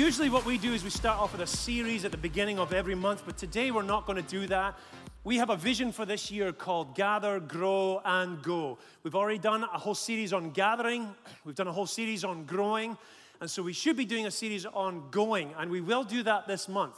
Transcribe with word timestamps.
Usually, 0.00 0.30
what 0.30 0.46
we 0.46 0.56
do 0.56 0.72
is 0.72 0.82
we 0.82 0.88
start 0.88 1.20
off 1.20 1.32
with 1.32 1.42
a 1.42 1.46
series 1.46 2.06
at 2.06 2.10
the 2.10 2.16
beginning 2.16 2.58
of 2.58 2.72
every 2.72 2.94
month, 2.94 3.22
but 3.26 3.36
today 3.36 3.70
we're 3.70 3.82
not 3.82 4.06
going 4.06 4.16
to 4.16 4.26
do 4.26 4.46
that. 4.46 4.78
We 5.24 5.36
have 5.36 5.50
a 5.50 5.56
vision 5.56 5.92
for 5.92 6.06
this 6.06 6.30
year 6.30 6.54
called 6.54 6.94
Gather, 6.94 7.38
Grow, 7.38 8.00
and 8.02 8.40
Go. 8.40 8.78
We've 9.02 9.14
already 9.14 9.38
done 9.38 9.62
a 9.62 9.78
whole 9.78 9.94
series 9.94 10.32
on 10.32 10.52
gathering, 10.52 11.06
we've 11.44 11.54
done 11.54 11.68
a 11.68 11.72
whole 11.72 11.86
series 11.86 12.24
on 12.24 12.44
growing, 12.44 12.96
and 13.42 13.50
so 13.50 13.62
we 13.62 13.74
should 13.74 13.94
be 13.94 14.06
doing 14.06 14.24
a 14.24 14.30
series 14.30 14.64
on 14.64 15.10
going, 15.10 15.52
and 15.58 15.70
we 15.70 15.82
will 15.82 16.04
do 16.04 16.22
that 16.22 16.48
this 16.48 16.66
month. 16.66 16.96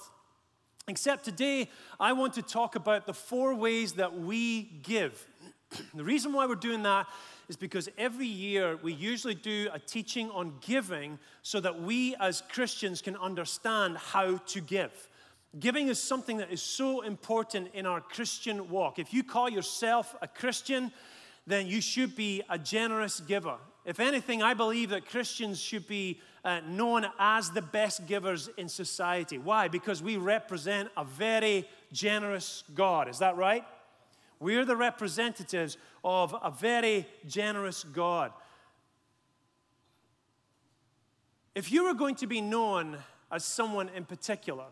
Except 0.86 1.24
today, 1.24 1.68
I 1.98 2.12
want 2.12 2.34
to 2.34 2.42
talk 2.42 2.76
about 2.76 3.06
the 3.06 3.14
four 3.14 3.52
ways 3.56 3.94
that 3.94 4.16
we 4.16 4.62
give. 4.84 5.26
the 5.92 6.04
reason 6.04 6.32
why 6.32 6.46
we're 6.46 6.54
doing 6.54 6.84
that 6.84 7.08
is 7.52 7.56
because 7.58 7.90
every 7.98 8.26
year 8.26 8.78
we 8.82 8.94
usually 8.94 9.34
do 9.34 9.68
a 9.74 9.78
teaching 9.78 10.30
on 10.30 10.54
giving 10.62 11.18
so 11.42 11.60
that 11.60 11.82
we 11.82 12.16
as 12.18 12.42
Christians 12.48 13.02
can 13.02 13.14
understand 13.16 13.98
how 13.98 14.38
to 14.38 14.60
give. 14.62 14.90
Giving 15.60 15.88
is 15.88 16.02
something 16.02 16.38
that 16.38 16.50
is 16.50 16.62
so 16.62 17.02
important 17.02 17.68
in 17.74 17.84
our 17.84 18.00
Christian 18.00 18.70
walk. 18.70 18.98
If 18.98 19.12
you 19.12 19.22
call 19.22 19.50
yourself 19.50 20.16
a 20.22 20.28
Christian, 20.28 20.90
then 21.46 21.66
you 21.66 21.82
should 21.82 22.16
be 22.16 22.40
a 22.48 22.58
generous 22.58 23.20
giver. 23.20 23.58
If 23.84 24.00
anything, 24.00 24.42
I 24.42 24.54
believe 24.54 24.88
that 24.88 25.04
Christians 25.04 25.60
should 25.60 25.86
be 25.86 26.22
uh, 26.46 26.60
known 26.66 27.04
as 27.18 27.50
the 27.50 27.60
best 27.60 28.06
givers 28.06 28.48
in 28.56 28.66
society. 28.66 29.36
Why? 29.36 29.68
Because 29.68 30.02
we 30.02 30.16
represent 30.16 30.88
a 30.96 31.04
very 31.04 31.68
generous 31.92 32.64
God. 32.74 33.10
Is 33.10 33.18
that 33.18 33.36
right? 33.36 33.66
We're 34.42 34.64
the 34.64 34.74
representatives 34.74 35.76
of 36.02 36.34
a 36.42 36.50
very 36.50 37.06
generous 37.28 37.84
God. 37.84 38.32
If 41.54 41.70
you 41.70 41.84
were 41.84 41.94
going 41.94 42.16
to 42.16 42.26
be 42.26 42.40
known 42.40 42.98
as 43.30 43.44
someone 43.44 43.88
in 43.90 44.04
particular, 44.04 44.64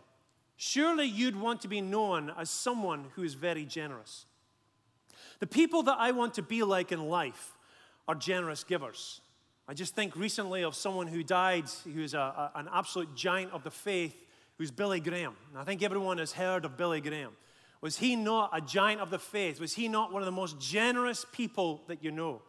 surely 0.57 1.07
you'd 1.07 1.41
want 1.41 1.61
to 1.61 1.69
be 1.69 1.81
known 1.81 2.33
as 2.37 2.51
someone 2.51 3.07
who 3.15 3.23
is 3.23 3.35
very 3.35 3.65
generous. 3.65 4.27
The 5.39 5.47
people 5.47 5.85
that 5.85 5.99
I 6.01 6.11
want 6.11 6.35
to 6.35 6.43
be 6.43 6.65
like 6.65 6.91
in 6.91 7.09
life 7.09 7.53
are 8.09 8.17
generous 8.17 8.65
givers. 8.65 9.21
I 9.69 9.75
just 9.75 9.95
think 9.95 10.17
recently 10.17 10.65
of 10.65 10.75
someone 10.75 11.07
who 11.07 11.23
died, 11.23 11.67
who's 11.85 12.15
a, 12.15 12.19
a, 12.19 12.53
an 12.57 12.69
absolute 12.73 13.15
giant 13.15 13.53
of 13.53 13.63
the 13.63 13.71
faith, 13.71 14.17
who's 14.59 14.73
Billy 14.73 14.99
Graham. 14.99 15.37
And 15.51 15.61
I 15.61 15.65
think 15.65 15.85
everyone 15.85 16.19
has 16.19 16.33
heard 16.33 16.65
of 16.65 16.77
Billy 16.77 17.01
Graham. 17.01 17.37
Was 17.81 17.97
he 17.97 18.15
not 18.15 18.51
a 18.53 18.61
giant 18.61 19.01
of 19.01 19.11
the 19.11 19.19
faith? 19.19 19.61
Was 19.61 19.75
he 19.75 19.89
not 19.89 20.13
one 20.13 20.23
of 20.23 20.27
the 20.27 20.33
most 20.33 20.61
generous 20.61 21.25
people 21.33 21.83
that 21.89 22.05
you 22.05 22.11
know? 22.11 22.43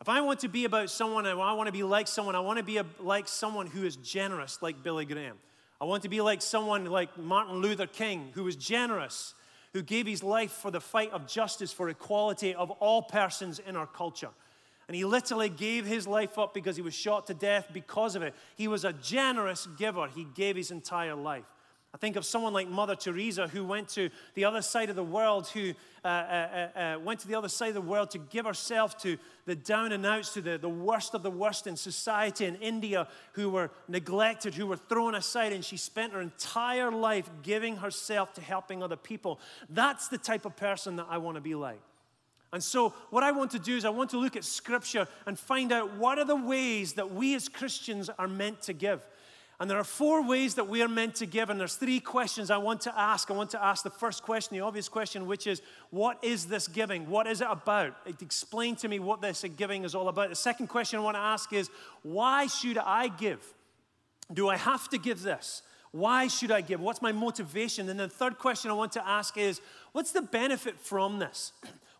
If 0.00 0.08
I 0.08 0.20
want 0.20 0.40
to 0.40 0.48
be 0.48 0.66
about 0.66 0.90
someone, 0.90 1.24
I 1.24 1.54
want 1.54 1.66
to 1.66 1.72
be 1.72 1.82
like 1.82 2.08
someone, 2.08 2.36
I 2.36 2.40
want 2.40 2.58
to 2.58 2.64
be 2.64 2.76
a, 2.76 2.84
like 3.00 3.26
someone 3.26 3.66
who 3.66 3.84
is 3.84 3.96
generous, 3.96 4.60
like 4.60 4.82
Billy 4.82 5.06
Graham. 5.06 5.38
I 5.80 5.86
want 5.86 6.02
to 6.02 6.08
be 6.08 6.20
like 6.20 6.42
someone 6.42 6.84
like 6.86 7.16
Martin 7.16 7.56
Luther 7.56 7.86
King, 7.86 8.30
who 8.34 8.44
was 8.44 8.56
generous, 8.56 9.34
who 9.72 9.82
gave 9.82 10.06
his 10.06 10.22
life 10.22 10.52
for 10.52 10.70
the 10.70 10.80
fight 10.80 11.10
of 11.12 11.26
justice, 11.26 11.72
for 11.72 11.88
equality 11.88 12.54
of 12.54 12.70
all 12.72 13.02
persons 13.02 13.58
in 13.58 13.76
our 13.76 13.86
culture. 13.86 14.30
And 14.88 14.94
he 14.94 15.04
literally 15.04 15.48
gave 15.48 15.86
his 15.86 16.06
life 16.06 16.38
up 16.38 16.52
because 16.52 16.76
he 16.76 16.82
was 16.82 16.94
shot 16.94 17.26
to 17.28 17.34
death 17.34 17.68
because 17.72 18.14
of 18.14 18.22
it. 18.22 18.34
He 18.56 18.68
was 18.68 18.84
a 18.84 18.92
generous 18.92 19.66
giver, 19.78 20.08
he 20.08 20.24
gave 20.34 20.56
his 20.56 20.70
entire 20.70 21.14
life. 21.14 21.44
I 21.94 21.96
think 21.96 22.16
of 22.16 22.24
someone 22.24 22.52
like 22.52 22.68
Mother 22.68 22.96
Teresa 22.96 23.46
who 23.46 23.64
went 23.64 23.88
to 23.90 24.10
the 24.34 24.44
other 24.44 24.62
side 24.62 24.90
of 24.90 24.96
the 24.96 25.04
world, 25.04 25.46
who 25.46 25.74
uh, 26.04 26.08
uh, 26.08 26.10
uh, 26.76 26.78
uh, 26.78 26.98
went 26.98 27.20
to 27.20 27.28
the 27.28 27.36
other 27.36 27.48
side 27.48 27.68
of 27.68 27.74
the 27.74 27.80
world 27.80 28.10
to 28.10 28.18
give 28.18 28.46
herself 28.46 28.98
to 29.02 29.16
the 29.46 29.54
down 29.54 29.92
and 29.92 30.04
outs, 30.04 30.34
to 30.34 30.40
the, 30.40 30.58
the 30.58 30.68
worst 30.68 31.14
of 31.14 31.22
the 31.22 31.30
worst 31.30 31.68
in 31.68 31.76
society 31.76 32.46
in 32.46 32.56
India 32.56 33.06
who 33.34 33.48
were 33.48 33.70
neglected, 33.86 34.54
who 34.54 34.66
were 34.66 34.76
thrown 34.76 35.14
aside, 35.14 35.52
and 35.52 35.64
she 35.64 35.76
spent 35.76 36.12
her 36.12 36.20
entire 36.20 36.90
life 36.90 37.30
giving 37.44 37.76
herself 37.76 38.32
to 38.32 38.40
helping 38.40 38.82
other 38.82 38.96
people. 38.96 39.38
That's 39.70 40.08
the 40.08 40.18
type 40.18 40.46
of 40.46 40.56
person 40.56 40.96
that 40.96 41.06
I 41.08 41.18
want 41.18 41.36
to 41.36 41.40
be 41.40 41.54
like. 41.54 41.80
And 42.52 42.62
so, 42.62 42.90
what 43.10 43.22
I 43.22 43.30
want 43.30 43.52
to 43.52 43.58
do 43.60 43.76
is, 43.76 43.84
I 43.84 43.90
want 43.90 44.10
to 44.10 44.18
look 44.18 44.34
at 44.36 44.44
Scripture 44.44 45.06
and 45.26 45.38
find 45.38 45.70
out 45.70 45.94
what 45.94 46.18
are 46.18 46.24
the 46.24 46.36
ways 46.36 46.94
that 46.94 47.12
we 47.12 47.36
as 47.36 47.48
Christians 47.48 48.10
are 48.18 48.28
meant 48.28 48.62
to 48.62 48.72
give. 48.72 49.00
And 49.60 49.70
there 49.70 49.78
are 49.78 49.84
four 49.84 50.26
ways 50.26 50.56
that 50.56 50.68
we 50.68 50.82
are 50.82 50.88
meant 50.88 51.14
to 51.16 51.26
give, 51.26 51.48
and 51.48 51.60
there's 51.60 51.76
three 51.76 52.00
questions 52.00 52.50
I 52.50 52.56
want 52.56 52.80
to 52.82 52.98
ask. 52.98 53.30
I 53.30 53.34
want 53.34 53.50
to 53.50 53.64
ask 53.64 53.84
the 53.84 53.90
first 53.90 54.24
question, 54.24 54.56
the 54.56 54.64
obvious 54.64 54.88
question, 54.88 55.26
which 55.26 55.46
is, 55.46 55.62
What 55.90 56.22
is 56.24 56.46
this 56.46 56.66
giving? 56.66 57.08
What 57.08 57.28
is 57.28 57.40
it 57.40 57.46
about? 57.48 57.94
Explain 58.20 58.74
to 58.76 58.88
me 58.88 58.98
what 58.98 59.20
this 59.20 59.44
giving 59.56 59.84
is 59.84 59.94
all 59.94 60.08
about. 60.08 60.30
The 60.30 60.34
second 60.34 60.66
question 60.66 60.98
I 60.98 61.02
want 61.02 61.16
to 61.16 61.20
ask 61.20 61.52
is, 61.52 61.70
Why 62.02 62.48
should 62.48 62.78
I 62.78 63.08
give? 63.08 63.42
Do 64.32 64.48
I 64.48 64.56
have 64.56 64.88
to 64.88 64.98
give 64.98 65.22
this? 65.22 65.62
Why 65.92 66.26
should 66.26 66.50
I 66.50 66.60
give? 66.60 66.80
What's 66.80 67.00
my 67.00 67.12
motivation? 67.12 67.88
And 67.88 68.00
the 68.00 68.08
third 68.08 68.38
question 68.38 68.72
I 68.72 68.74
want 68.74 68.90
to 68.92 69.06
ask 69.06 69.38
is, 69.38 69.60
What's 69.92 70.10
the 70.10 70.22
benefit 70.22 70.80
from 70.80 71.20
this? 71.20 71.52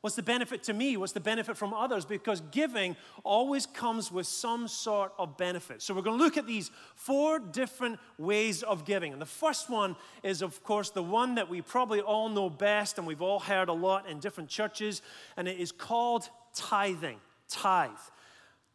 What's 0.05 0.17
the 0.17 0.23
benefit 0.23 0.63
to 0.65 0.75
me? 0.75 0.99
What's 0.99 1.15
the 1.15 1.21
benefit 1.21 1.57
from 1.57 1.73
others? 1.73 2.05
Because 2.05 2.43
giving 2.51 2.95
always 3.23 3.65
comes 3.65 4.13
with 4.13 4.27
some 4.27 4.69
sort 4.69 5.15
of 5.17 5.39
benefit. 5.39 5.81
So 5.81 5.95
we're 5.95 6.03
going 6.03 6.19
to 6.19 6.23
look 6.23 6.37
at 6.37 6.47
these 6.47 6.71
four 6.95 7.39
different 7.39 7.99
ways 8.19 8.63
of 8.63 8.85
giving. 8.85 9.15
And 9.15 9.23
the 9.23 9.25
first 9.25 9.71
one 9.71 9.97
is, 10.23 10.43
of 10.43 10.63
course, 10.63 10.91
the 10.91 11.03
one 11.03 11.37
that 11.37 11.49
we 11.49 11.63
probably 11.63 12.03
all 12.03 12.29
know 12.29 12.51
best 12.51 12.99
and 12.99 13.07
we've 13.07 13.23
all 13.23 13.39
heard 13.39 13.71
a 13.71 13.73
lot 13.73 14.07
in 14.07 14.19
different 14.19 14.51
churches, 14.51 15.01
and 15.39 15.49
it 15.49 15.59
is 15.59 15.73
called 15.73 16.29
tithing. 16.55 17.17
Tithe. 17.49 17.89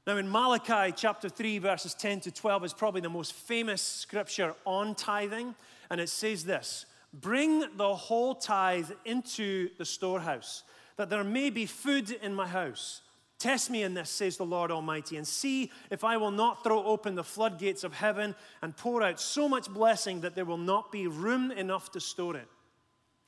Now, 0.08 0.18
in 0.18 0.32
Malachi 0.32 0.92
chapter 0.98 1.30
3, 1.30 1.60
verses 1.60 1.94
10 1.94 2.22
to 2.22 2.32
12, 2.32 2.66
is 2.66 2.74
probably 2.74 3.02
the 3.02 3.10
most 3.10 3.34
famous 3.34 3.84
scripture 3.84 4.56
on 4.66 4.96
tithing, 4.96 5.54
and 5.92 6.02
it 6.02 6.10
says 6.10 6.44
this 6.44 6.88
Bring 7.14 7.78
the 7.78 7.96
whole 7.96 8.34
tithe 8.34 8.90
into 9.06 9.70
the 9.78 9.86
storehouse 9.86 10.64
that 11.00 11.10
there 11.10 11.24
may 11.24 11.50
be 11.50 11.66
food 11.66 12.12
in 12.12 12.36
my 12.36 12.46
house. 12.46 13.00
Test 13.38 13.70
me 13.70 13.84
in 13.84 13.94
this, 13.94 14.10
says 14.10 14.36
the 14.36 14.46
Lord 14.46 14.70
Almighty, 14.70 15.16
and 15.16 15.26
see 15.26 15.72
if 15.90 16.04
I 16.04 16.18
will 16.18 16.30
not 16.30 16.62
throw 16.62 16.84
open 16.84 17.16
the 17.16 17.24
floodgates 17.24 17.86
of 17.86 17.94
heaven 17.94 18.36
and 18.62 18.76
pour 18.76 19.02
out 19.02 19.18
so 19.22 19.48
much 19.48 19.70
blessing 19.70 20.20
that 20.20 20.36
there 20.36 20.44
will 20.44 20.58
not 20.58 20.92
be 20.92 21.08
room 21.08 21.52
enough 21.52 21.90
to 21.94 22.02
store 22.02 22.36
it. 22.36 22.50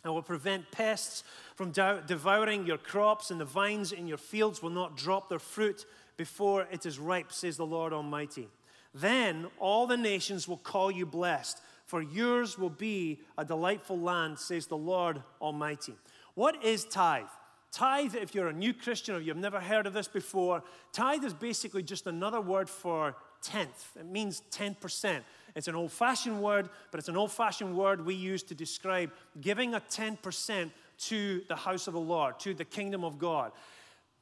I 0.03 0.09
will 0.09 0.21
prevent 0.21 0.69
pests 0.71 1.23
from 1.55 1.71
devouring 1.71 2.65
your 2.65 2.77
crops, 2.77 3.31
and 3.31 3.39
the 3.39 3.45
vines 3.45 3.93
in 3.93 4.05
your 4.05 4.17
fields 4.17 4.61
will 4.61 4.69
not 4.69 4.97
drop 4.97 5.29
their 5.29 5.39
fruit 5.39 5.85
before 6.17 6.67
it 6.73 6.85
is 6.85 6.99
ripe, 6.99 7.31
says 7.31 7.55
the 7.55 7.65
Lord 7.65 7.93
Almighty. 7.93 8.49
Then 8.93 9.47
all 9.59 9.87
the 9.87 9.95
nations 9.95 10.45
will 10.45 10.57
call 10.57 10.91
you 10.91 11.05
blessed, 11.05 11.61
for 11.85 12.01
yours 12.01 12.59
will 12.59 12.69
be 12.69 13.21
a 13.37 13.45
delightful 13.45 13.97
land, 13.97 14.39
says 14.39 14.67
the 14.67 14.75
Lord 14.75 15.23
Almighty. 15.41 15.95
What 16.33 16.65
is 16.65 16.83
tithe? 16.83 17.27
Tithe, 17.71 18.15
if 18.15 18.35
you're 18.35 18.49
a 18.49 18.53
new 18.53 18.73
Christian 18.73 19.15
or 19.15 19.19
you've 19.19 19.37
never 19.37 19.59
heard 19.59 19.87
of 19.87 19.93
this 19.93 20.07
before, 20.07 20.61
tithe 20.91 21.23
is 21.23 21.33
basically 21.33 21.83
just 21.83 22.05
another 22.05 22.41
word 22.41 22.69
for 22.69 23.15
tenth. 23.41 23.91
It 23.97 24.05
means 24.05 24.41
10%. 24.51 25.21
It's 25.55 25.67
an 25.69 25.75
old 25.75 25.91
fashioned 25.91 26.41
word, 26.41 26.69
but 26.91 26.99
it's 26.99 27.07
an 27.07 27.15
old 27.15 27.31
fashioned 27.31 27.75
word 27.75 28.05
we 28.05 28.13
use 28.13 28.43
to 28.43 28.55
describe 28.55 29.11
giving 29.39 29.73
a 29.73 29.79
10% 29.79 30.71
to 30.99 31.41
the 31.47 31.55
house 31.55 31.87
of 31.87 31.93
the 31.93 31.99
Lord, 31.99 32.39
to 32.39 32.53
the 32.53 32.65
kingdom 32.65 33.05
of 33.05 33.17
God. 33.17 33.53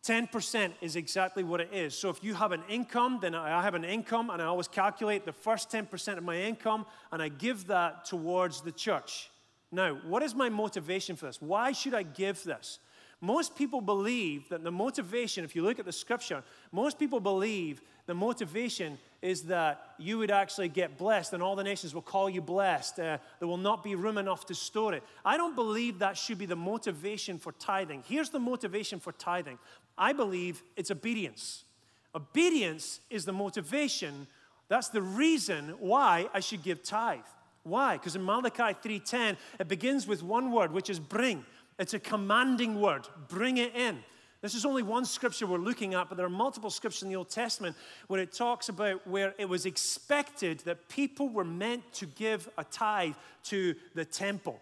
10% 0.04 0.72
is 0.82 0.96
exactly 0.96 1.44
what 1.44 1.60
it 1.60 1.74
is. 1.74 1.98
So 1.98 2.10
if 2.10 2.24
you 2.24 2.34
have 2.36 2.52
an 2.52 2.64
income, 2.70 3.18
then 3.22 3.36
I 3.36 3.62
have 3.62 3.76
an 3.76 3.84
income, 3.84 4.30
and 4.30 4.42
I 4.42 4.46
always 4.46 4.68
calculate 4.68 5.26
the 5.26 5.34
first 5.34 5.72
10% 5.72 6.18
of 6.18 6.24
my 6.24 6.38
income, 6.38 6.86
and 7.12 7.22
I 7.22 7.28
give 7.28 7.68
that 7.68 8.06
towards 8.06 8.62
the 8.62 8.72
church. 8.72 9.30
Now, 9.72 9.96
what 10.06 10.24
is 10.24 10.34
my 10.34 10.50
motivation 10.50 11.16
for 11.16 11.26
this? 11.26 11.42
Why 11.42 11.74
should 11.74 11.94
I 11.94 12.04
give 12.04 12.44
this? 12.44 12.80
Most 13.22 13.56
people 13.56 13.82
believe 13.82 14.48
that 14.50 14.64
the 14.64 14.72
motivation, 14.72 15.44
if 15.44 15.56
you 15.56 15.62
look 15.62 15.78
at 15.78 15.86
the 15.86 15.92
scripture, 15.92 16.42
most 16.72 16.98
people 16.98 17.20
believe 17.20 17.82
the 18.06 18.14
motivation 18.14 18.98
is 19.22 19.44
that 19.44 19.94
you 19.98 20.18
would 20.18 20.32
actually 20.32 20.70
get 20.70 20.98
blessed 20.98 21.34
and 21.34 21.44
all 21.44 21.56
the 21.56 21.64
nations 21.64 21.94
will 21.94 22.02
call 22.02 22.30
you 22.30 22.42
blessed. 22.42 22.98
Uh, 22.98 23.18
there 23.40 23.48
will 23.48 23.58
not 23.58 23.84
be 23.84 23.94
room 23.94 24.18
enough 24.18 24.46
to 24.46 24.56
store 24.56 24.94
it. 24.94 25.04
I 25.26 25.36
don't 25.36 25.54
believe 25.54 26.00
that 26.00 26.18
should 26.18 26.38
be 26.38 26.46
the 26.46 26.56
motivation 26.56 27.38
for 27.38 27.52
tithing. 27.52 28.04
Here's 28.08 28.30
the 28.30 28.40
motivation 28.40 29.00
for 29.00 29.12
tithing 29.12 29.60
I 29.98 30.14
believe 30.14 30.64
it's 30.78 30.90
obedience. 30.90 31.66
Obedience 32.16 33.02
is 33.10 33.26
the 33.26 33.34
motivation. 33.34 34.28
That's 34.70 34.88
the 34.88 35.02
reason 35.02 35.76
why 35.80 36.30
I 36.34 36.40
should 36.40 36.64
give 36.64 36.84
tithe. 36.84 37.20
Why? 37.64 37.98
Because 37.98 38.16
in 38.16 38.24
Malachi 38.24 38.74
3:10 38.82 39.38
it 39.60 39.68
begins 39.68 40.08
with 40.08 40.24
one 40.24 40.52
word 40.52 40.72
which 40.72 40.90
is 40.90 41.00
bring. 41.00 41.46
It's 41.80 41.94
a 41.94 42.00
commanding 42.00 42.80
word. 42.80 43.08
Bring 43.30 43.58
it 43.58 43.74
in. 43.76 44.00
This 44.42 44.54
is 44.54 44.66
only 44.66 44.84
one 44.84 45.06
scripture 45.06 45.48
we're 45.48 45.58
looking 45.58 45.94
at, 45.96 46.08
but 46.08 46.16
there 46.16 46.26
are 46.26 46.30
multiple 46.30 46.70
scriptures 46.70 47.04
in 47.04 47.10
the 47.10 47.16
Old 47.16 47.30
Testament 47.30 47.76
where 48.08 48.22
it 48.22 48.32
talks 48.32 48.70
about 48.70 49.06
where 49.08 49.34
it 49.38 49.50
was 49.50 49.66
expected 49.66 50.60
that 50.60 50.88
people 50.88 51.30
were 51.30 51.44
meant 51.44 51.92
to 51.94 52.06
give 52.06 52.48
a 52.58 52.64
tithe 52.64 53.16
to 53.46 53.76
the 53.96 54.06
temple. 54.06 54.62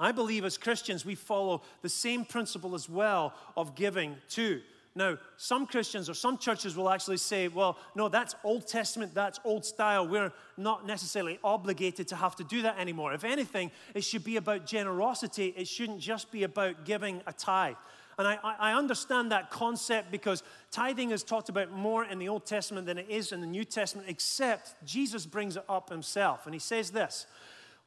I 0.00 0.12
believe 0.12 0.44
as 0.44 0.58
Christians 0.58 1.04
we 1.04 1.14
follow 1.14 1.62
the 1.82 1.88
same 1.88 2.24
principle 2.24 2.74
as 2.74 2.88
well 2.88 3.34
of 3.56 3.74
giving 3.74 4.16
to 4.30 4.60
Now, 4.94 5.18
some 5.36 5.66
Christians 5.66 6.08
or 6.10 6.14
some 6.14 6.38
churches 6.38 6.76
will 6.76 6.90
actually 6.90 7.18
say, 7.18 7.48
well, 7.48 7.78
no, 7.94 8.08
that's 8.08 8.34
Old 8.42 8.66
Testament, 8.66 9.14
that's 9.14 9.38
old 9.44 9.64
style. 9.64 10.06
We're 10.06 10.32
not 10.56 10.86
necessarily 10.86 11.38
obligated 11.44 12.08
to 12.08 12.16
have 12.16 12.34
to 12.36 12.44
do 12.44 12.62
that 12.62 12.78
anymore. 12.78 13.12
If 13.12 13.24
anything, 13.24 13.70
it 13.94 14.02
should 14.02 14.24
be 14.24 14.36
about 14.36 14.66
generosity, 14.66 15.54
it 15.56 15.68
shouldn't 15.68 16.00
just 16.00 16.32
be 16.32 16.42
about 16.42 16.84
giving 16.84 17.22
a 17.26 17.32
tithe. 17.32 17.76
And 18.18 18.26
I, 18.26 18.38
I, 18.42 18.72
understand 18.72 19.30
that 19.30 19.48
concept 19.48 20.10
because 20.10 20.42
tithing 20.72 21.12
is 21.12 21.22
talked 21.22 21.48
about 21.48 21.70
more 21.70 22.04
in 22.04 22.18
the 22.18 22.28
Old 22.28 22.44
Testament 22.44 22.84
than 22.84 22.98
it 22.98 23.06
is 23.08 23.30
in 23.30 23.40
the 23.40 23.46
New 23.46 23.64
Testament, 23.64 24.08
except 24.08 24.74
Jesus 24.84 25.24
brings 25.24 25.56
it 25.56 25.62
up 25.68 25.88
himself. 25.88 26.44
And 26.44 26.52
he 26.52 26.58
says 26.58 26.90
this 26.90 27.26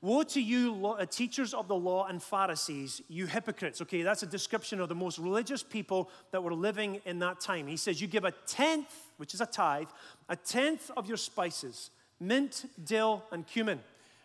Woe 0.03 0.23
to 0.23 0.41
you, 0.41 0.87
uh, 0.87 1.05
teachers 1.05 1.53
of 1.53 1.67
the 1.67 1.75
law 1.75 2.07
and 2.07 2.23
Pharisees, 2.23 3.03
you 3.07 3.27
hypocrites. 3.27 3.81
Okay, 3.83 4.01
that's 4.01 4.23
a 4.23 4.27
description 4.27 4.81
of 4.81 4.89
the 4.89 4.95
most 4.95 5.19
religious 5.19 5.61
people 5.61 6.09
that 6.31 6.41
were 6.41 6.55
living 6.55 7.01
in 7.05 7.19
that 7.19 7.39
time. 7.39 7.67
He 7.67 7.77
says, 7.77 8.01
You 8.01 8.07
give 8.07 8.25
a 8.25 8.31
tenth, 8.47 9.11
which 9.17 9.35
is 9.35 9.41
a 9.41 9.45
tithe, 9.45 9.89
a 10.27 10.35
tenth 10.35 10.89
of 10.97 11.07
your 11.07 11.17
spices, 11.17 11.91
mint, 12.19 12.65
dill, 12.83 13.23
and 13.31 13.45
cumin, 13.45 13.79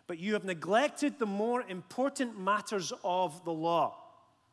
but 0.07 0.19
you 0.19 0.33
have 0.33 0.45
neglected 0.45 1.19
the 1.19 1.27
more 1.27 1.63
important 1.69 2.41
matters 2.41 2.91
of 3.05 3.45
the 3.45 3.53
law, 3.53 3.99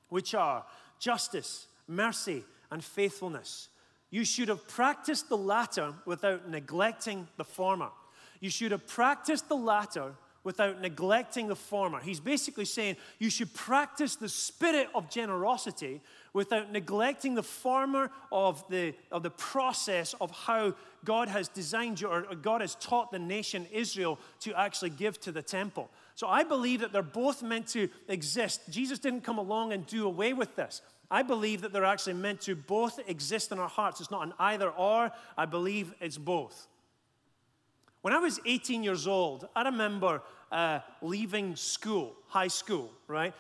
which 0.10 0.36
are 0.36 0.66
justice, 1.00 1.68
mercy, 1.88 2.44
and 2.70 2.84
faithfulness. 2.84 3.70
You 4.10 4.26
should 4.26 4.50
have 4.50 4.68
practiced 4.68 5.30
the 5.30 5.38
latter 5.38 5.94
without 6.06 6.50
neglecting 6.50 7.30
the 7.38 7.46
former. 7.46 7.92
You 8.42 8.50
should 8.50 8.72
have 8.72 8.86
practiced 8.88 9.48
the 9.48 9.56
latter 9.56 10.16
without 10.44 10.82
neglecting 10.82 11.48
the 11.48 11.56
former. 11.56 12.00
He's 12.00 12.20
basically 12.20 12.66
saying 12.66 12.98
you 13.20 13.30
should 13.30 13.54
practice 13.54 14.16
the 14.16 14.30
spirit 14.30 14.90
of 14.94 15.10
generosity 15.10 16.02
without 16.34 16.72
neglecting 16.72 17.36
the 17.36 17.44
former 17.44 18.12
of 18.32 18.68
the, 18.70 18.94
of 19.12 19.24
the 19.24 19.30
process 19.30 20.16
of 20.20 20.32
how 20.32 20.74
God 21.06 21.30
has 21.30 21.48
designed 21.48 22.02
you 22.02 22.08
or 22.08 22.24
God 22.36 22.62
has 22.62 22.76
taught 22.76 23.12
the 23.12 23.20
nation 23.20 23.68
Israel 23.72 24.20
to 24.42 24.54
actually 24.56 24.90
give 24.90 25.20
to 25.22 25.32
the 25.32 25.42
temple. 25.42 25.90
So 26.16 26.28
I 26.28 26.44
believe 26.44 26.82
that 26.82 26.92
they're 26.92 27.04
both 27.04 27.44
meant 27.44 27.68
to 27.70 27.90
exist. 28.08 28.62
Jesus 28.70 29.00
didn't 29.00 29.22
come 29.22 29.38
along 29.38 29.74
and 29.74 29.86
do 29.86 30.06
away 30.06 30.34
with 30.34 30.56
this. 30.56 30.82
I 31.12 31.22
believe 31.22 31.62
that 31.62 31.72
they're 31.72 31.86
actually 31.86 32.14
meant 32.14 32.42
to 32.42 32.56
both 32.56 33.00
exist 33.08 33.52
in 33.52 33.60
our 33.60 33.70
hearts. 33.70 34.02
It's 34.02 34.10
not 34.10 34.26
an 34.26 34.34
either 34.40 34.70
or, 34.70 35.12
I 35.38 35.46
believe 35.46 35.94
it's 36.02 36.18
both. 36.18 36.68
When 38.04 38.14
I 38.14 38.20
was 38.20 38.38
18 38.46 38.84
years 38.84 39.08
old, 39.08 39.48
I 39.56 39.64
remember 39.64 40.22
uh, 40.52 40.80
leaving 41.02 41.56
school, 41.56 42.14
high 42.28 42.50
school, 42.50 42.92
right? 43.08 43.34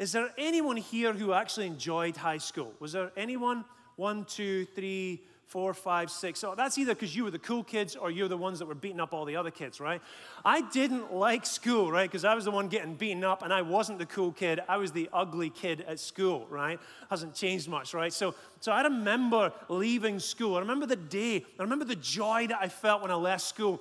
Is 0.00 0.10
there 0.10 0.28
anyone 0.36 0.76
here 0.76 1.12
who 1.12 1.32
actually 1.32 1.68
enjoyed 1.68 2.16
high 2.16 2.38
school? 2.38 2.72
Was 2.80 2.90
there 2.90 3.12
anyone? 3.16 3.64
One, 3.94 4.24
two, 4.24 4.64
three, 4.74 5.22
four, 5.46 5.72
five, 5.72 6.10
six. 6.10 6.40
So 6.40 6.54
that's 6.56 6.78
either 6.78 6.94
because 6.94 7.14
you 7.14 7.22
were 7.22 7.30
the 7.30 7.38
cool 7.38 7.62
kids 7.62 7.94
or 7.94 8.10
you're 8.10 8.26
the 8.26 8.36
ones 8.36 8.58
that 8.58 8.66
were 8.66 8.74
beating 8.74 8.98
up 8.98 9.14
all 9.14 9.24
the 9.24 9.36
other 9.36 9.52
kids, 9.52 9.78
right? 9.78 10.02
I 10.44 10.62
didn't 10.62 11.14
like 11.14 11.46
school, 11.46 11.92
right? 11.92 12.10
Because 12.10 12.24
I 12.24 12.34
was 12.34 12.44
the 12.44 12.50
one 12.50 12.66
getting 12.66 12.94
beaten 12.94 13.22
up 13.22 13.42
and 13.42 13.52
I 13.52 13.62
wasn't 13.62 14.00
the 14.00 14.06
cool 14.06 14.32
kid. 14.32 14.60
I 14.68 14.78
was 14.78 14.90
the 14.90 15.08
ugly 15.12 15.50
kid 15.50 15.84
at 15.86 16.00
school, 16.00 16.48
right? 16.50 16.80
Hasn't 17.08 17.34
changed 17.34 17.68
much, 17.68 17.94
right? 17.94 18.12
So, 18.12 18.34
so 18.58 18.72
I 18.72 18.82
remember 18.82 19.52
leaving 19.68 20.18
school. 20.18 20.56
I 20.56 20.60
remember 20.60 20.86
the 20.86 20.96
day. 20.96 21.44
I 21.56 21.62
remember 21.62 21.84
the 21.84 21.96
joy 21.96 22.48
that 22.48 22.58
I 22.60 22.68
felt 22.68 23.02
when 23.02 23.12
I 23.12 23.14
left 23.14 23.42
school 23.42 23.80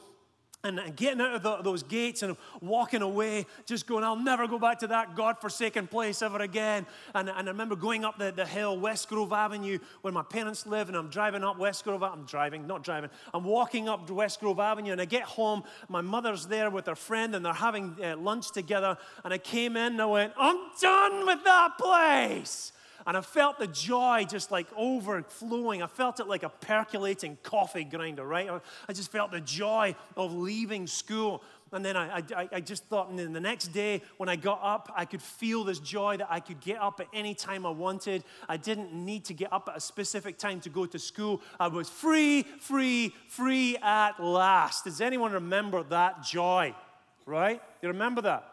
and 0.63 0.95
getting 0.95 1.21
out 1.21 1.35
of 1.35 1.43
the, 1.43 1.57
those 1.57 1.83
gates 1.83 2.21
and 2.21 2.37
walking 2.61 3.01
away, 3.01 3.45
just 3.65 3.87
going, 3.87 4.03
I'll 4.03 4.15
never 4.15 4.47
go 4.47 4.59
back 4.59 4.79
to 4.79 4.87
that 4.87 5.15
God-forsaken 5.15 5.87
place 5.87 6.21
ever 6.21 6.39
again. 6.39 6.85
And, 7.15 7.29
and 7.29 7.47
I 7.47 7.51
remember 7.51 7.75
going 7.75 8.05
up 8.05 8.19
the, 8.19 8.31
the 8.31 8.45
hill, 8.45 8.77
West 8.77 9.09
Grove 9.09 9.33
Avenue, 9.33 9.79
where 10.01 10.13
my 10.13 10.23
parents 10.23 10.67
live, 10.67 10.87
and 10.87 10.95
I'm 10.95 11.09
driving 11.09 11.43
up 11.43 11.57
West 11.57 11.83
Grove. 11.83 12.03
I'm 12.03 12.25
driving, 12.25 12.67
not 12.67 12.83
driving. 12.83 13.09
I'm 13.33 13.43
walking 13.43 13.89
up 13.89 14.09
West 14.09 14.39
Grove 14.39 14.59
Avenue, 14.59 14.91
and 14.91 15.01
I 15.01 15.05
get 15.05 15.23
home. 15.23 15.63
My 15.89 16.01
mother's 16.01 16.45
there 16.45 16.69
with 16.69 16.85
her 16.85 16.95
friend, 16.95 17.33
and 17.35 17.45
they're 17.45 17.53
having 17.53 17.95
uh, 18.03 18.17
lunch 18.17 18.51
together. 18.51 18.97
And 19.23 19.33
I 19.33 19.39
came 19.39 19.75
in, 19.75 19.93
and 19.93 20.01
I 20.01 20.05
went, 20.05 20.33
I'm 20.37 20.57
done 20.79 21.25
with 21.25 21.43
that 21.43 21.77
place. 21.77 22.71
And 23.07 23.17
I 23.17 23.21
felt 23.21 23.59
the 23.59 23.67
joy 23.67 24.25
just 24.29 24.51
like 24.51 24.67
overflowing. 24.75 25.81
I 25.81 25.87
felt 25.87 26.19
it 26.19 26.27
like 26.27 26.43
a 26.43 26.49
percolating 26.49 27.37
coffee 27.43 27.83
grinder, 27.83 28.25
right? 28.25 28.49
I 28.87 28.93
just 28.93 29.11
felt 29.11 29.31
the 29.31 29.41
joy 29.41 29.95
of 30.15 30.33
leaving 30.33 30.87
school. 30.87 31.43
And 31.73 31.85
then 31.85 31.95
I, 31.95 32.21
I, 32.35 32.49
I 32.51 32.59
just 32.59 32.85
thought, 32.85 33.09
and 33.09 33.17
then 33.17 33.31
the 33.31 33.39
next 33.39 33.69
day 33.69 34.01
when 34.17 34.27
I 34.27 34.35
got 34.35 34.59
up, 34.61 34.91
I 34.95 35.05
could 35.05 35.21
feel 35.21 35.63
this 35.63 35.79
joy 35.79 36.17
that 36.17 36.27
I 36.29 36.41
could 36.41 36.59
get 36.59 36.81
up 36.81 36.99
at 36.99 37.07
any 37.13 37.33
time 37.33 37.65
I 37.65 37.69
wanted. 37.69 38.25
I 38.49 38.57
didn't 38.57 38.93
need 38.93 39.25
to 39.25 39.33
get 39.33 39.53
up 39.53 39.69
at 39.69 39.77
a 39.77 39.79
specific 39.79 40.37
time 40.37 40.59
to 40.61 40.69
go 40.69 40.85
to 40.85 40.99
school. 40.99 41.41
I 41.59 41.69
was 41.69 41.89
free, 41.89 42.43
free, 42.59 43.13
free 43.29 43.77
at 43.77 44.19
last. 44.19 44.83
Does 44.83 44.99
anyone 44.99 45.31
remember 45.31 45.83
that 45.83 46.23
joy? 46.23 46.75
Right? 47.25 47.61
You 47.81 47.87
remember 47.87 48.21
that? 48.23 48.51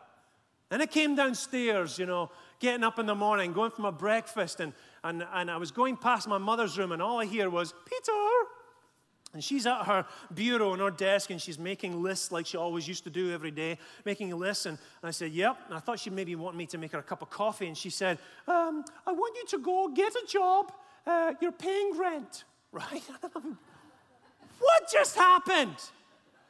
And 0.70 0.82
I 0.82 0.86
came 0.86 1.16
downstairs, 1.16 1.98
you 1.98 2.06
know, 2.06 2.30
getting 2.60 2.84
up 2.84 2.98
in 2.98 3.06
the 3.06 3.14
morning, 3.14 3.52
going 3.52 3.70
for 3.70 3.82
my 3.82 3.90
breakfast, 3.90 4.60
and, 4.60 4.72
and, 5.04 5.24
and 5.32 5.50
I 5.50 5.56
was 5.56 5.70
going 5.70 5.96
past 5.96 6.28
my 6.28 6.38
mother's 6.38 6.78
room, 6.78 6.92
and 6.92 7.00
all 7.00 7.20
I 7.20 7.24
hear 7.24 7.50
was, 7.50 7.72
Peter! 7.84 8.48
And 9.34 9.44
she's 9.44 9.66
at 9.66 9.84
her 9.84 10.06
bureau 10.32 10.72
on 10.72 10.78
her 10.78 10.90
desk 10.90 11.30
and 11.30 11.40
she's 11.40 11.58
making 11.58 12.02
lists 12.02 12.32
like 12.32 12.46
she 12.46 12.56
always 12.56 12.88
used 12.88 13.04
to 13.04 13.10
do 13.10 13.30
every 13.32 13.50
day, 13.50 13.78
making 14.06 14.34
lists. 14.36 14.64
And, 14.64 14.78
and 15.02 15.08
I 15.08 15.10
said, 15.10 15.32
Yep. 15.32 15.58
And 15.66 15.74
I 15.74 15.80
thought 15.80 16.00
she 16.00 16.08
maybe 16.08 16.34
want 16.34 16.56
me 16.56 16.64
to 16.66 16.78
make 16.78 16.92
her 16.92 16.98
a 16.98 17.02
cup 17.02 17.20
of 17.20 17.28
coffee. 17.28 17.66
And 17.66 17.76
she 17.76 17.90
said, 17.90 18.18
um, 18.46 18.84
I 19.06 19.12
want 19.12 19.36
you 19.36 19.58
to 19.58 19.62
go 19.62 19.88
get 19.88 20.14
a 20.14 20.26
job. 20.26 20.72
Uh, 21.06 21.34
you're 21.42 21.52
paying 21.52 21.98
rent, 21.98 22.44
right? 22.72 23.02
what 24.58 24.90
just 24.90 25.14
happened? 25.14 25.76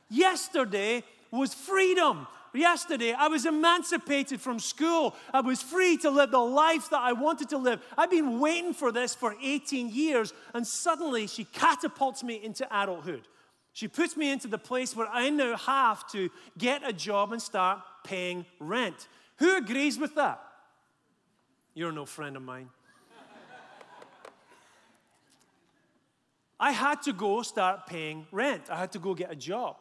Yesterday 0.08 1.02
was 1.32 1.52
freedom. 1.52 2.28
Yesterday, 2.54 3.12
I 3.12 3.28
was 3.28 3.46
emancipated 3.46 4.40
from 4.40 4.58
school. 4.58 5.14
I 5.32 5.40
was 5.40 5.62
free 5.62 5.96
to 5.98 6.10
live 6.10 6.30
the 6.30 6.38
life 6.38 6.90
that 6.90 7.00
I 7.00 7.12
wanted 7.12 7.50
to 7.50 7.58
live. 7.58 7.80
I've 7.96 8.10
been 8.10 8.40
waiting 8.40 8.72
for 8.72 8.90
this 8.90 9.14
for 9.14 9.34
18 9.42 9.90
years, 9.90 10.32
and 10.54 10.66
suddenly 10.66 11.26
she 11.26 11.44
catapults 11.44 12.22
me 12.22 12.42
into 12.42 12.66
adulthood. 12.70 13.28
She 13.72 13.86
puts 13.86 14.16
me 14.16 14.30
into 14.30 14.48
the 14.48 14.58
place 14.58 14.96
where 14.96 15.06
I 15.06 15.30
now 15.30 15.56
have 15.56 16.08
to 16.12 16.30
get 16.56 16.82
a 16.88 16.92
job 16.92 17.32
and 17.32 17.40
start 17.40 17.80
paying 18.02 18.44
rent. 18.58 19.08
Who 19.36 19.56
agrees 19.56 19.98
with 19.98 20.14
that? 20.16 20.42
You're 21.74 21.92
no 21.92 22.06
friend 22.06 22.36
of 22.36 22.42
mine. 22.42 22.70
I 26.58 26.72
had 26.72 27.02
to 27.02 27.12
go 27.12 27.42
start 27.42 27.86
paying 27.86 28.26
rent. 28.32 28.62
I 28.68 28.76
had 28.76 28.90
to 28.92 28.98
go 28.98 29.14
get 29.14 29.30
a 29.30 29.36
job. 29.36 29.76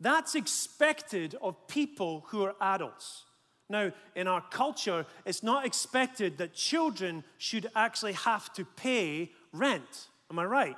That's 0.00 0.34
expected 0.34 1.36
of 1.40 1.68
people 1.68 2.24
who 2.28 2.44
are 2.44 2.54
adults. 2.60 3.24
Now, 3.70 3.92
in 4.14 4.28
our 4.28 4.42
culture, 4.50 5.06
it's 5.24 5.42
not 5.42 5.64
expected 5.64 6.38
that 6.38 6.54
children 6.54 7.24
should 7.38 7.70
actually 7.74 8.12
have 8.12 8.52
to 8.54 8.64
pay 8.64 9.32
rent. 9.52 10.08
Am 10.30 10.38
I 10.38 10.44
right? 10.44 10.76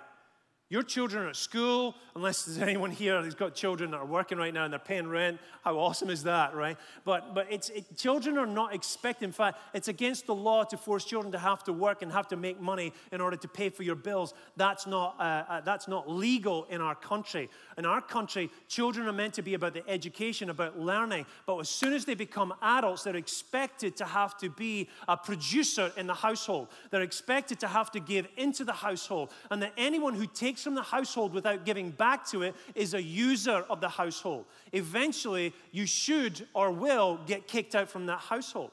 Your 0.69 0.83
children 0.83 1.25
are 1.25 1.29
at 1.29 1.37
school, 1.37 1.95
unless 2.17 2.45
there's 2.45 2.59
anyone 2.59 2.91
here 2.91 3.23
who's 3.23 3.37
got 3.37 3.55
children 3.55 3.93
that 3.93 3.99
are 3.99 4.05
working 4.07 4.37
right 4.37 4.53
now 4.53 4.65
and 4.65 4.73
they're 4.73 4.81
paying 4.81 5.07
rent. 5.07 5.39
How 5.63 5.79
awesome 5.79 6.11
is 6.11 6.25
that, 6.25 6.57
right? 6.57 6.77
But, 7.05 7.37
but 7.37 7.47
it's, 7.51 7.69
it, 7.69 7.97
children 7.97 8.37
are 8.37 8.47
not 8.47 8.75
expected. 8.75 9.27
In 9.27 9.33
fact, 9.33 9.59
it's 9.75 9.87
against 9.87 10.27
the 10.27 10.35
law 10.35 10.65
to 10.65 10.77
force 10.77 11.05
children 11.05 11.31
to 11.33 11.39
have 11.39 11.63
to 11.65 11.73
work 11.73 12.03
and 12.03 12.11
have 12.11 12.27
to 12.29 12.37
make 12.37 12.61
money 12.61 12.93
in 13.13 13.21
order 13.21 13.37
to 13.37 13.47
pay 13.47 13.69
for 13.69 13.85
your 13.85 13.95
bills. 13.95 14.35
That's 14.57 14.89
not, 14.89 15.15
uh, 15.21 15.45
uh, 15.49 15.61
that's 15.61 15.87
not 15.87 16.11
legal 16.11 16.65
in 16.65 16.81
our 16.81 16.97
country. 16.97 17.49
In 17.79 17.87
our 17.87 18.01
country, 18.01 18.51
children 18.67 19.07
are 19.07 19.13
meant 19.13 19.35
to 19.35 19.43
be 19.43 19.55
about 19.55 19.73
the 19.73 19.89
education, 19.89 20.51
about 20.51 20.81
learning. 20.81 21.27
But 21.47 21.59
as 21.59 21.69
soon 21.69 21.93
as 21.93 22.05
they 22.05 22.15
become 22.15 22.53
adults, 22.61 23.05
they're 23.05 23.15
expected 23.15 23.97
to 23.99 24.05
have 24.05 24.37
to 24.39 24.51
be 24.51 24.89
a 25.07 25.17
producer 25.17 25.93
in 25.97 26.09
the 26.09 26.15
household. 26.15 26.69
They're 26.91 27.03
expected 27.03 27.61
to 27.61 27.69
have 27.69 27.93
to 27.93 28.01
give 28.01 28.27
into 28.37 28.65
the 28.65 28.73
household. 28.73 29.31
And 29.49 29.63
that 29.63 29.73
anyone 29.77 30.15
who 30.15 30.27
takes 30.27 30.56
takes 30.57 30.65
from 30.65 30.75
the 30.75 30.83
household 30.83 31.35
without 31.35 31.67
giving 31.67 31.91
back 31.91 32.27
to 32.27 32.43
it 32.43 32.55
is 32.75 32.95
a 32.95 33.03
user 33.03 33.65
of 33.69 33.83
the 33.83 33.89
household. 33.89 34.47
Eventually, 34.73 35.53
you 35.71 35.85
should 35.85 36.49
or 36.55 36.71
will 36.71 37.21
get 37.27 37.47
kicked 37.47 37.75
out 37.75 37.91
from 37.91 38.07
that 38.07 38.21
household. 38.21 38.71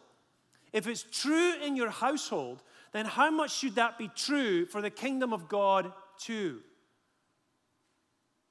If 0.71 0.87
it's 0.87 1.03
true 1.03 1.55
in 1.61 1.75
your 1.75 1.89
household, 1.89 2.63
then 2.93 3.05
how 3.05 3.29
much 3.29 3.51
should 3.51 3.75
that 3.75 3.97
be 3.97 4.09
true 4.15 4.65
for 4.65 4.81
the 4.81 4.89
kingdom 4.89 5.33
of 5.33 5.49
God 5.49 5.91
too? 6.17 6.61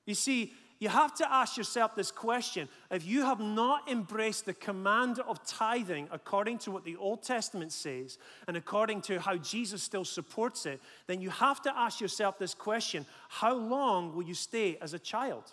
You 0.04 0.14
see, 0.14 0.52
you 0.82 0.88
have 0.88 1.14
to 1.14 1.32
ask 1.32 1.56
yourself 1.56 1.94
this 1.94 2.10
question. 2.10 2.68
If 2.90 3.06
you 3.06 3.24
have 3.24 3.38
not 3.38 3.88
embraced 3.88 4.46
the 4.46 4.52
command 4.52 5.20
of 5.20 5.46
tithing 5.46 6.08
according 6.10 6.58
to 6.58 6.72
what 6.72 6.84
the 6.84 6.96
Old 6.96 7.22
Testament 7.22 7.70
says 7.70 8.18
and 8.48 8.56
according 8.56 9.02
to 9.02 9.20
how 9.20 9.36
Jesus 9.36 9.80
still 9.80 10.04
supports 10.04 10.66
it, 10.66 10.80
then 11.06 11.20
you 11.20 11.30
have 11.30 11.62
to 11.62 11.78
ask 11.78 12.00
yourself 12.00 12.36
this 12.36 12.52
question 12.52 13.06
How 13.28 13.54
long 13.54 14.16
will 14.16 14.24
you 14.24 14.34
stay 14.34 14.76
as 14.82 14.92
a 14.92 14.98
child? 14.98 15.52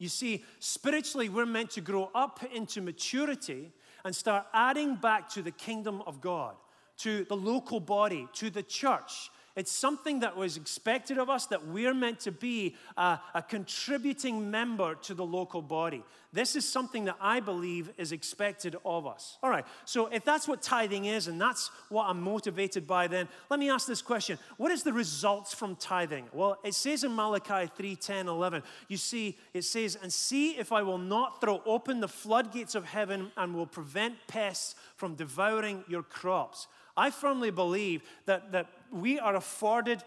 You 0.00 0.08
see, 0.08 0.44
spiritually, 0.58 1.28
we're 1.28 1.46
meant 1.46 1.70
to 1.70 1.80
grow 1.80 2.10
up 2.12 2.42
into 2.52 2.80
maturity 2.80 3.70
and 4.04 4.12
start 4.12 4.44
adding 4.52 4.96
back 4.96 5.28
to 5.34 5.42
the 5.42 5.52
kingdom 5.52 6.02
of 6.04 6.20
God, 6.20 6.56
to 6.96 7.22
the 7.26 7.36
local 7.36 7.78
body, 7.78 8.26
to 8.32 8.50
the 8.50 8.64
church 8.64 9.30
It's 9.56 9.72
something 9.72 10.20
that 10.20 10.36
was 10.36 10.56
expected 10.56 11.18
of 11.18 11.28
us 11.28 11.46
that 11.46 11.66
we're 11.66 11.94
meant 11.94 12.20
to 12.20 12.32
be 12.32 12.76
a, 12.96 13.18
a, 13.34 13.42
contributing 13.42 14.50
member 14.50 14.94
to 14.94 15.14
the 15.14 15.24
local 15.24 15.60
body. 15.60 16.04
This 16.32 16.54
is 16.54 16.68
something 16.68 17.06
that 17.06 17.16
I 17.20 17.40
believe 17.40 17.90
is 17.98 18.12
expected 18.12 18.76
of 18.84 19.08
us. 19.08 19.38
All 19.42 19.50
right, 19.50 19.64
so 19.84 20.06
if 20.06 20.24
that's 20.24 20.46
what 20.46 20.62
tithing 20.62 21.06
is 21.06 21.26
and 21.26 21.40
that's 21.40 21.72
what 21.88 22.04
I'm 22.04 22.22
motivated 22.22 22.86
by, 22.86 23.08
then 23.08 23.26
let 23.50 23.58
me 23.58 23.68
ask 23.68 23.88
this 23.88 24.02
question 24.02 24.38
What 24.56 24.70
is 24.70 24.84
the 24.84 24.92
results 24.92 25.52
from 25.52 25.74
tithing? 25.74 26.28
Well, 26.32 26.58
it 26.62 26.74
says 26.74 27.02
in 27.02 27.16
Malachi 27.16 27.68
3 27.76 27.96
10, 27.96 28.28
11, 28.28 28.62
you 28.86 28.96
see, 28.96 29.36
it 29.52 29.64
says, 29.64 29.98
And 30.00 30.12
see 30.12 30.50
if 30.50 30.70
I 30.70 30.82
will 30.82 30.98
not 30.98 31.40
throw 31.40 31.60
open 31.66 31.98
the 31.98 32.08
floodgates 32.08 32.76
of 32.76 32.84
heaven 32.84 33.32
and 33.36 33.52
will 33.52 33.66
prevent 33.66 34.14
pests 34.28 34.76
from 34.94 35.16
devouring 35.16 35.82
your 35.88 36.04
crops. 36.04 36.68
I 37.00 37.08
firmly 37.08 37.50
believe 37.50 38.02
that, 38.26 38.52
that 38.52 38.66
we 38.92 39.18
are 39.18 39.34
afforded 39.34 40.04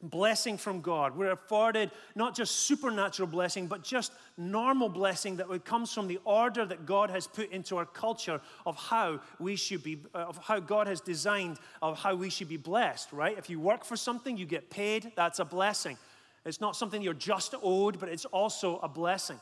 blessing 0.00 0.56
from 0.56 0.80
God. 0.80 1.16
We're 1.16 1.32
afforded 1.32 1.90
not 2.14 2.36
just 2.36 2.54
supernatural 2.54 3.26
blessing, 3.26 3.66
but 3.66 3.82
just 3.82 4.12
normal 4.36 4.88
blessing 4.88 5.38
that 5.38 5.64
comes 5.64 5.92
from 5.92 6.06
the 6.06 6.20
order 6.24 6.64
that 6.64 6.86
God 6.86 7.10
has 7.10 7.26
put 7.26 7.50
into 7.50 7.76
our 7.76 7.86
culture 7.86 8.40
of 8.64 8.76
how 8.76 9.20
we 9.40 9.56
should 9.56 9.82
be, 9.82 9.98
uh, 10.14 10.18
of 10.18 10.38
how 10.38 10.60
God 10.60 10.86
has 10.86 11.00
designed 11.00 11.58
of 11.82 11.98
how 11.98 12.14
we 12.14 12.30
should 12.30 12.48
be 12.48 12.56
blessed, 12.56 13.12
right? 13.12 13.36
If 13.36 13.50
you 13.50 13.58
work 13.58 13.84
for 13.84 13.96
something, 13.96 14.36
you 14.36 14.46
get 14.46 14.70
paid, 14.70 15.10
that's 15.16 15.40
a 15.40 15.44
blessing. 15.44 15.98
It's 16.44 16.60
not 16.60 16.76
something 16.76 17.02
you're 17.02 17.14
just 17.14 17.56
owed, 17.60 17.98
but 17.98 18.08
it's 18.08 18.26
also 18.26 18.78
a 18.78 18.88
blessing. 18.88 19.40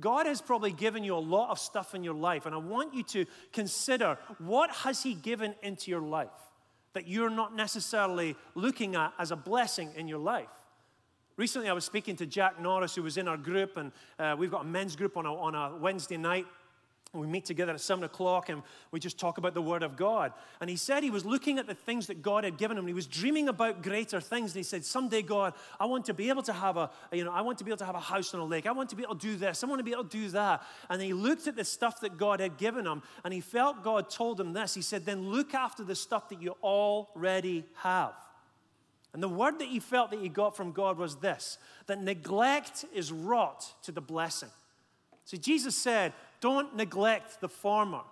God 0.00 0.26
has 0.26 0.42
probably 0.42 0.72
given 0.72 1.04
you 1.04 1.16
a 1.16 1.18
lot 1.18 1.50
of 1.50 1.58
stuff 1.58 1.94
in 1.94 2.04
your 2.04 2.14
life, 2.14 2.46
and 2.46 2.54
I 2.54 2.58
want 2.58 2.94
you 2.94 3.02
to 3.04 3.24
consider 3.52 4.18
what 4.38 4.70
has 4.70 5.02
He 5.02 5.14
given 5.14 5.54
into 5.62 5.90
your 5.90 6.02
life 6.02 6.28
that 6.96 7.06
you're 7.06 7.28
not 7.28 7.54
necessarily 7.54 8.34
looking 8.54 8.96
at 8.96 9.12
as 9.18 9.30
a 9.30 9.36
blessing 9.36 9.90
in 9.96 10.08
your 10.08 10.18
life. 10.18 10.48
Recently, 11.36 11.68
I 11.68 11.74
was 11.74 11.84
speaking 11.84 12.16
to 12.16 12.24
Jack 12.24 12.58
Norris, 12.58 12.94
who 12.94 13.02
was 13.02 13.18
in 13.18 13.28
our 13.28 13.36
group, 13.36 13.76
and 13.76 13.92
uh, 14.18 14.34
we've 14.38 14.50
got 14.50 14.62
a 14.62 14.66
men's 14.66 14.96
group 14.96 15.18
on 15.18 15.26
a, 15.26 15.34
on 15.34 15.54
a 15.54 15.76
Wednesday 15.76 16.16
night. 16.16 16.46
We 17.18 17.26
meet 17.26 17.44
together 17.44 17.72
at 17.72 17.80
seven 17.80 18.04
o'clock 18.04 18.48
and 18.48 18.62
we 18.90 19.00
just 19.00 19.18
talk 19.18 19.38
about 19.38 19.54
the 19.54 19.62
Word 19.62 19.82
of 19.82 19.96
God. 19.96 20.32
And 20.60 20.68
he 20.68 20.76
said 20.76 21.02
he 21.02 21.10
was 21.10 21.24
looking 21.24 21.58
at 21.58 21.66
the 21.66 21.74
things 21.74 22.06
that 22.08 22.22
God 22.22 22.44
had 22.44 22.58
given 22.58 22.76
him. 22.76 22.86
He 22.86 22.94
was 22.94 23.06
dreaming 23.06 23.48
about 23.48 23.82
greater 23.82 24.20
things. 24.20 24.52
And 24.52 24.58
he 24.58 24.62
said, 24.62 24.84
Someday, 24.84 25.22
God, 25.22 25.54
I 25.80 25.86
want 25.86 26.04
to 26.06 26.14
be 26.14 26.28
able 26.28 26.42
to 26.42 26.52
have 26.52 26.76
a, 26.76 26.90
you 27.12 27.24
know, 27.24 27.32
I 27.32 27.40
want 27.40 27.58
to 27.58 27.64
be 27.64 27.70
able 27.70 27.78
to 27.78 27.86
have 27.86 27.94
a 27.94 28.00
house 28.00 28.34
on 28.34 28.40
a 28.40 28.44
lake. 28.44 28.66
I 28.66 28.72
want 28.72 28.90
to 28.90 28.96
be 28.96 29.02
able 29.02 29.16
to 29.16 29.26
do 29.26 29.36
this. 29.36 29.62
I 29.62 29.66
want 29.66 29.80
to 29.80 29.84
be 29.84 29.92
able 29.92 30.04
to 30.04 30.10
do 30.10 30.28
that. 30.30 30.62
And 30.88 31.00
he 31.00 31.12
looked 31.12 31.46
at 31.46 31.56
the 31.56 31.64
stuff 31.64 32.00
that 32.00 32.18
God 32.18 32.40
had 32.40 32.56
given 32.56 32.86
him 32.86 33.02
and 33.24 33.32
he 33.32 33.40
felt 33.40 33.82
God 33.82 34.10
told 34.10 34.40
him 34.40 34.52
this. 34.52 34.74
He 34.74 34.82
said, 34.82 35.04
Then 35.04 35.30
look 35.30 35.54
after 35.54 35.84
the 35.84 35.94
stuff 35.94 36.28
that 36.28 36.40
you 36.40 36.56
already 36.62 37.64
have. 37.76 38.12
And 39.16 39.22
the 39.22 39.28
word 39.30 39.60
that 39.60 39.68
he 39.68 39.80
felt 39.80 40.10
that 40.10 40.20
he 40.20 40.28
got 40.28 40.54
from 40.54 40.72
God 40.72 40.98
was 40.98 41.16
this 41.16 41.56
that 41.86 42.02
neglect 42.02 42.84
is 42.92 43.10
wrought 43.10 43.72
to 43.84 43.90
the 43.90 44.02
blessing. 44.02 44.50
See, 45.24 45.38
Jesus 45.38 45.74
said, 45.74 46.12
don't 46.40 46.76
neglect 46.76 47.40
the 47.40 47.48
former. 47.48 48.02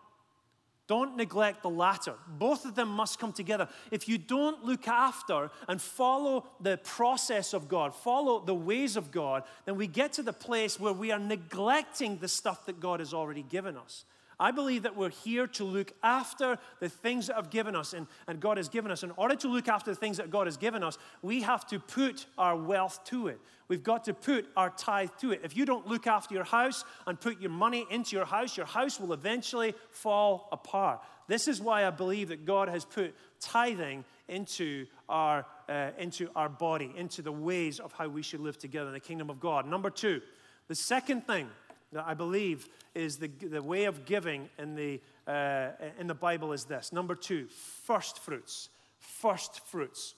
Don't 0.86 1.16
neglect 1.16 1.62
the 1.62 1.70
latter. 1.70 2.14
Both 2.28 2.66
of 2.66 2.74
them 2.74 2.88
must 2.88 3.18
come 3.18 3.32
together. 3.32 3.68
If 3.90 4.06
you 4.06 4.18
don't 4.18 4.64
look 4.64 4.86
after 4.86 5.50
and 5.66 5.80
follow 5.80 6.46
the 6.60 6.76
process 6.76 7.54
of 7.54 7.68
God, 7.68 7.94
follow 7.94 8.44
the 8.44 8.54
ways 8.54 8.96
of 8.96 9.10
God, 9.10 9.44
then 9.64 9.76
we 9.76 9.86
get 9.86 10.12
to 10.14 10.22
the 10.22 10.32
place 10.32 10.78
where 10.78 10.92
we 10.92 11.10
are 11.10 11.18
neglecting 11.18 12.18
the 12.18 12.28
stuff 12.28 12.66
that 12.66 12.80
God 12.80 13.00
has 13.00 13.14
already 13.14 13.42
given 13.42 13.78
us. 13.78 14.04
I 14.38 14.50
believe 14.50 14.82
that 14.82 14.96
we're 14.96 15.10
here 15.10 15.46
to 15.46 15.64
look 15.64 15.92
after 16.02 16.58
the 16.80 16.88
things 16.88 17.28
that 17.28 17.36
have 17.36 17.50
given 17.50 17.76
us 17.76 17.92
and, 17.92 18.06
and 18.26 18.40
God 18.40 18.56
has 18.56 18.68
given 18.68 18.90
us. 18.90 19.02
In 19.02 19.12
order 19.12 19.36
to 19.36 19.48
look 19.48 19.68
after 19.68 19.90
the 19.90 19.96
things 19.96 20.16
that 20.16 20.30
God 20.30 20.46
has 20.46 20.56
given 20.56 20.82
us, 20.82 20.98
we 21.22 21.42
have 21.42 21.66
to 21.68 21.78
put 21.78 22.26
our 22.36 22.56
wealth 22.56 23.04
to 23.06 23.28
it. 23.28 23.40
We've 23.68 23.82
got 23.82 24.04
to 24.04 24.14
put 24.14 24.46
our 24.56 24.70
tithe 24.70 25.10
to 25.20 25.32
it. 25.32 25.40
If 25.42 25.56
you 25.56 25.64
don't 25.64 25.86
look 25.86 26.06
after 26.06 26.34
your 26.34 26.44
house 26.44 26.84
and 27.06 27.18
put 27.18 27.40
your 27.40 27.50
money 27.50 27.86
into 27.90 28.16
your 28.16 28.26
house, 28.26 28.56
your 28.56 28.66
house 28.66 29.00
will 29.00 29.12
eventually 29.12 29.74
fall 29.90 30.48
apart. 30.52 31.00
This 31.26 31.48
is 31.48 31.60
why 31.60 31.86
I 31.86 31.90
believe 31.90 32.28
that 32.28 32.44
God 32.44 32.68
has 32.68 32.84
put 32.84 33.14
tithing 33.40 34.04
into 34.28 34.86
our, 35.08 35.46
uh, 35.68 35.90
into 35.98 36.28
our 36.36 36.48
body, 36.48 36.92
into 36.96 37.22
the 37.22 37.32
ways 37.32 37.80
of 37.80 37.92
how 37.92 38.08
we 38.08 38.22
should 38.22 38.40
live 38.40 38.58
together 38.58 38.88
in 38.88 38.94
the 38.94 39.00
kingdom 39.00 39.30
of 39.30 39.40
God. 39.40 39.66
Number 39.66 39.90
two, 39.90 40.20
the 40.68 40.74
second 40.74 41.26
thing 41.26 41.48
that 41.94 42.04
I 42.06 42.14
believe 42.14 42.68
is 42.94 43.16
the, 43.16 43.28
the 43.28 43.62
way 43.62 43.84
of 43.84 44.04
giving 44.04 44.48
in 44.58 44.74
the, 44.74 45.00
uh, 45.26 45.70
in 45.98 46.06
the 46.06 46.14
Bible 46.14 46.52
is 46.52 46.64
this. 46.64 46.92
Number 46.92 47.14
two, 47.14 47.46
first 47.84 48.18
fruits. 48.18 48.68
First 48.98 49.66
fruits. 49.66 50.14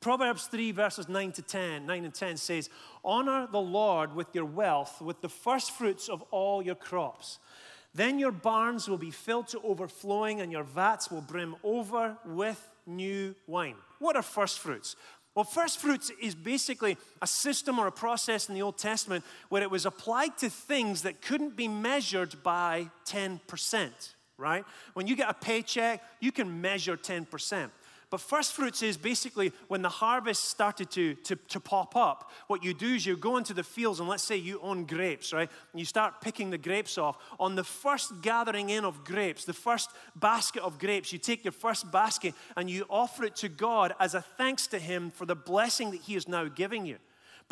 Proverbs 0.00 0.46
3, 0.46 0.72
verses 0.72 1.08
9 1.08 1.32
to 1.32 1.42
10, 1.42 1.86
9 1.86 2.04
and 2.04 2.12
10 2.12 2.36
says, 2.36 2.68
Honor 3.04 3.46
the 3.50 3.60
Lord 3.60 4.14
with 4.14 4.34
your 4.34 4.44
wealth, 4.44 5.00
with 5.00 5.20
the 5.20 5.28
first 5.28 5.70
fruits 5.70 6.08
of 6.08 6.22
all 6.32 6.60
your 6.60 6.74
crops. 6.74 7.38
Then 7.94 8.18
your 8.18 8.32
barns 8.32 8.88
will 8.88 8.98
be 8.98 9.12
filled 9.12 9.48
to 9.48 9.60
overflowing, 9.60 10.40
and 10.40 10.50
your 10.50 10.64
vats 10.64 11.10
will 11.10 11.20
brim 11.20 11.54
over 11.62 12.16
with 12.24 12.68
new 12.86 13.36
wine. 13.46 13.76
What 14.00 14.16
are 14.16 14.22
first 14.22 14.58
fruits? 14.58 14.96
Well, 15.34 15.44
first 15.44 15.78
fruits 15.78 16.10
is 16.20 16.34
basically 16.34 16.98
a 17.22 17.26
system 17.26 17.78
or 17.78 17.86
a 17.86 17.92
process 17.92 18.48
in 18.48 18.54
the 18.54 18.62
Old 18.62 18.76
Testament 18.76 19.24
where 19.48 19.62
it 19.62 19.70
was 19.70 19.86
applied 19.86 20.36
to 20.38 20.50
things 20.50 21.02
that 21.02 21.22
couldn't 21.22 21.56
be 21.56 21.68
measured 21.68 22.42
by 22.42 22.90
10%, 23.06 23.90
right? 24.36 24.64
When 24.92 25.06
you 25.06 25.16
get 25.16 25.30
a 25.30 25.34
paycheck, 25.34 26.02
you 26.20 26.32
can 26.32 26.60
measure 26.60 26.98
10%. 26.98 27.70
But 28.12 28.20
first 28.20 28.52
fruits 28.52 28.82
is 28.82 28.98
basically 28.98 29.54
when 29.68 29.80
the 29.80 29.88
harvest 29.88 30.44
started 30.44 30.90
to, 30.90 31.14
to, 31.14 31.34
to 31.34 31.58
pop 31.58 31.96
up, 31.96 32.30
what 32.46 32.62
you 32.62 32.74
do 32.74 32.94
is 32.94 33.06
you 33.06 33.16
go 33.16 33.38
into 33.38 33.54
the 33.54 33.64
fields 33.64 34.00
and 34.00 34.08
let's 34.08 34.22
say 34.22 34.36
you 34.36 34.60
own 34.60 34.84
grapes, 34.84 35.32
right? 35.32 35.48
And 35.72 35.80
you 35.80 35.86
start 35.86 36.20
picking 36.20 36.50
the 36.50 36.58
grapes 36.58 36.98
off. 36.98 37.16
On 37.40 37.54
the 37.54 37.64
first 37.64 38.20
gathering 38.20 38.68
in 38.68 38.84
of 38.84 39.02
grapes, 39.02 39.46
the 39.46 39.54
first 39.54 39.88
basket 40.14 40.62
of 40.62 40.78
grapes, 40.78 41.10
you 41.10 41.18
take 41.18 41.42
your 41.42 41.52
first 41.52 41.90
basket 41.90 42.34
and 42.54 42.68
you 42.68 42.84
offer 42.90 43.24
it 43.24 43.34
to 43.36 43.48
God 43.48 43.94
as 43.98 44.14
a 44.14 44.20
thanks 44.20 44.66
to 44.66 44.78
Him 44.78 45.10
for 45.10 45.24
the 45.24 45.34
blessing 45.34 45.90
that 45.92 46.02
He 46.02 46.14
is 46.14 46.28
now 46.28 46.44
giving 46.48 46.84
you. 46.84 46.98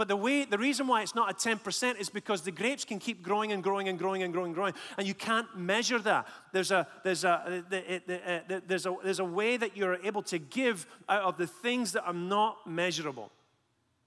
But 0.00 0.09
the 0.09 0.16
way, 0.16 0.47
the 0.47 0.57
reason 0.57 0.87
why 0.87 1.02
it's 1.02 1.14
not 1.14 1.30
a 1.30 1.35
10% 1.35 2.00
is 2.00 2.09
because 2.09 2.40
the 2.40 2.50
grapes 2.50 2.87
can 2.87 2.99
keep 2.99 3.23
growing 3.23 3.52
and 3.52 3.62
growing 3.62 3.87
and 3.87 3.99
growing 3.99 4.23
and 4.23 4.33
growing 4.33 4.47
and 4.47 4.54
growing, 4.54 4.73
and 4.97 5.07
you 5.07 5.12
can't 5.12 5.47
measure 5.54 5.99
that. 5.99 6.26
There's 6.54 6.71
a, 6.71 6.88
there's 7.04 7.23
a, 7.25 7.62
uh, 7.71 8.59
there's 8.66 8.87
a, 8.87 8.97
there's 9.04 9.19
a 9.19 9.25
way 9.26 9.59
that 9.59 9.76
you're 9.76 9.97
able 9.97 10.23
to 10.23 10.38
give 10.38 10.87
out 11.07 11.25
of 11.25 11.37
the 11.37 11.47
things 11.47 11.92
that 11.92 12.04
are 12.04 12.14
not 12.14 12.66
measurable. 12.66 13.30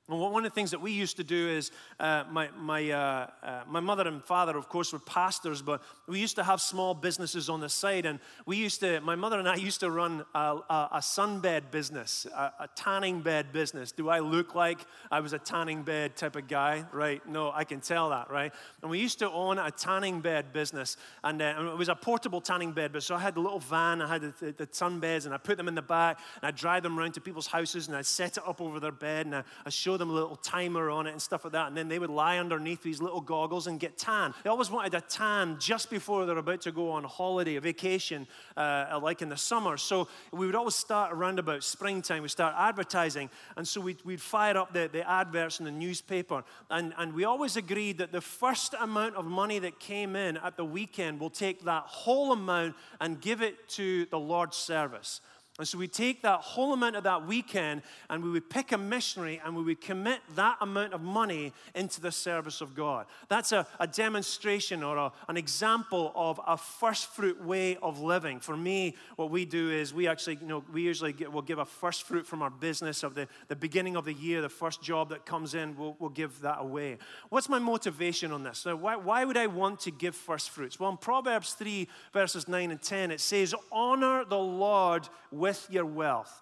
And 0.10 0.20
one 0.20 0.46
of 0.46 0.52
the 0.52 0.54
things 0.54 0.72
that 0.72 0.82
we 0.82 0.92
used 0.92 1.16
to 1.16 1.24
do 1.24 1.48
is 1.48 1.72
uh, 1.98 2.26
my, 2.30 2.50
my, 2.58 2.92
uh, 2.92 3.28
uh, 3.42 3.64
my 3.70 3.80
mother 3.80 4.06
and 4.06 4.22
father, 4.22 4.58
of 4.58 4.68
course, 4.68 4.92
were 4.92 5.00
pastors, 5.00 5.62
but 5.62 5.82
we 6.08 6.20
used 6.20 6.36
to 6.36 6.44
have 6.44 6.60
small 6.60 6.94
businesses 6.94 7.50
on 7.50 7.62
the 7.62 7.70
side. 7.70 8.06
And 8.06 8.20
we 8.46 8.58
used 8.58 8.82
to, 8.82 9.00
my 9.00 9.16
mother 9.16 9.40
and 9.40 9.48
I 9.48 9.56
used 9.56 9.80
to 9.80 9.90
run 9.90 10.26
a, 10.36 10.40
a, 10.40 10.90
a 10.96 11.00
sunbed 11.00 11.72
business, 11.72 12.28
a, 12.36 12.52
a, 12.60 12.70
tanning 12.76 13.22
bed 13.22 13.54
business. 13.54 13.94
Do 13.94 14.10
I 14.10 14.20
look 14.20 14.56
like 14.56 14.80
I 15.10 15.22
was 15.22 15.32
a 15.32 15.40
tanning 15.40 15.84
bed 15.84 16.18
type 16.18 16.36
of 16.36 16.50
guy? 16.50 16.84
Right? 16.92 17.26
No, 17.26 17.54
I 17.54 17.64
can 17.64 17.80
tell 17.80 18.10
that, 18.10 18.30
right? 18.30 18.52
And 18.82 18.92
we 18.92 19.00
used 19.00 19.20
to 19.20 19.32
own 19.32 19.58
a 19.58 19.72
tanning 19.72 20.20
bed 20.20 20.52
business. 20.52 20.98
And, 21.24 21.42
uh, 21.42 21.54
and 21.58 21.68
it 21.70 21.78
was 21.78 21.88
a 21.88 21.96
portable 21.96 22.42
tanning 22.42 22.74
bed. 22.74 22.92
But 22.92 23.04
so 23.04 23.16
I 23.16 23.20
had 23.20 23.36
the 23.36 23.42
little 23.42 23.60
van, 23.60 24.02
I 24.02 24.10
had 24.10 24.22
the, 24.22 24.34
the, 24.48 24.52
the 24.52 24.68
sunbeds, 24.68 25.24
and 25.24 25.34
I 25.34 25.38
put 25.38 25.56
them 25.56 25.70
in 25.70 25.76
the 25.76 25.82
back, 25.82 26.20
and 26.42 26.50
I'd 26.50 26.58
drive 26.58 26.84
them 26.84 27.00
around 27.00 27.14
to 27.14 27.22
people's 27.22 27.48
houses, 27.48 27.88
and 27.88 27.96
I'd 27.96 28.06
set 28.06 28.36
it 28.36 28.44
up 28.46 28.60
over 28.60 28.82
their 28.82 28.92
bed, 28.92 29.28
and 29.28 29.36
I, 29.38 29.44
I 29.66 29.70
showed 29.70 29.93
show 29.94 29.98
them 29.98 30.10
a 30.10 30.14
little 30.14 30.36
timer 30.38 30.90
on 30.90 31.06
it 31.06 31.12
and 31.12 31.22
stuff 31.22 31.44
like 31.44 31.54
that. 31.54 31.68
And 31.68 31.78
then 31.78 31.88
they 31.88 32.00
would 32.00 32.10
lie 32.10 32.40
underneath 32.40 32.82
these 32.82 33.00
little 33.00 33.22
goggles 33.22 33.68
and 33.68 33.80
get 33.80 33.96
tan. 33.96 34.34
They 34.44 34.50
always 34.50 34.72
wanted 34.72 34.96
a 34.96 35.02
tan 35.02 35.58
just 35.60 35.92
before 35.92 36.26
they're 36.26 36.38
about 36.38 36.62
to 36.62 36.72
go 36.72 36.90
on 36.90 37.04
holiday, 37.04 37.58
a 37.58 37.62
vacation, 37.62 38.26
uh, 38.58 39.00
like 39.04 39.22
in 39.22 39.30
the 39.30 39.38
summer. 39.38 39.78
So 39.78 40.08
we 40.32 40.48
would 40.48 40.56
always 40.56 40.74
start 40.74 41.14
around 41.14 41.38
about 41.38 41.64
springtime. 41.64 42.24
We 42.24 42.30
start 42.30 42.56
advertising. 42.58 43.30
And 43.56 43.68
so 43.68 43.82
we'd, 43.82 44.04
we'd 44.04 44.22
fire 44.22 44.58
up 44.58 44.74
the, 44.74 44.90
the 44.92 45.08
adverts 45.08 45.60
in 45.60 45.66
the 45.66 45.72
newspaper. 45.72 46.44
And, 46.72 46.94
and 46.98 47.14
we 47.14 47.24
always 47.24 47.56
agreed 47.56 48.00
that 48.00 48.12
the 48.12 48.22
first 48.22 48.74
amount 48.80 49.16
of 49.16 49.26
money 49.26 49.60
that 49.60 49.80
came 49.80 50.16
in 50.16 50.38
at 50.38 50.58
the 50.58 50.66
weekend, 50.66 51.20
we'll 51.20 51.30
take 51.30 51.66
that 51.66 51.84
whole 51.84 52.32
amount 52.32 52.76
and 53.00 53.22
give 53.22 53.44
it 53.44 53.70
to 53.70 54.08
the 54.08 54.20
Lord's 54.20 54.58
service. 54.58 55.22
And 55.60 55.68
so 55.68 55.78
we 55.78 55.88
take 55.88 56.24
that 56.24 56.40
whole 56.40 56.74
amount 56.74 56.96
of 56.96 57.04
that 57.04 57.28
weekend 57.28 57.84
and 58.10 58.24
we 58.24 58.32
would 58.32 58.50
pick 58.50 58.72
a 58.72 58.78
missionary 58.78 59.40
and 59.46 59.56
we 59.56 59.62
would 59.62 59.82
commit 59.82 60.20
that 60.36 60.58
amount 60.62 60.94
of 60.94 61.02
money 61.02 61.54
into 61.76 62.02
the 62.02 62.12
service 62.12 62.60
of 62.60 62.74
God. 62.74 63.06
That's 63.28 63.52
a, 63.52 63.68
a 63.80 63.86
demonstration 63.86 64.82
or 64.82 64.98
a, 64.98 65.12
an 65.28 65.38
example 65.38 66.12
of 66.16 66.42
a 66.48 66.58
first 66.58 67.06
fruit 67.14 67.40
way 67.40 67.78
of 67.84 68.00
living. 68.00 68.40
For 68.40 68.58
me, 68.58 68.96
what 69.16 69.30
we 69.30 69.46
do 69.46 69.70
is 69.70 69.94
we 69.94 70.08
actually, 70.08 70.40
you 70.42 70.48
know, 70.48 70.64
we 70.74 70.82
usually 70.82 71.14
get, 71.14 71.32
we'll 71.32 71.44
give 71.44 71.60
a 71.60 71.66
first 71.66 72.02
fruit 72.02 72.26
from 72.26 72.42
our 72.42 72.50
business 72.50 73.04
of 73.04 73.14
the, 73.14 73.28
the 73.48 73.56
beginning 73.56 73.96
of 73.96 74.06
the 74.06 74.14
year, 74.14 74.42
the 74.42 74.50
first 74.50 74.82
job 74.82 75.10
that 75.10 75.24
comes 75.24 75.54
in, 75.54 75.78
we'll, 75.78 75.96
we'll 76.00 76.10
give 76.10 76.42
that 76.42 76.62
away. 76.62 76.98
What's 77.30 77.48
my 77.48 77.60
motivation 77.60 78.32
on 78.32 78.42
this? 78.42 78.58
So 78.58 78.76
why, 78.76 78.96
why 78.96 79.24
would 79.24 79.38
I 79.38 79.46
want 79.46 79.82
to 79.82 79.92
give 79.92 80.16
first 80.16 80.50
fruits? 80.50 80.80
Well, 80.80 80.90
in 80.90 80.98
Proverbs 80.98 81.54
3, 81.54 81.88
verses 82.12 82.48
9 82.48 82.72
and 82.72 82.82
10, 82.82 83.12
it 83.12 83.22
says, 83.22 83.54
Honor 83.72 84.26
the 84.26 84.40
Lord 84.40 85.08
with 85.44 85.68
your 85.70 85.86
wealth 85.86 86.34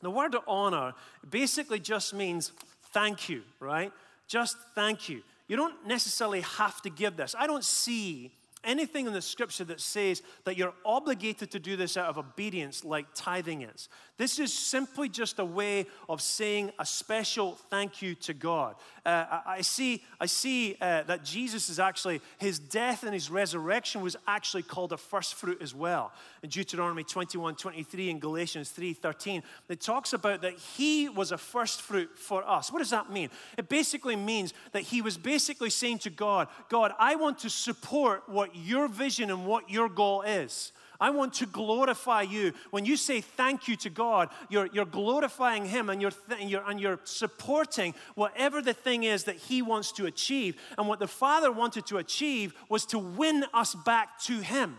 The 0.00 0.10
word 0.10 0.34
honor 0.48 0.94
basically 1.28 1.78
just 1.78 2.14
means 2.14 2.52
thank 2.94 3.28
you, 3.28 3.42
right? 3.60 3.92
Just 4.26 4.56
thank 4.74 5.08
you. 5.10 5.22
You 5.48 5.56
don't 5.56 5.86
necessarily 5.86 6.40
have 6.40 6.80
to 6.82 6.90
give 6.90 7.14
this. 7.16 7.34
I 7.38 7.46
don't 7.46 7.62
see 7.62 8.32
anything 8.64 9.06
in 9.06 9.12
the 9.12 9.22
scripture 9.22 9.64
that 9.64 9.80
says 9.80 10.22
that 10.44 10.56
you're 10.56 10.74
obligated 10.84 11.50
to 11.52 11.58
do 11.58 11.76
this 11.76 11.96
out 11.96 12.06
of 12.06 12.18
obedience 12.18 12.84
like 12.84 13.06
tithing 13.14 13.62
is. 13.62 13.88
This 14.18 14.38
is 14.38 14.52
simply 14.52 15.08
just 15.08 15.38
a 15.38 15.44
way 15.44 15.86
of 16.08 16.20
saying 16.22 16.70
a 16.78 16.86
special 16.86 17.58
thank 17.70 18.02
you 18.02 18.14
to 18.16 18.34
God. 18.34 18.76
Uh, 19.04 19.40
I, 19.44 19.62
see, 19.62 20.04
I 20.20 20.26
see 20.26 20.76
uh, 20.80 21.02
that 21.04 21.24
Jesus 21.24 21.68
is 21.68 21.80
actually, 21.80 22.20
his 22.38 22.58
death 22.58 23.02
and 23.02 23.12
his 23.12 23.30
resurrection 23.30 24.00
was 24.00 24.16
actually 24.28 24.62
called 24.62 24.92
a 24.92 24.96
first 24.96 25.34
fruit 25.34 25.60
as 25.60 25.74
well. 25.74 26.12
In 26.42 26.50
Deuteronomy 26.50 27.02
21 27.04 27.56
23 27.56 28.10
and 28.10 28.20
Galatians 28.20 28.70
3 28.70 28.92
13, 28.92 29.42
it 29.68 29.80
talks 29.80 30.12
about 30.12 30.42
that 30.42 30.54
he 30.54 31.08
was 31.08 31.32
a 31.32 31.38
first 31.38 31.82
fruit 31.82 32.10
for 32.16 32.48
us. 32.48 32.72
What 32.72 32.78
does 32.78 32.90
that 32.90 33.10
mean? 33.10 33.30
It 33.58 33.68
basically 33.68 34.16
means 34.16 34.54
that 34.72 34.82
he 34.82 35.02
was 35.02 35.16
basically 35.16 35.70
saying 35.70 35.98
to 36.00 36.10
God, 36.10 36.48
God, 36.68 36.92
I 36.98 37.16
want 37.16 37.40
to 37.40 37.50
support 37.50 38.28
what 38.28 38.51
your 38.54 38.88
vision 38.88 39.30
and 39.30 39.46
what 39.46 39.70
your 39.70 39.88
goal 39.88 40.22
is. 40.22 40.72
I 41.02 41.10
want 41.10 41.34
to 41.34 41.46
glorify 41.46 42.22
you. 42.22 42.52
When 42.70 42.84
you 42.84 42.96
say 42.96 43.20
thank 43.20 43.66
you 43.66 43.74
to 43.76 43.90
God, 43.90 44.28
you're, 44.48 44.68
you're 44.72 44.84
glorifying 44.84 45.64
Him 45.64 45.90
and 45.90 46.00
you're, 46.00 46.12
th- 46.12 46.40
and, 46.40 46.48
you're, 46.48 46.62
and 46.64 46.80
you're 46.80 47.00
supporting 47.02 47.94
whatever 48.14 48.62
the 48.62 48.72
thing 48.72 49.02
is 49.02 49.24
that 49.24 49.34
He 49.34 49.62
wants 49.62 49.90
to 49.92 50.06
achieve. 50.06 50.56
And 50.78 50.86
what 50.86 51.00
the 51.00 51.08
Father 51.08 51.50
wanted 51.50 51.86
to 51.86 51.98
achieve 51.98 52.54
was 52.68 52.86
to 52.86 53.00
win 53.00 53.44
us 53.52 53.74
back 53.74 54.20
to 54.20 54.40
Him. 54.40 54.78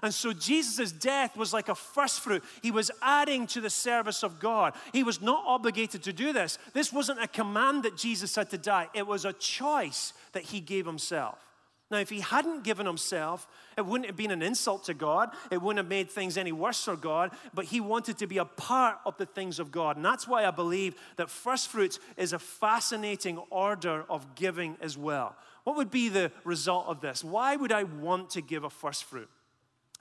And 0.00 0.14
so 0.14 0.32
Jesus' 0.32 0.92
death 0.92 1.36
was 1.36 1.52
like 1.52 1.68
a 1.68 1.74
first 1.74 2.20
fruit. 2.20 2.44
He 2.62 2.70
was 2.70 2.92
adding 3.02 3.46
to 3.48 3.60
the 3.60 3.70
service 3.70 4.22
of 4.22 4.38
God. 4.38 4.74
He 4.92 5.02
was 5.02 5.20
not 5.20 5.42
obligated 5.44 6.04
to 6.04 6.12
do 6.12 6.32
this. 6.32 6.58
This 6.72 6.92
wasn't 6.92 7.22
a 7.22 7.26
command 7.26 7.82
that 7.82 7.96
Jesus 7.96 8.36
had 8.36 8.50
to 8.50 8.58
die, 8.58 8.88
it 8.94 9.08
was 9.08 9.24
a 9.24 9.32
choice 9.32 10.12
that 10.34 10.44
he 10.44 10.60
gave 10.60 10.86
himself. 10.86 11.43
Now, 11.90 11.98
if 11.98 12.08
he 12.08 12.20
hadn't 12.20 12.64
given 12.64 12.86
himself, 12.86 13.46
it 13.76 13.84
wouldn't 13.84 14.06
have 14.06 14.16
been 14.16 14.30
an 14.30 14.42
insult 14.42 14.84
to 14.84 14.94
God. 14.94 15.30
It 15.50 15.60
wouldn't 15.60 15.78
have 15.78 15.88
made 15.88 16.10
things 16.10 16.38
any 16.38 16.50
worse 16.50 16.82
for 16.82 16.96
God, 16.96 17.30
but 17.52 17.66
he 17.66 17.80
wanted 17.80 18.18
to 18.18 18.26
be 18.26 18.38
a 18.38 18.44
part 18.44 18.98
of 19.04 19.16
the 19.18 19.26
things 19.26 19.58
of 19.58 19.70
God. 19.70 19.96
And 19.96 20.04
that's 20.04 20.26
why 20.26 20.46
I 20.46 20.50
believe 20.50 20.94
that 21.16 21.28
first 21.28 21.68
fruits 21.68 22.00
is 22.16 22.32
a 22.32 22.38
fascinating 22.38 23.38
order 23.50 24.04
of 24.08 24.34
giving 24.34 24.76
as 24.80 24.96
well. 24.96 25.36
What 25.64 25.76
would 25.76 25.90
be 25.90 26.08
the 26.08 26.32
result 26.42 26.86
of 26.88 27.00
this? 27.00 27.22
Why 27.22 27.54
would 27.54 27.72
I 27.72 27.84
want 27.84 28.30
to 28.30 28.40
give 28.40 28.64
a 28.64 28.70
first 28.70 29.04
fruit? 29.04 29.28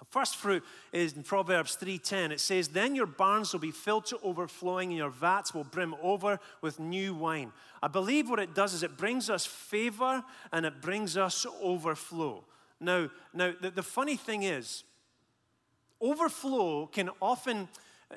First 0.09 0.35
fruit 0.35 0.63
is 0.91 1.13
in 1.13 1.23
Proverbs 1.23 1.75
3:10. 1.75 2.31
It 2.31 2.39
says, 2.39 2.69
"Then 2.69 2.95
your 2.95 3.05
barns 3.05 3.53
will 3.53 3.59
be 3.59 3.71
filled 3.71 4.05
to 4.07 4.19
overflowing 4.21 4.89
and 4.89 4.97
your 4.97 5.09
vats 5.09 5.53
will 5.53 5.63
brim 5.63 5.95
over 6.01 6.39
with 6.61 6.79
new 6.79 7.13
wine." 7.13 7.53
I 7.81 7.87
believe 7.87 8.29
what 8.29 8.39
it 8.39 8.53
does 8.53 8.73
is 8.73 8.83
it 8.83 8.97
brings 8.97 9.29
us 9.29 9.45
favor 9.45 10.23
and 10.51 10.65
it 10.65 10.81
brings 10.81 11.17
us 11.17 11.45
overflow. 11.61 12.45
Now, 12.79 13.09
now 13.33 13.53
the, 13.59 13.71
the 13.71 13.83
funny 13.83 14.17
thing 14.17 14.43
is, 14.43 14.83
overflow 16.01 16.87
can 16.87 17.09
often 17.21 17.69
uh, 18.11 18.15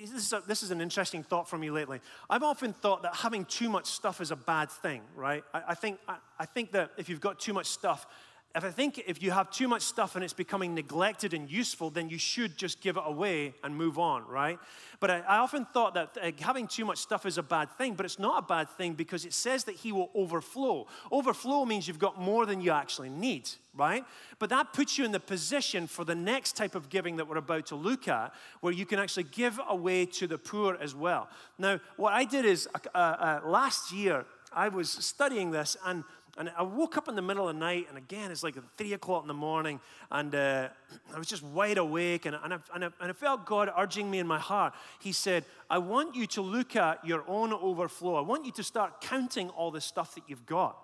this 0.00 0.12
is, 0.12 0.32
a, 0.32 0.42
this 0.46 0.62
is, 0.62 0.70
an 0.70 0.80
interesting 0.80 1.22
thought 1.22 1.48
for 1.48 1.56
me 1.58 1.70
lately. 1.70 2.00
I've 2.28 2.42
often 2.42 2.72
thought 2.72 3.02
that 3.02 3.14
having 3.14 3.44
too 3.44 3.68
much 3.68 3.86
stuff 3.86 4.20
is 4.20 4.30
a 4.30 4.36
bad 4.36 4.70
thing, 4.70 5.02
right? 5.14 5.44
I, 5.54 5.62
I 5.68 5.74
think, 5.74 5.98
I, 6.08 6.16
I, 6.38 6.46
think 6.46 6.72
that 6.72 6.90
if 6.96 7.08
you've 7.08 7.20
got 7.20 7.38
too 7.38 7.52
much 7.52 7.66
stuff, 7.66 8.06
if 8.54 8.64
I 8.64 8.70
think 8.70 9.02
if 9.06 9.22
you 9.22 9.32
have 9.32 9.50
too 9.50 9.68
much 9.68 9.82
stuff 9.82 10.14
and 10.14 10.24
it's 10.24 10.32
becoming 10.32 10.74
neglected 10.74 11.34
and 11.34 11.50
useful, 11.50 11.90
then 11.90 12.08
you 12.08 12.16
should 12.16 12.56
just 12.56 12.80
give 12.80 12.96
it 12.96 13.02
away 13.04 13.52
and 13.62 13.76
move 13.76 13.98
on, 13.98 14.26
right? 14.26 14.58
But 14.98 15.10
I, 15.10 15.18
I 15.20 15.36
often 15.38 15.66
thought 15.66 15.92
that 15.92 16.16
uh, 16.22 16.30
having 16.40 16.66
too 16.66 16.86
much 16.86 16.96
stuff 16.96 17.26
is 17.26 17.36
a 17.36 17.42
bad 17.42 17.70
thing, 17.72 17.94
but 17.94 18.06
it's 18.06 18.18
not 18.18 18.42
a 18.42 18.46
bad 18.46 18.70
thing 18.70 18.94
because 18.94 19.26
it 19.26 19.34
says 19.34 19.64
that 19.64 19.74
He 19.74 19.92
will 19.92 20.10
overflow. 20.14 20.86
Overflow 21.12 21.66
means 21.66 21.86
you've 21.86 21.98
got 21.98 22.18
more 22.18 22.46
than 22.46 22.62
you 22.62 22.70
actually 22.70 23.10
need, 23.10 23.50
right? 23.74 24.06
But 24.38 24.48
that 24.50 24.72
puts 24.72 24.96
you 24.96 25.04
in 25.04 25.12
the 25.12 25.20
position 25.20 25.86
for 25.86 26.06
the 26.06 26.14
next 26.14 26.56
type 26.56 26.74
of 26.74 26.88
giving 26.88 27.16
that 27.16 27.28
we're 27.28 27.36
about 27.36 27.66
to 27.66 27.76
look 27.76 28.08
at, 28.08 28.32
where 28.62 28.72
you 28.72 28.86
can 28.86 28.98
actually 28.98 29.24
give 29.24 29.60
away 29.68 30.06
to 30.06 30.26
the 30.26 30.38
poor 30.38 30.78
as 30.80 30.94
well. 30.94 31.28
Now, 31.58 31.78
what 31.96 32.14
I 32.14 32.24
did 32.24 32.46
is 32.46 32.68
uh, 32.74 32.98
uh, 32.98 33.40
last 33.44 33.92
year, 33.92 34.24
I 34.50 34.68
was 34.68 34.90
studying 34.90 35.50
this 35.50 35.76
and 35.84 36.04
and 36.38 36.50
I 36.56 36.62
woke 36.62 36.96
up 36.96 37.08
in 37.08 37.14
the 37.14 37.22
middle 37.22 37.48
of 37.48 37.54
the 37.54 37.60
night, 37.60 37.86
and 37.88 37.96
again, 37.96 38.30
it's 38.30 38.42
like 38.42 38.56
three 38.76 38.92
o'clock 38.92 39.22
in 39.22 39.28
the 39.28 39.34
morning, 39.34 39.80
and 40.10 40.34
uh, 40.34 40.68
I 41.14 41.18
was 41.18 41.26
just 41.26 41.42
wide 41.42 41.78
awake, 41.78 42.26
and, 42.26 42.36
and, 42.42 42.54
I, 42.54 42.58
and, 42.74 42.84
I, 42.84 42.88
and 43.00 43.10
I 43.10 43.12
felt 43.12 43.46
God 43.46 43.70
urging 43.76 44.10
me 44.10 44.18
in 44.18 44.26
my 44.26 44.38
heart. 44.38 44.74
He 45.00 45.12
said, 45.12 45.44
I 45.70 45.78
want 45.78 46.14
you 46.14 46.26
to 46.28 46.42
look 46.42 46.76
at 46.76 47.04
your 47.04 47.24
own 47.26 47.52
overflow. 47.52 48.16
I 48.16 48.20
want 48.20 48.44
you 48.44 48.52
to 48.52 48.62
start 48.62 49.00
counting 49.00 49.48
all 49.50 49.70
the 49.70 49.80
stuff 49.80 50.14
that 50.14 50.24
you've 50.28 50.46
got. 50.46 50.76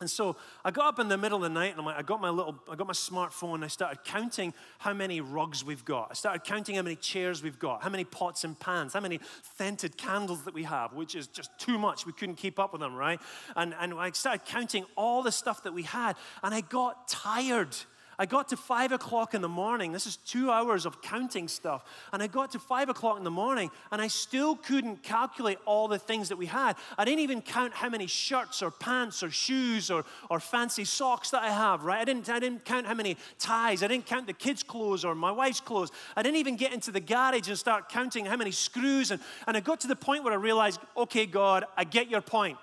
And 0.00 0.08
so 0.08 0.36
I 0.64 0.70
got 0.70 0.86
up 0.86 0.98
in 0.98 1.08
the 1.08 1.18
middle 1.18 1.36
of 1.36 1.42
the 1.42 1.50
night 1.50 1.76
and 1.76 1.86
i 1.86 2.00
got 2.00 2.22
my 2.22 2.30
little, 2.30 2.58
I 2.70 2.74
got 2.74 2.86
my 2.86 2.94
smartphone 2.94 3.56
and 3.56 3.64
I 3.64 3.66
started 3.66 4.02
counting 4.02 4.54
how 4.78 4.94
many 4.94 5.20
rugs 5.20 5.62
we've 5.62 5.84
got. 5.84 6.08
I 6.10 6.14
started 6.14 6.42
counting 6.42 6.76
how 6.76 6.82
many 6.82 6.96
chairs 6.96 7.42
we've 7.42 7.58
got, 7.58 7.82
how 7.82 7.90
many 7.90 8.04
pots 8.04 8.44
and 8.44 8.58
pans, 8.58 8.94
how 8.94 9.00
many 9.00 9.20
scented 9.58 9.98
candles 9.98 10.44
that 10.44 10.54
we 10.54 10.62
have, 10.62 10.94
which 10.94 11.14
is 11.14 11.26
just 11.26 11.50
too 11.58 11.78
much. 11.78 12.06
We 12.06 12.14
couldn't 12.14 12.36
keep 12.36 12.58
up 12.58 12.72
with 12.72 12.80
them, 12.80 12.94
right? 12.94 13.20
And, 13.54 13.74
and 13.78 13.92
I 13.92 14.10
started 14.12 14.46
counting 14.46 14.86
all 14.96 15.22
the 15.22 15.32
stuff 15.32 15.64
that 15.64 15.74
we 15.74 15.82
had 15.82 16.16
and 16.42 16.54
I 16.54 16.62
got 16.62 17.06
tired. 17.06 17.76
I 18.20 18.26
got 18.26 18.48
to 18.48 18.56
five 18.58 18.92
o'clock 18.92 19.32
in 19.32 19.40
the 19.40 19.48
morning. 19.48 19.92
This 19.92 20.06
is 20.06 20.18
two 20.18 20.50
hours 20.50 20.84
of 20.84 21.00
counting 21.00 21.48
stuff. 21.48 21.86
And 22.12 22.22
I 22.22 22.26
got 22.26 22.50
to 22.50 22.58
five 22.58 22.90
o'clock 22.90 23.16
in 23.16 23.24
the 23.24 23.30
morning 23.30 23.70
and 23.90 24.02
I 24.02 24.08
still 24.08 24.56
couldn't 24.56 25.02
calculate 25.02 25.56
all 25.64 25.88
the 25.88 25.98
things 25.98 26.28
that 26.28 26.36
we 26.36 26.44
had. 26.44 26.76
I 26.98 27.06
didn't 27.06 27.20
even 27.20 27.40
count 27.40 27.72
how 27.72 27.88
many 27.88 28.06
shirts 28.06 28.62
or 28.62 28.70
pants 28.70 29.22
or 29.22 29.30
shoes 29.30 29.90
or, 29.90 30.04
or 30.28 30.38
fancy 30.38 30.84
socks 30.84 31.30
that 31.30 31.42
I 31.42 31.50
have, 31.50 31.82
right? 31.82 31.98
I 31.98 32.04
didn't, 32.04 32.28
I 32.28 32.38
didn't 32.38 32.66
count 32.66 32.84
how 32.84 32.92
many 32.92 33.16
ties. 33.38 33.82
I 33.82 33.88
didn't 33.88 34.04
count 34.04 34.26
the 34.26 34.34
kids' 34.34 34.62
clothes 34.62 35.02
or 35.02 35.14
my 35.14 35.30
wife's 35.30 35.60
clothes. 35.60 35.90
I 36.14 36.22
didn't 36.22 36.36
even 36.36 36.56
get 36.56 36.74
into 36.74 36.90
the 36.90 37.00
garage 37.00 37.48
and 37.48 37.58
start 37.58 37.88
counting 37.88 38.26
how 38.26 38.36
many 38.36 38.50
screws. 38.50 39.12
And, 39.12 39.22
and 39.46 39.56
I 39.56 39.60
got 39.60 39.80
to 39.80 39.88
the 39.88 39.96
point 39.96 40.24
where 40.24 40.34
I 40.34 40.36
realized, 40.36 40.78
okay, 40.94 41.24
God, 41.24 41.64
I 41.74 41.84
get 41.84 42.10
your 42.10 42.20
point. 42.20 42.58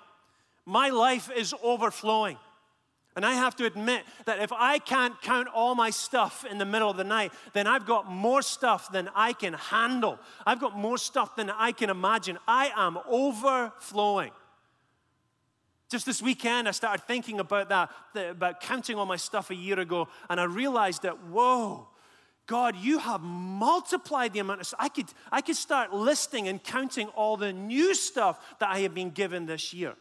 My 0.64 0.90
life 0.90 1.32
is 1.34 1.52
overflowing. 1.64 2.36
And 3.18 3.26
I 3.26 3.32
have 3.32 3.56
to 3.56 3.64
admit 3.64 4.04
that 4.26 4.38
if 4.38 4.52
I 4.52 4.78
can't 4.78 5.20
count 5.22 5.48
all 5.52 5.74
my 5.74 5.90
stuff 5.90 6.44
in 6.48 6.58
the 6.58 6.64
middle 6.64 6.88
of 6.88 6.96
the 6.96 7.02
night, 7.02 7.32
then 7.52 7.66
I've 7.66 7.84
got 7.84 8.08
more 8.08 8.42
stuff 8.42 8.92
than 8.92 9.10
I 9.12 9.32
can 9.32 9.54
handle. 9.54 10.20
I've 10.46 10.60
got 10.60 10.78
more 10.78 10.96
stuff 10.98 11.34
than 11.34 11.50
I 11.50 11.72
can 11.72 11.90
imagine. 11.90 12.38
I 12.46 12.70
am 12.76 12.96
overflowing. 13.08 14.30
Just 15.90 16.06
this 16.06 16.22
weekend, 16.22 16.68
I 16.68 16.70
started 16.70 17.08
thinking 17.08 17.40
about 17.40 17.68
that, 17.70 17.90
about 18.14 18.60
counting 18.60 18.96
all 18.96 19.04
my 19.04 19.16
stuff 19.16 19.50
a 19.50 19.56
year 19.56 19.80
ago, 19.80 20.06
and 20.30 20.38
I 20.38 20.44
realized 20.44 21.02
that, 21.02 21.20
whoa, 21.24 21.88
God, 22.46 22.76
you 22.76 23.00
have 23.00 23.20
multiplied 23.20 24.32
the 24.32 24.38
amount 24.38 24.60
of 24.60 24.68
stuff. 24.68 24.78
I 24.80 24.90
could, 24.90 25.06
I 25.32 25.40
could 25.40 25.56
start 25.56 25.92
listing 25.92 26.46
and 26.46 26.62
counting 26.62 27.08
all 27.08 27.36
the 27.36 27.52
new 27.52 27.96
stuff 27.96 28.38
that 28.60 28.68
I 28.68 28.78
have 28.82 28.94
been 28.94 29.10
given 29.10 29.46
this 29.46 29.74
year. 29.74 29.96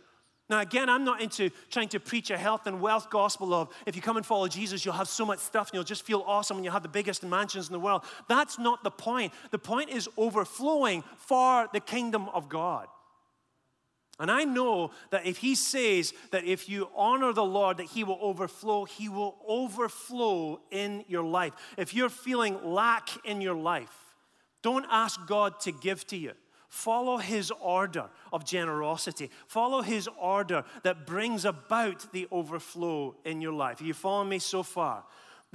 Now, 0.49 0.61
again, 0.61 0.89
I'm 0.89 1.03
not 1.03 1.21
into 1.21 1.49
trying 1.69 1.89
to 1.89 1.99
preach 1.99 2.31
a 2.31 2.37
health 2.37 2.67
and 2.67 2.79
wealth 2.79 3.09
gospel 3.09 3.53
of 3.53 3.69
if 3.85 3.97
you 3.97 4.01
come 4.01 4.15
and 4.15 4.25
follow 4.25 4.47
Jesus, 4.47 4.85
you'll 4.85 4.93
have 4.93 5.09
so 5.09 5.25
much 5.25 5.39
stuff 5.39 5.67
and 5.67 5.73
you'll 5.75 5.83
just 5.83 6.05
feel 6.05 6.23
awesome 6.25 6.57
and 6.57 6.63
you'll 6.63 6.73
have 6.73 6.83
the 6.83 6.89
biggest 6.89 7.23
mansions 7.23 7.67
in 7.67 7.73
the 7.73 7.79
world. 7.79 8.03
That's 8.29 8.57
not 8.57 8.81
the 8.83 8.91
point. 8.91 9.33
The 9.51 9.59
point 9.59 9.89
is 9.89 10.07
overflowing 10.15 11.03
for 11.17 11.67
the 11.73 11.81
kingdom 11.81 12.29
of 12.29 12.47
God. 12.47 12.87
And 14.19 14.31
I 14.31 14.45
know 14.45 14.91
that 15.11 15.27
if 15.27 15.37
he 15.37 15.53
says 15.53 16.13
that 16.31 16.43
if 16.43 16.69
you 16.69 16.89
honor 16.95 17.33
the 17.33 17.43
Lord, 17.43 17.77
that 17.77 17.87
he 17.87 18.03
will 18.03 18.17
overflow, 18.21 18.85
he 18.85 19.09
will 19.09 19.35
overflow 19.47 20.61
in 20.71 21.03
your 21.07 21.23
life. 21.23 21.53
If 21.77 21.93
you're 21.93 22.09
feeling 22.09 22.57
lack 22.63 23.09
in 23.25 23.41
your 23.41 23.53
life, 23.53 23.93
don't 24.63 24.85
ask 24.89 25.19
God 25.27 25.59
to 25.61 25.71
give 25.71 26.07
to 26.07 26.17
you. 26.17 26.31
Follow 26.77 27.17
his 27.17 27.49
order 27.59 28.07
of 28.31 28.45
generosity. 28.45 29.31
Follow 29.47 29.81
his 29.81 30.07
order 30.15 30.63
that 30.83 31.07
brings 31.07 31.43
about 31.43 32.05
the 32.13 32.27
overflow 32.31 33.15
in 33.25 33.41
your 33.41 33.51
life. 33.51 33.81
Are 33.81 33.83
you 33.83 33.95
following 33.95 34.29
me 34.29 34.37
so 34.37 34.61
far? 34.61 35.03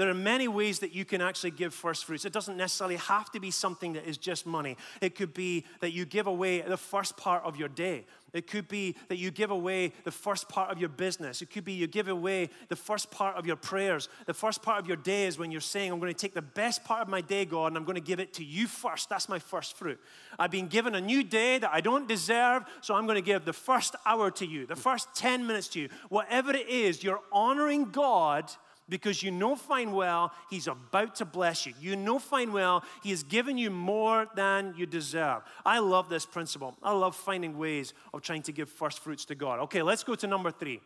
There 0.03 0.11
are 0.11 0.15
many 0.15 0.49
ways 0.49 0.81
that 0.81 0.93
you 0.93 1.05
can 1.05 1.21
actually 1.21 1.53
give 1.53 1.73
first 1.73 2.07
fruits. 2.07 2.25
It 2.25 2.33
doesn't 2.33 2.57
necessarily 2.57 2.97
have 2.97 3.31
to 3.31 3.38
be 3.38 3.53
something 3.53 3.93
that 3.93 4.05
is 4.05 4.19
just 4.19 4.47
money. 4.47 4.77
It 5.01 5.15
could 5.15 5.33
be 5.33 5.65
that 5.79 5.93
you 5.93 6.05
give 6.05 6.27
away 6.27 6.61
the 6.62 6.77
first 6.77 7.17
part 7.17 7.45
of 7.45 7.57
your 7.57 7.69
day. 7.69 8.05
It 8.33 8.49
could 8.49 8.67
be 8.67 8.97
that 9.07 9.19
you 9.19 9.31
give 9.31 9.53
away 9.53 9.93
the 10.03 10.11
first 10.11 10.49
part 10.49 10.73
of 10.73 10.79
your 10.79 10.88
business. 10.88 11.41
It 11.41 11.51
could 11.51 11.65
be 11.65 11.75
you 11.75 11.87
give 11.87 12.09
away 12.09 12.51
the 12.69 12.75
first 12.75 13.12
part 13.12 13.37
of 13.37 13.47
your 13.47 13.55
prayers. 13.55 14.09
The 14.27 14.35
first 14.35 14.61
part 14.61 14.81
of 14.81 14.88
your 14.88 14.97
day 14.97 15.27
is 15.27 15.38
when 15.38 15.53
you're 15.53 15.61
saying, 15.61 15.93
I'm 15.93 16.01
going 16.01 16.12
to 16.12 16.19
take 16.19 16.35
the 16.35 16.43
best 16.43 16.83
part 16.83 17.03
of 17.03 17.09
my 17.09 17.21
day, 17.21 17.45
God, 17.45 17.69
and 17.69 17.77
I'm 17.77 17.85
going 17.85 17.95
to 17.95 18.01
give 18.01 18.19
it 18.19 18.33
to 18.35 18.45
you 18.45 18.67
first. 18.67 19.09
That's 19.09 19.29
my 19.29 19.38
first 19.38 19.77
fruit. 19.77 20.01
I've 20.37 20.51
been 20.51 20.67
given 20.67 20.97
a 20.97 21.01
new 21.01 21.23
day 21.23 21.59
that 21.59 21.71
I 21.73 21.81
don't 21.81 22.09
deserve, 22.09 22.65
so 22.81 22.97
I'm 22.97 23.07
going 23.07 23.15
to 23.15 23.23
give 23.23 23.45
the 23.45 23.53
first 23.53 23.95
hour 24.05 24.33
to 24.33 24.47
you, 24.47 24.67
the 24.67 24.75
first 24.75 25.15
10 25.15 25.47
minutes 25.47 25.69
to 25.69 25.81
you. 25.81 25.91
Whatever 26.09 26.57
it 26.57 26.69
is, 26.69 27.05
you're 27.05 27.23
honoring 27.31 27.91
God 27.93 28.51
because 28.88 29.23
you 29.23 29.31
know 29.31 29.57
fine 29.57 29.92
well 29.92 30.33
He's 30.51 30.66
about 30.66 31.14
to 31.16 31.25
bless 31.25 31.66
you. 31.66 31.75
You 31.81 31.97
know 31.97 32.18
fine 32.18 32.53
well 32.53 32.85
He 33.03 33.11
has 33.11 33.23
given 33.23 33.59
you 33.59 33.71
more 33.71 34.27
than 34.35 34.75
you 34.77 34.87
deserve. 34.87 35.42
I 35.64 35.79
love 35.79 36.09
this 36.09 36.27
principle. 36.27 36.77
I 36.83 36.92
love 36.92 37.16
finding 37.16 37.59
ways 37.59 37.95
of 38.12 38.23
trying 38.23 38.42
to 38.42 38.53
give 38.53 38.68
first 38.68 39.01
fruits 39.01 39.25
to 39.27 39.35
God. 39.35 39.61
Okay, 39.61 39.83
let's 39.83 40.05
go 40.05 40.14
to 40.14 40.27
number 40.27 40.51
three. 40.51 40.81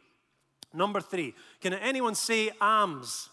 Number 0.72 1.00
three. 1.00 1.34
Can 1.60 1.74
anyone 1.74 2.14
say 2.14 2.50
alms? 2.60 3.28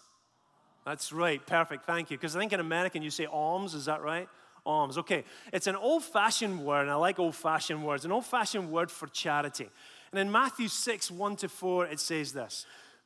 That's 0.86 1.14
right. 1.14 1.46
Perfect. 1.46 1.86
Thank 1.86 2.12
you. 2.12 2.18
Because 2.18 2.36
I 2.36 2.40
think 2.40 2.54
in 2.54 2.60
American 2.60 3.02
you 3.02 3.10
say 3.10 3.26
alms. 3.26 3.74
Is 3.74 3.86
that 3.86 4.02
right? 4.02 4.28
Alms. 4.66 4.98
Okay. 4.98 5.24
It's 5.52 5.68
an 5.68 5.76
old 5.76 6.04
fashioned 6.04 6.64
word, 6.64 6.82
and 6.82 6.92
I 6.92 6.96
like 6.96 7.20
old 7.20 7.36
fashioned 7.36 7.86
words, 7.86 8.06
an 8.06 8.12
old 8.12 8.26
fashioned 8.26 8.72
word 8.72 8.92
for 8.92 9.08
charity. 9.08 9.70
And 10.12 10.20
in 10.20 10.32
Matthew 10.32 10.68
6, 10.68 11.10
1 11.10 11.36
to 11.38 11.50
4, 11.50 11.88
it 11.88 12.00
says 12.00 12.34
this 12.34 12.66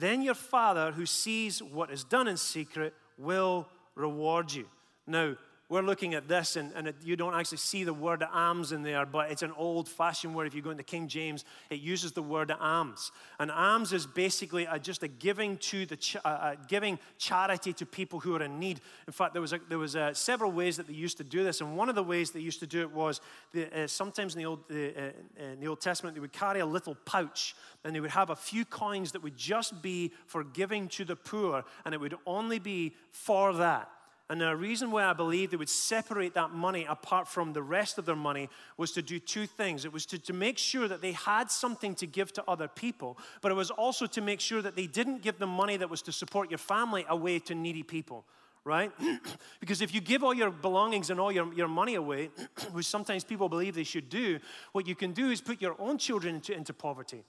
Then 0.00 0.22
your 0.22 0.34
Father, 0.34 0.92
who 0.92 1.04
sees 1.04 1.62
what 1.62 1.90
is 1.90 2.04
done 2.04 2.26
in 2.26 2.38
secret, 2.38 2.94
will 3.18 3.68
reward 3.94 4.50
you. 4.50 4.66
Now, 5.06 5.36
we're 5.70 5.82
looking 5.82 6.14
at 6.14 6.26
this, 6.26 6.56
and, 6.56 6.72
and 6.74 6.88
it, 6.88 6.96
you 7.04 7.14
don't 7.14 7.32
actually 7.32 7.58
see 7.58 7.84
the 7.84 7.94
word 7.94 8.24
alms 8.34 8.72
in 8.72 8.82
there, 8.82 9.06
but 9.06 9.30
it's 9.30 9.42
an 9.42 9.52
old 9.56 9.88
fashioned 9.88 10.34
word. 10.34 10.48
If 10.48 10.54
you 10.54 10.62
go 10.62 10.70
into 10.70 10.82
King 10.82 11.06
James, 11.06 11.44
it 11.70 11.78
uses 11.78 12.10
the 12.10 12.22
word 12.22 12.50
alms. 12.50 13.12
And 13.38 13.52
alms 13.52 13.92
is 13.92 14.04
basically 14.04 14.66
a, 14.66 14.80
just 14.80 15.04
a 15.04 15.08
giving 15.08 15.58
to 15.58 15.86
the 15.86 15.96
ch- 15.96 16.16
uh, 16.24 16.56
giving 16.66 16.98
charity 17.18 17.72
to 17.74 17.86
people 17.86 18.18
who 18.18 18.34
are 18.34 18.42
in 18.42 18.58
need. 18.58 18.80
In 19.06 19.12
fact, 19.12 19.32
there 19.32 19.40
was, 19.40 19.52
a, 19.52 19.60
there 19.68 19.78
was 19.78 19.94
a, 19.94 20.12
several 20.12 20.50
ways 20.50 20.76
that 20.76 20.88
they 20.88 20.92
used 20.92 21.18
to 21.18 21.24
do 21.24 21.44
this, 21.44 21.60
and 21.60 21.76
one 21.76 21.88
of 21.88 21.94
the 21.94 22.02
ways 22.02 22.32
they 22.32 22.40
used 22.40 22.58
to 22.58 22.66
do 22.66 22.80
it 22.80 22.90
was 22.90 23.20
the, 23.52 23.84
uh, 23.84 23.86
sometimes 23.86 24.34
in 24.34 24.40
the, 24.40 24.46
old, 24.46 24.64
uh, 24.72 24.74
in 24.74 25.60
the 25.60 25.68
Old 25.68 25.80
Testament, 25.80 26.16
they 26.16 26.20
would 26.20 26.32
carry 26.32 26.58
a 26.58 26.66
little 26.66 26.96
pouch, 27.04 27.54
and 27.84 27.94
they 27.94 28.00
would 28.00 28.10
have 28.10 28.30
a 28.30 28.36
few 28.36 28.64
coins 28.64 29.12
that 29.12 29.22
would 29.22 29.36
just 29.36 29.80
be 29.82 30.10
for 30.26 30.42
giving 30.42 30.88
to 30.88 31.04
the 31.04 31.14
poor, 31.14 31.62
and 31.84 31.94
it 31.94 32.00
would 32.00 32.16
only 32.26 32.58
be 32.58 32.92
for 33.12 33.52
that. 33.54 33.88
And 34.30 34.40
the 34.40 34.54
reason 34.54 34.92
why 34.92 35.04
I 35.06 35.12
believe 35.12 35.50
they 35.50 35.56
would 35.56 35.68
separate 35.68 36.34
that 36.34 36.52
money 36.52 36.86
apart 36.88 37.26
from 37.26 37.52
the 37.52 37.62
rest 37.62 37.98
of 37.98 38.06
their 38.06 38.14
money 38.14 38.48
was 38.76 38.92
to 38.92 39.02
do 39.02 39.18
two 39.18 39.44
things. 39.44 39.84
It 39.84 39.92
was 39.92 40.06
to, 40.06 40.20
to 40.20 40.32
make 40.32 40.56
sure 40.56 40.86
that 40.86 41.02
they 41.02 41.10
had 41.10 41.50
something 41.50 41.96
to 41.96 42.06
give 42.06 42.32
to 42.34 42.44
other 42.46 42.68
people, 42.68 43.18
but 43.42 43.50
it 43.50 43.56
was 43.56 43.72
also 43.72 44.06
to 44.06 44.20
make 44.20 44.38
sure 44.38 44.62
that 44.62 44.76
they 44.76 44.86
didn't 44.86 45.22
give 45.22 45.40
the 45.40 45.48
money 45.48 45.76
that 45.78 45.90
was 45.90 46.00
to 46.02 46.12
support 46.12 46.48
your 46.48 46.58
family 46.58 47.04
away 47.08 47.40
to 47.40 47.54
needy 47.56 47.82
people 47.82 48.24
right? 48.62 48.92
because 49.60 49.80
if 49.80 49.94
you 49.94 50.02
give 50.02 50.22
all 50.22 50.34
your 50.34 50.50
belongings 50.50 51.08
and 51.08 51.18
all 51.18 51.32
your, 51.32 51.50
your 51.54 51.66
money 51.66 51.94
away, 51.94 52.28
which 52.72 52.84
sometimes 52.84 53.24
people 53.24 53.48
believe 53.48 53.74
they 53.74 53.84
should 53.84 54.10
do, 54.10 54.38
what 54.72 54.86
you 54.86 54.94
can 54.94 55.12
do 55.12 55.30
is 55.30 55.40
put 55.40 55.62
your 55.62 55.74
own 55.78 55.96
children 55.96 56.34
into, 56.34 56.52
into 56.54 56.74
poverty. 56.74 57.24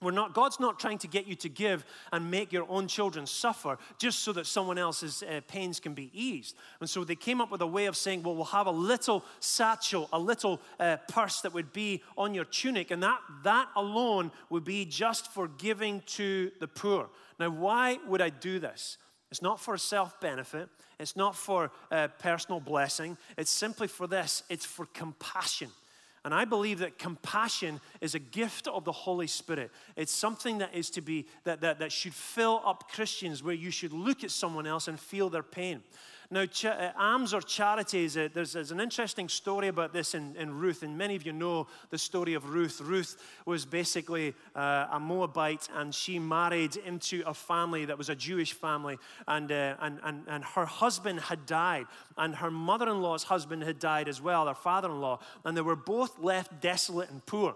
We're 0.00 0.12
not, 0.12 0.32
God's 0.32 0.60
not 0.60 0.78
trying 0.78 0.98
to 0.98 1.08
get 1.08 1.26
you 1.26 1.34
to 1.36 1.48
give 1.48 1.84
and 2.12 2.30
make 2.30 2.52
your 2.52 2.66
own 2.68 2.86
children 2.86 3.26
suffer 3.26 3.78
just 3.98 4.20
so 4.20 4.32
that 4.32 4.46
someone 4.46 4.78
else's 4.78 5.24
uh, 5.24 5.40
pains 5.48 5.80
can 5.80 5.92
be 5.92 6.10
eased. 6.14 6.54
And 6.80 6.88
so 6.88 7.02
they 7.02 7.16
came 7.16 7.40
up 7.40 7.50
with 7.50 7.62
a 7.62 7.66
way 7.66 7.86
of 7.86 7.96
saying, 7.96 8.22
well, 8.22 8.36
we'll 8.36 8.44
have 8.44 8.68
a 8.68 8.72
little 8.72 9.24
satchel, 9.40 10.08
a 10.12 10.18
little 10.18 10.60
uh, 10.78 10.98
purse 11.08 11.40
that 11.40 11.52
would 11.52 11.72
be 11.72 12.02
on 12.16 12.32
your 12.32 12.44
tunic, 12.44 12.92
and 12.92 13.02
that, 13.02 13.18
that 13.42 13.68
alone 13.74 14.30
would 14.50 14.64
be 14.64 14.84
just 14.84 15.32
for 15.32 15.48
giving 15.48 16.00
to 16.06 16.52
the 16.60 16.68
poor. 16.68 17.08
Now, 17.40 17.50
why 17.50 17.98
would 18.06 18.20
I 18.20 18.30
do 18.30 18.60
this? 18.60 18.98
It's 19.30 19.42
not 19.42 19.60
for 19.60 19.76
self 19.76 20.20
benefit, 20.20 20.68
it's 20.98 21.16
not 21.16 21.36
for 21.36 21.70
uh, 21.90 22.08
personal 22.18 22.60
blessing, 22.60 23.18
it's 23.36 23.50
simply 23.50 23.88
for 23.88 24.06
this 24.06 24.42
it's 24.48 24.64
for 24.64 24.86
compassion. 24.86 25.70
And 26.24 26.34
I 26.34 26.44
believe 26.44 26.80
that 26.80 26.98
compassion 26.98 27.80
is 28.00 28.14
a 28.14 28.18
gift 28.18 28.66
of 28.68 28.84
the 28.84 28.92
Holy 28.92 29.26
Spirit. 29.26 29.70
It's 29.96 30.12
something 30.12 30.58
that 30.58 30.74
is 30.74 30.90
to 30.90 31.00
be, 31.00 31.26
that, 31.44 31.60
that, 31.60 31.78
that 31.78 31.92
should 31.92 32.14
fill 32.14 32.62
up 32.64 32.90
Christians 32.90 33.42
where 33.42 33.54
you 33.54 33.70
should 33.70 33.92
look 33.92 34.24
at 34.24 34.30
someone 34.30 34.66
else 34.66 34.88
and 34.88 34.98
feel 34.98 35.30
their 35.30 35.42
pain. 35.42 35.82
Now, 36.30 36.44
ch- 36.44 36.66
uh, 36.66 36.92
alms 36.98 37.32
or 37.32 37.40
charities, 37.40 38.14
uh, 38.14 38.28
there's, 38.34 38.52
there's, 38.52 38.70
an 38.70 38.80
interesting 38.80 39.30
story 39.30 39.68
about 39.68 39.94
this 39.94 40.14
in, 40.14 40.36
in, 40.36 40.52
Ruth, 40.58 40.82
and 40.82 40.98
many 40.98 41.16
of 41.16 41.24
you 41.24 41.32
know 41.32 41.68
the 41.88 41.96
story 41.96 42.34
of 42.34 42.50
Ruth. 42.50 42.82
Ruth 42.82 43.16
was 43.46 43.64
basically 43.64 44.34
uh, 44.54 44.88
a 44.92 45.00
Moabite, 45.00 45.70
and 45.74 45.94
she 45.94 46.18
married 46.18 46.76
into 46.76 47.22
a 47.26 47.32
family 47.32 47.86
that 47.86 47.96
was 47.96 48.10
a 48.10 48.14
Jewish 48.14 48.52
family, 48.52 48.98
and, 49.26 49.50
uh, 49.50 49.76
and, 49.80 50.00
and, 50.02 50.24
and 50.28 50.44
her 50.44 50.66
husband 50.66 51.20
had 51.20 51.46
died, 51.46 51.86
and 52.18 52.34
her 52.34 52.50
mother 52.50 52.90
in 52.90 53.00
law's 53.00 53.22
husband 53.22 53.62
had 53.62 53.78
died 53.78 54.06
as 54.06 54.20
well, 54.20 54.48
her 54.48 54.54
father 54.54 54.90
in 54.90 55.00
law, 55.00 55.20
and 55.46 55.56
they 55.56 55.62
were 55.62 55.76
both 55.76 56.18
left 56.18 56.60
desolate 56.60 57.08
and 57.08 57.24
poor. 57.24 57.54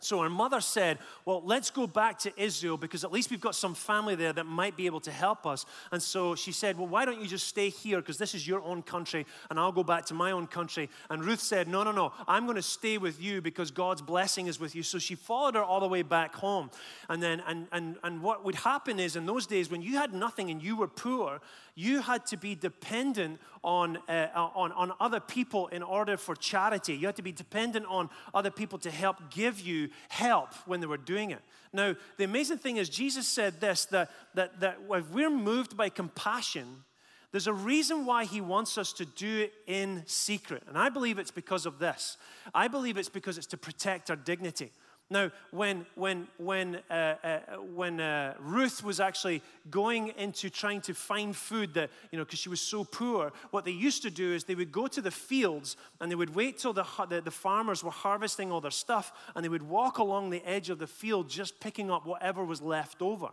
So 0.00 0.20
her 0.20 0.28
mother 0.28 0.60
said, 0.60 0.98
Well, 1.24 1.42
let's 1.44 1.70
go 1.70 1.86
back 1.86 2.18
to 2.20 2.32
Israel 2.40 2.76
because 2.76 3.02
at 3.02 3.12
least 3.12 3.30
we've 3.30 3.40
got 3.40 3.54
some 3.54 3.74
family 3.74 4.14
there 4.14 4.32
that 4.32 4.44
might 4.44 4.76
be 4.76 4.84
able 4.86 5.00
to 5.00 5.10
help 5.10 5.46
us. 5.46 5.64
And 5.90 6.02
so 6.02 6.34
she 6.34 6.52
said, 6.52 6.78
Well, 6.78 6.86
why 6.86 7.06
don't 7.06 7.20
you 7.20 7.26
just 7.26 7.46
stay 7.48 7.70
here 7.70 8.00
because 8.00 8.18
this 8.18 8.34
is 8.34 8.46
your 8.46 8.62
own 8.62 8.82
country 8.82 9.24
and 9.48 9.58
I'll 9.58 9.72
go 9.72 9.82
back 9.82 10.04
to 10.06 10.14
my 10.14 10.32
own 10.32 10.46
country. 10.46 10.90
And 11.08 11.24
Ruth 11.24 11.40
said, 11.40 11.66
No, 11.66 11.82
no, 11.82 11.92
no, 11.92 12.12
I'm 12.28 12.44
going 12.44 12.56
to 12.56 12.62
stay 12.62 12.98
with 12.98 13.22
you 13.22 13.40
because 13.40 13.70
God's 13.70 14.02
blessing 14.02 14.48
is 14.48 14.60
with 14.60 14.74
you. 14.74 14.82
So 14.82 14.98
she 14.98 15.14
followed 15.14 15.54
her 15.54 15.64
all 15.64 15.80
the 15.80 15.88
way 15.88 16.02
back 16.02 16.34
home. 16.34 16.70
And 17.08 17.22
then, 17.22 17.42
and, 17.46 17.66
and, 17.72 17.96
and 18.02 18.22
what 18.22 18.44
would 18.44 18.56
happen 18.56 19.00
is 19.00 19.16
in 19.16 19.24
those 19.24 19.46
days 19.46 19.70
when 19.70 19.80
you 19.80 19.96
had 19.96 20.12
nothing 20.12 20.50
and 20.50 20.62
you 20.62 20.76
were 20.76 20.88
poor, 20.88 21.40
you 21.76 22.00
had 22.00 22.24
to 22.26 22.38
be 22.38 22.54
dependent 22.54 23.38
on, 23.62 23.98
uh, 24.08 24.28
on, 24.34 24.72
on 24.72 24.92
other 24.98 25.20
people 25.20 25.66
in 25.68 25.82
order 25.82 26.16
for 26.16 26.34
charity. 26.34 26.94
You 26.94 27.06
had 27.06 27.16
to 27.16 27.22
be 27.22 27.32
dependent 27.32 27.84
on 27.86 28.08
other 28.32 28.50
people 28.50 28.78
to 28.78 28.90
help 28.90 29.30
give 29.30 29.60
you 29.60 29.90
help 30.08 30.54
when 30.66 30.80
they 30.80 30.86
were 30.86 30.96
doing 30.96 31.30
it. 31.30 31.42
Now, 31.74 31.94
the 32.16 32.24
amazing 32.24 32.58
thing 32.58 32.78
is, 32.78 32.88
Jesus 32.88 33.28
said 33.28 33.60
this 33.60 33.84
that, 33.86 34.10
that, 34.34 34.58
that 34.60 34.78
if 34.90 35.10
we're 35.10 35.30
moved 35.30 35.76
by 35.76 35.90
compassion, 35.90 36.84
there's 37.30 37.46
a 37.46 37.52
reason 37.52 38.06
why 38.06 38.24
he 38.24 38.40
wants 38.40 38.78
us 38.78 38.94
to 38.94 39.04
do 39.04 39.40
it 39.40 39.52
in 39.66 40.02
secret. 40.06 40.62
And 40.66 40.78
I 40.78 40.88
believe 40.88 41.18
it's 41.18 41.30
because 41.30 41.66
of 41.66 41.78
this. 41.78 42.16
I 42.54 42.68
believe 42.68 42.96
it's 42.96 43.10
because 43.10 43.36
it's 43.36 43.48
to 43.48 43.58
protect 43.58 44.08
our 44.08 44.16
dignity. 44.16 44.72
Now, 45.08 45.30
when, 45.52 45.86
when, 45.94 46.26
when, 46.36 46.80
uh, 46.90 46.92
uh, 46.92 47.38
when 47.74 48.00
uh, 48.00 48.34
Ruth 48.40 48.82
was 48.82 48.98
actually 48.98 49.40
going 49.70 50.08
into 50.18 50.50
trying 50.50 50.80
to 50.82 50.94
find 50.94 51.34
food 51.34 51.74
that, 51.74 51.90
you 52.10 52.18
know, 52.18 52.24
because 52.24 52.40
she 52.40 52.48
was 52.48 52.60
so 52.60 52.82
poor, 52.82 53.32
what 53.52 53.64
they 53.64 53.70
used 53.70 54.02
to 54.02 54.10
do 54.10 54.32
is 54.32 54.42
they 54.42 54.56
would 54.56 54.72
go 54.72 54.88
to 54.88 55.00
the 55.00 55.12
fields 55.12 55.76
and 56.00 56.10
they 56.10 56.16
would 56.16 56.34
wait 56.34 56.58
till 56.58 56.72
the, 56.72 56.84
the, 57.08 57.20
the 57.20 57.30
farmers 57.30 57.84
were 57.84 57.92
harvesting 57.92 58.50
all 58.50 58.60
their 58.60 58.72
stuff 58.72 59.12
and 59.36 59.44
they 59.44 59.48
would 59.48 59.62
walk 59.62 59.98
along 59.98 60.30
the 60.30 60.44
edge 60.44 60.70
of 60.70 60.80
the 60.80 60.88
field 60.88 61.30
just 61.30 61.60
picking 61.60 61.88
up 61.88 62.04
whatever 62.04 62.44
was 62.44 62.60
left 62.60 63.00
over. 63.00 63.28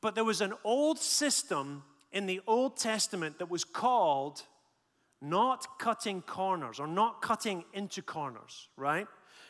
But 0.00 0.14
there 0.14 0.24
was 0.24 0.40
an 0.40 0.54
old 0.64 0.98
system 0.98 1.82
in 2.10 2.24
the 2.24 2.40
Old 2.46 2.78
Testament 2.78 3.38
that 3.38 3.50
was 3.50 3.64
called 3.64 4.42
not 5.20 5.78
cutting 5.78 6.22
corners 6.22 6.80
or 6.80 6.86
not 6.86 7.20
cutting 7.20 7.64
into 7.74 8.00
corners, 8.00 8.68
right? 8.76 9.06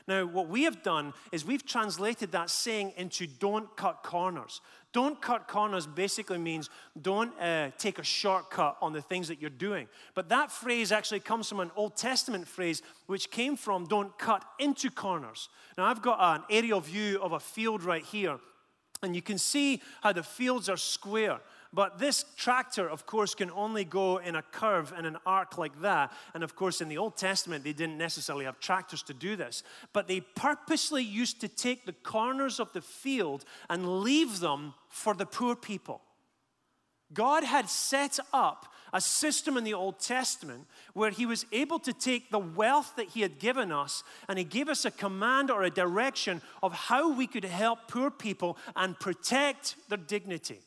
Now, 0.08 0.24
what 0.24 0.48
we 0.48 0.62
have 0.64 0.84
done 0.84 1.14
is 1.32 1.44
we've 1.44 1.66
translated 1.66 2.30
that 2.32 2.48
saying 2.48 2.92
into 2.96 3.26
don't 3.26 3.74
cut 3.76 4.04
corners. 4.04 4.60
Don't 4.92 5.20
cut 5.20 5.48
corners 5.48 5.86
basically 5.86 6.38
means 6.38 6.70
don't 7.00 7.38
uh, 7.40 7.70
take 7.76 7.98
a 7.98 8.04
shortcut 8.04 8.76
on 8.80 8.92
the 8.92 9.02
things 9.02 9.28
that 9.28 9.40
you're 9.40 9.50
doing. 9.50 9.88
But 10.14 10.28
that 10.28 10.52
phrase 10.52 10.92
actually 10.92 11.20
comes 11.20 11.48
from 11.48 11.60
an 11.60 11.72
Old 11.74 11.96
Testament 11.96 12.46
phrase 12.46 12.82
which 13.06 13.30
came 13.30 13.56
from 13.56 13.86
don't 13.86 14.16
cut 14.16 14.44
into 14.60 14.90
corners. 14.90 15.48
Now, 15.76 15.86
I've 15.86 16.02
got 16.02 16.18
an 16.20 16.44
aerial 16.50 16.80
view 16.80 17.20
of 17.20 17.32
a 17.32 17.40
field 17.40 17.82
right 17.82 18.04
here, 18.04 18.38
and 19.02 19.14
you 19.14 19.22
can 19.22 19.38
see 19.38 19.82
how 20.02 20.12
the 20.12 20.22
fields 20.22 20.68
are 20.68 20.76
square. 20.76 21.40
But 21.76 21.98
this 21.98 22.24
tractor, 22.38 22.88
of 22.88 23.04
course, 23.04 23.34
can 23.34 23.50
only 23.50 23.84
go 23.84 24.16
in 24.16 24.34
a 24.34 24.40
curve 24.40 24.94
and 24.96 25.06
an 25.06 25.18
arc 25.26 25.58
like 25.58 25.82
that. 25.82 26.10
And 26.32 26.42
of 26.42 26.56
course, 26.56 26.80
in 26.80 26.88
the 26.88 26.96
Old 26.96 27.18
Testament, 27.18 27.64
they 27.64 27.74
didn't 27.74 27.98
necessarily 27.98 28.46
have 28.46 28.58
tractors 28.58 29.02
to 29.02 29.12
do 29.12 29.36
this. 29.36 29.62
But 29.92 30.08
they 30.08 30.22
purposely 30.22 31.04
used 31.04 31.42
to 31.42 31.48
take 31.48 31.84
the 31.84 31.92
corners 31.92 32.60
of 32.60 32.72
the 32.72 32.80
field 32.80 33.44
and 33.68 34.00
leave 34.00 34.40
them 34.40 34.72
for 34.88 35.12
the 35.12 35.26
poor 35.26 35.54
people. 35.54 36.00
God 37.12 37.44
had 37.44 37.68
set 37.68 38.18
up 38.32 38.72
a 38.94 39.00
system 39.02 39.58
in 39.58 39.64
the 39.64 39.74
Old 39.74 40.00
Testament 40.00 40.66
where 40.94 41.10
He 41.10 41.26
was 41.26 41.44
able 41.52 41.78
to 41.80 41.92
take 41.92 42.30
the 42.30 42.38
wealth 42.38 42.94
that 42.96 43.10
He 43.10 43.20
had 43.20 43.38
given 43.38 43.70
us 43.70 44.02
and 44.30 44.38
He 44.38 44.46
gave 44.46 44.70
us 44.70 44.86
a 44.86 44.90
command 44.90 45.50
or 45.50 45.62
a 45.62 45.70
direction 45.70 46.40
of 46.62 46.72
how 46.72 47.12
we 47.12 47.26
could 47.26 47.44
help 47.44 47.80
poor 47.86 48.10
people 48.10 48.56
and 48.74 48.98
protect 48.98 49.76
their 49.90 49.98
dignity. 49.98 50.60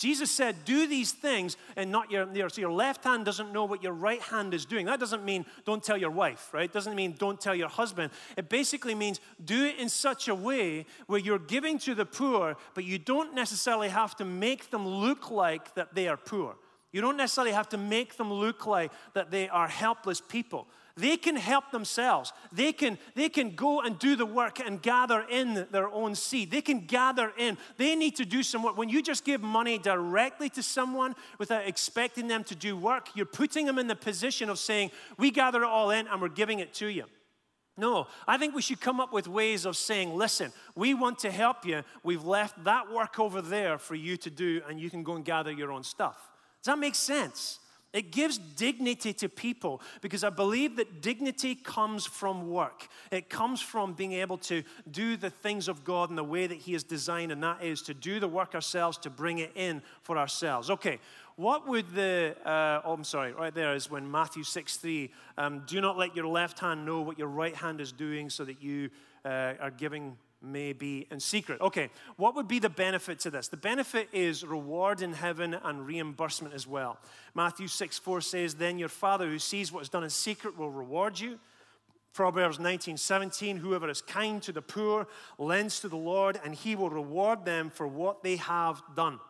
Jesus 0.00 0.30
said, 0.30 0.64
Do 0.64 0.86
these 0.86 1.12
things, 1.12 1.58
and 1.76 1.92
not 1.92 2.10
your, 2.10 2.26
your, 2.32 2.48
so 2.48 2.62
your 2.62 2.72
left 2.72 3.04
hand 3.04 3.26
doesn't 3.26 3.52
know 3.52 3.66
what 3.66 3.82
your 3.82 3.92
right 3.92 4.22
hand 4.22 4.54
is 4.54 4.64
doing. 4.64 4.86
That 4.86 4.98
doesn't 4.98 5.26
mean 5.26 5.44
don't 5.66 5.84
tell 5.84 5.98
your 5.98 6.10
wife, 6.10 6.48
right? 6.54 6.64
It 6.64 6.72
doesn't 6.72 6.96
mean 6.96 7.16
don't 7.18 7.38
tell 7.38 7.54
your 7.54 7.68
husband. 7.68 8.10
It 8.38 8.48
basically 8.48 8.94
means 8.94 9.20
do 9.44 9.62
it 9.66 9.76
in 9.76 9.90
such 9.90 10.28
a 10.28 10.34
way 10.34 10.86
where 11.06 11.20
you're 11.20 11.38
giving 11.38 11.78
to 11.80 11.94
the 11.94 12.06
poor, 12.06 12.56
but 12.72 12.84
you 12.84 12.98
don't 12.98 13.34
necessarily 13.34 13.90
have 13.90 14.16
to 14.16 14.24
make 14.24 14.70
them 14.70 14.88
look 14.88 15.30
like 15.30 15.74
that 15.74 15.94
they 15.94 16.08
are 16.08 16.16
poor. 16.16 16.56
You 16.92 17.02
don't 17.02 17.18
necessarily 17.18 17.52
have 17.52 17.68
to 17.68 17.76
make 17.76 18.16
them 18.16 18.32
look 18.32 18.66
like 18.66 18.92
that 19.12 19.30
they 19.30 19.50
are 19.50 19.68
helpless 19.68 20.22
people. 20.22 20.66
They 20.96 21.16
can 21.16 21.36
help 21.36 21.70
themselves. 21.70 22.32
They 22.52 22.72
can, 22.72 22.98
they 23.14 23.28
can 23.28 23.54
go 23.54 23.80
and 23.80 23.98
do 23.98 24.16
the 24.16 24.26
work 24.26 24.60
and 24.60 24.80
gather 24.82 25.24
in 25.30 25.66
their 25.70 25.88
own 25.88 26.14
seed. 26.14 26.50
They 26.50 26.60
can 26.60 26.86
gather 26.86 27.32
in. 27.38 27.56
They 27.76 27.94
need 27.96 28.16
to 28.16 28.24
do 28.24 28.42
some 28.42 28.62
work. 28.62 28.76
When 28.76 28.88
you 28.88 29.02
just 29.02 29.24
give 29.24 29.42
money 29.42 29.78
directly 29.78 30.48
to 30.50 30.62
someone 30.62 31.14
without 31.38 31.66
expecting 31.66 32.28
them 32.28 32.44
to 32.44 32.54
do 32.54 32.76
work, 32.76 33.08
you're 33.14 33.26
putting 33.26 33.66
them 33.66 33.78
in 33.78 33.86
the 33.86 33.96
position 33.96 34.50
of 34.50 34.58
saying, 34.58 34.90
We 35.16 35.30
gather 35.30 35.62
it 35.62 35.66
all 35.66 35.90
in 35.90 36.06
and 36.06 36.20
we're 36.20 36.28
giving 36.28 36.58
it 36.58 36.74
to 36.74 36.86
you. 36.86 37.04
No, 37.80 38.08
I 38.28 38.36
think 38.36 38.54
we 38.54 38.60
should 38.60 38.80
come 38.80 39.00
up 39.00 39.10
with 39.10 39.26
ways 39.26 39.64
of 39.64 39.74
saying, 39.74 40.14
listen, 40.14 40.52
we 40.74 40.92
want 40.92 41.20
to 41.20 41.30
help 41.30 41.64
you. 41.64 41.82
We've 42.02 42.24
left 42.24 42.62
that 42.64 42.92
work 42.92 43.18
over 43.18 43.40
there 43.40 43.78
for 43.78 43.94
you 43.94 44.18
to 44.18 44.28
do, 44.30 44.60
and 44.68 44.78
you 44.78 44.90
can 44.90 45.02
go 45.02 45.14
and 45.14 45.24
gather 45.24 45.50
your 45.50 45.72
own 45.72 45.82
stuff. 45.82 46.16
Does 46.62 46.74
that 46.74 46.78
make 46.78 46.94
sense? 46.94 47.58
It 47.92 48.12
gives 48.12 48.38
dignity 48.38 49.12
to 49.14 49.28
people 49.28 49.82
because 50.00 50.22
I 50.22 50.30
believe 50.30 50.76
that 50.76 51.02
dignity 51.02 51.56
comes 51.56 52.06
from 52.06 52.48
work. 52.48 52.86
It 53.10 53.28
comes 53.28 53.60
from 53.60 53.94
being 53.94 54.12
able 54.12 54.38
to 54.38 54.62
do 54.90 55.16
the 55.16 55.30
things 55.30 55.66
of 55.66 55.84
God 55.84 56.08
in 56.08 56.14
the 56.14 56.22
way 56.22 56.46
that 56.46 56.58
He 56.58 56.72
has 56.74 56.84
designed, 56.84 57.32
and 57.32 57.42
that 57.42 57.64
is 57.64 57.82
to 57.82 57.94
do 57.94 58.20
the 58.20 58.28
work 58.28 58.54
ourselves, 58.54 58.96
to 58.98 59.10
bring 59.10 59.38
it 59.38 59.50
in 59.56 59.82
for 60.02 60.18
ourselves. 60.18 60.70
Okay, 60.70 61.00
what 61.34 61.66
would 61.66 61.92
the, 61.92 62.36
uh, 62.44 62.82
oh, 62.84 62.92
I'm 62.92 63.02
sorry, 63.02 63.32
right 63.32 63.54
there 63.54 63.74
is 63.74 63.90
when 63.90 64.08
Matthew 64.08 64.44
6 64.44 64.76
3, 64.76 65.10
um, 65.38 65.62
do 65.66 65.80
not 65.80 65.98
let 65.98 66.14
your 66.14 66.26
left 66.26 66.60
hand 66.60 66.86
know 66.86 67.00
what 67.00 67.18
your 67.18 67.28
right 67.28 67.56
hand 67.56 67.80
is 67.80 67.90
doing 67.90 68.30
so 68.30 68.44
that 68.44 68.62
you 68.62 68.90
uh, 69.24 69.54
are 69.60 69.70
giving 69.70 70.16
may 70.42 70.72
be 70.72 71.06
in 71.10 71.20
secret. 71.20 71.60
Okay, 71.60 71.90
what 72.16 72.34
would 72.34 72.48
be 72.48 72.58
the 72.58 72.70
benefit 72.70 73.20
to 73.20 73.30
this? 73.30 73.48
The 73.48 73.56
benefit 73.56 74.08
is 74.12 74.44
reward 74.44 75.02
in 75.02 75.12
heaven 75.12 75.54
and 75.54 75.86
reimbursement 75.86 76.54
as 76.54 76.66
well. 76.66 76.98
Matthew 77.34 77.68
6 77.68 77.98
4 77.98 78.20
says, 78.20 78.54
Then 78.54 78.78
your 78.78 78.88
Father 78.88 79.26
who 79.26 79.38
sees 79.38 79.72
what 79.72 79.82
is 79.82 79.88
done 79.88 80.04
in 80.04 80.10
secret 80.10 80.56
will 80.56 80.70
reward 80.70 81.18
you. 81.18 81.38
Proverbs 82.12 82.58
19 82.58 82.96
17, 82.96 83.58
whoever 83.58 83.88
is 83.88 84.02
kind 84.02 84.42
to 84.42 84.52
the 84.52 84.62
poor 84.62 85.06
lends 85.38 85.80
to 85.80 85.88
the 85.88 85.96
Lord, 85.96 86.40
and 86.44 86.54
he 86.54 86.74
will 86.74 86.90
reward 86.90 87.44
them 87.44 87.70
for 87.70 87.86
what 87.86 88.22
they 88.22 88.36
have 88.36 88.82
done 88.96 89.20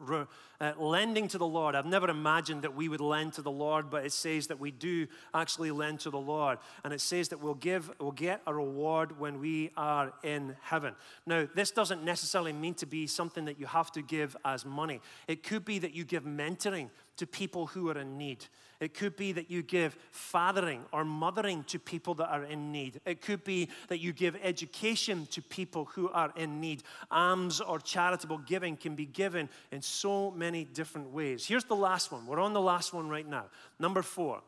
uh, 0.00 0.72
lending 0.78 1.28
to 1.28 1.38
the 1.38 1.46
Lord. 1.46 1.74
I've 1.74 1.86
never 1.86 2.08
imagined 2.08 2.62
that 2.62 2.74
we 2.74 2.88
would 2.88 3.00
lend 3.00 3.32
to 3.34 3.42
the 3.42 3.50
Lord, 3.50 3.90
but 3.90 4.04
it 4.04 4.12
says 4.12 4.46
that 4.48 4.60
we 4.60 4.70
do 4.70 5.06
actually 5.34 5.70
lend 5.70 6.00
to 6.00 6.10
the 6.10 6.18
Lord. 6.18 6.58
And 6.84 6.92
it 6.92 7.00
says 7.00 7.28
that 7.28 7.40
we'll 7.40 7.54
give, 7.54 7.90
we'll 8.00 8.12
get 8.12 8.40
a 8.46 8.54
reward 8.54 9.18
when 9.18 9.40
we 9.40 9.70
are 9.76 10.12
in 10.22 10.56
heaven. 10.62 10.94
Now, 11.26 11.48
this 11.54 11.70
doesn't 11.70 12.04
necessarily 12.04 12.52
mean 12.52 12.74
to 12.74 12.86
be 12.86 13.06
something 13.06 13.44
that 13.46 13.58
you 13.58 13.66
have 13.66 13.90
to 13.92 14.02
give 14.02 14.36
as 14.44 14.64
money. 14.64 15.00
It 15.26 15.42
could 15.42 15.64
be 15.64 15.78
that 15.80 15.94
you 15.94 16.04
give 16.04 16.24
mentoring 16.24 16.90
to 17.18 17.26
people 17.26 17.66
who 17.66 17.90
are 17.90 17.98
in 17.98 18.16
need. 18.18 18.46
It 18.80 18.94
could 18.94 19.16
be 19.16 19.32
that 19.32 19.50
you 19.50 19.62
give 19.62 19.96
fathering 20.12 20.84
or 20.92 21.04
mothering 21.04 21.64
to 21.64 21.78
people 21.78 22.14
that 22.14 22.28
are 22.28 22.44
in 22.44 22.70
need. 22.70 23.00
It 23.04 23.20
could 23.20 23.42
be 23.44 23.68
that 23.88 23.98
you 23.98 24.12
give 24.12 24.36
education 24.42 25.26
to 25.32 25.42
people 25.42 25.86
who 25.86 26.08
are 26.10 26.32
in 26.36 26.60
need. 26.60 26.84
Alms 27.10 27.60
or 27.60 27.80
charitable 27.80 28.38
giving 28.38 28.76
can 28.76 28.94
be 28.94 29.06
given 29.06 29.48
in 29.72 29.82
so 29.82 30.30
many 30.30 30.64
different 30.64 31.12
ways. 31.12 31.44
Here's 31.44 31.64
the 31.64 31.76
last 31.76 32.12
one. 32.12 32.26
We're 32.26 32.40
on 32.40 32.52
the 32.52 32.60
last 32.60 32.94
one 32.94 33.08
right 33.08 33.28
now. 33.28 33.46
Number 33.78 34.02
four. 34.02 34.42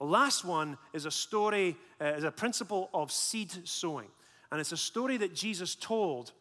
The 0.00 0.06
last 0.06 0.44
one 0.44 0.78
is 0.92 1.06
a 1.06 1.10
story, 1.10 1.76
uh, 2.00 2.06
is 2.06 2.24
a 2.24 2.30
principle 2.30 2.88
of 2.94 3.10
seed 3.10 3.52
sowing. 3.64 4.08
And 4.50 4.60
it's 4.60 4.72
a 4.72 4.76
story 4.76 5.16
that 5.18 5.34
Jesus 5.34 5.74
told 5.74 6.32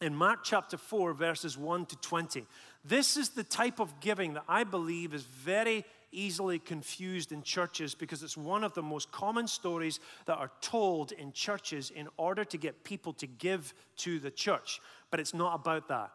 in 0.00 0.14
Mark 0.14 0.44
chapter 0.44 0.76
4, 0.76 1.12
verses 1.12 1.58
1 1.58 1.86
to 1.86 1.96
20. 1.96 2.46
This 2.84 3.16
is 3.16 3.30
the 3.30 3.42
type 3.42 3.80
of 3.80 4.00
giving 4.00 4.34
that 4.34 4.44
I 4.48 4.64
believe 4.64 5.12
is 5.12 5.24
very 5.24 5.84
easily 6.12 6.58
confused 6.58 7.32
in 7.32 7.42
churches 7.42 7.94
because 7.94 8.22
it's 8.22 8.36
one 8.36 8.64
of 8.64 8.74
the 8.74 8.82
most 8.82 9.10
common 9.10 9.46
stories 9.46 10.00
that 10.26 10.38
are 10.38 10.50
told 10.60 11.12
in 11.12 11.32
churches 11.32 11.90
in 11.90 12.08
order 12.16 12.44
to 12.44 12.56
get 12.56 12.84
people 12.84 13.12
to 13.14 13.26
give 13.26 13.74
to 13.96 14.18
the 14.18 14.30
church. 14.30 14.80
But 15.10 15.20
it's 15.20 15.34
not 15.34 15.54
about 15.54 15.88
that. 15.88 16.12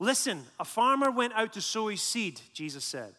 Listen, 0.00 0.42
a 0.58 0.64
farmer 0.64 1.10
went 1.10 1.34
out 1.34 1.52
to 1.52 1.60
sow 1.60 1.88
his 1.88 2.02
seed, 2.02 2.40
Jesus 2.52 2.84
said. 2.84 3.14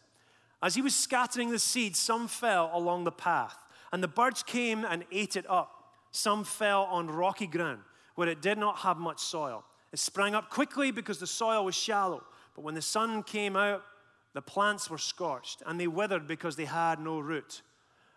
As 0.62 0.74
he 0.74 0.82
was 0.82 0.94
scattering 0.94 1.50
the 1.50 1.58
seed, 1.58 1.96
some 1.96 2.28
fell 2.28 2.70
along 2.74 3.04
the 3.04 3.12
path, 3.12 3.56
and 3.92 4.02
the 4.02 4.08
birds 4.08 4.42
came 4.42 4.84
and 4.84 5.04
ate 5.12 5.36
it 5.36 5.48
up. 5.48 5.72
Some 6.10 6.44
fell 6.44 6.84
on 6.84 7.08
rocky 7.08 7.46
ground 7.46 7.80
where 8.16 8.28
it 8.28 8.42
did 8.42 8.58
not 8.58 8.78
have 8.78 8.98
much 8.98 9.20
soil. 9.20 9.64
It 9.96 10.00
sprang 10.00 10.34
up 10.34 10.50
quickly 10.50 10.90
because 10.90 11.20
the 11.20 11.26
soil 11.26 11.64
was 11.64 11.74
shallow. 11.74 12.22
But 12.54 12.60
when 12.60 12.74
the 12.74 12.82
sun 12.82 13.22
came 13.22 13.56
out, 13.56 13.82
the 14.34 14.42
plants 14.42 14.90
were 14.90 14.98
scorched, 14.98 15.62
and 15.64 15.80
they 15.80 15.86
withered 15.86 16.28
because 16.28 16.54
they 16.54 16.66
had 16.66 17.00
no 17.00 17.18
root. 17.18 17.62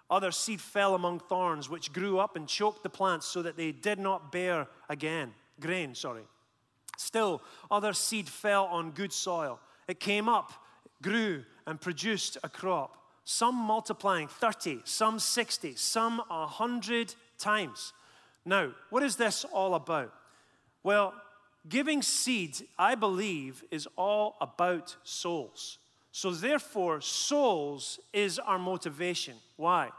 Other 0.10 0.32
seed 0.32 0.60
fell 0.60 0.94
among 0.94 1.22
thorns, 1.22 1.70
which 1.70 1.94
grew 1.94 2.20
up 2.20 2.36
and 2.36 2.50
choked 2.50 2.84
the 2.84 2.90
plants 2.90 3.28
so 3.28 3.42
that 3.44 3.56
they 3.56 3.72
did 3.72 3.98
not 3.98 4.30
bear 4.30 4.68
again. 4.90 5.34
Grain, 5.62 5.96
sorry. 5.96 6.24
Still, 6.98 7.42
other 7.72 7.94
seed 7.94 8.28
fell 8.28 8.66
on 8.66 8.92
good 8.92 9.14
soil. 9.14 9.58
It 9.88 10.02
came 10.02 10.28
up, 10.28 10.52
grew, 11.02 11.46
and 11.66 11.80
produced 11.80 12.38
a 12.44 12.50
crop. 12.50 12.98
Some 13.24 13.56
multiplying 13.56 14.28
30, 14.28 14.82
some 14.84 15.18
60, 15.18 15.76
some 15.76 16.18
100 16.28 17.16
times. 17.38 17.94
Now, 18.44 18.74
what 18.90 19.02
is 19.02 19.16
this 19.16 19.46
all 19.46 19.76
about? 19.76 20.14
Well, 20.84 21.14
Giving 21.68 22.02
seeds, 22.02 22.64
I 22.78 22.96
believe, 22.96 23.64
is 23.70 23.88
all 23.98 24.38
about 24.40 24.96
souls. 25.04 25.78
So, 26.12 26.32
therefore, 26.32 27.02
souls 27.02 28.00
is 28.14 28.40
our 28.40 28.58
motivation. 28.58 29.36
Why? 29.58 29.90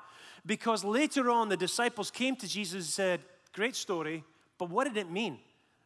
Because 0.47 0.85
later 0.85 1.31
on, 1.31 1.49
the 1.49 1.57
disciples 1.57 2.11
came 2.11 2.35
to 2.37 2.49
Jesus 2.49 2.75
and 2.75 2.85
said, 2.85 3.21
Great 3.53 3.77
story, 3.77 4.25
but 4.59 4.71
what 4.71 4.85
did 4.85 4.97
it 4.97 5.11
mean? 5.11 5.39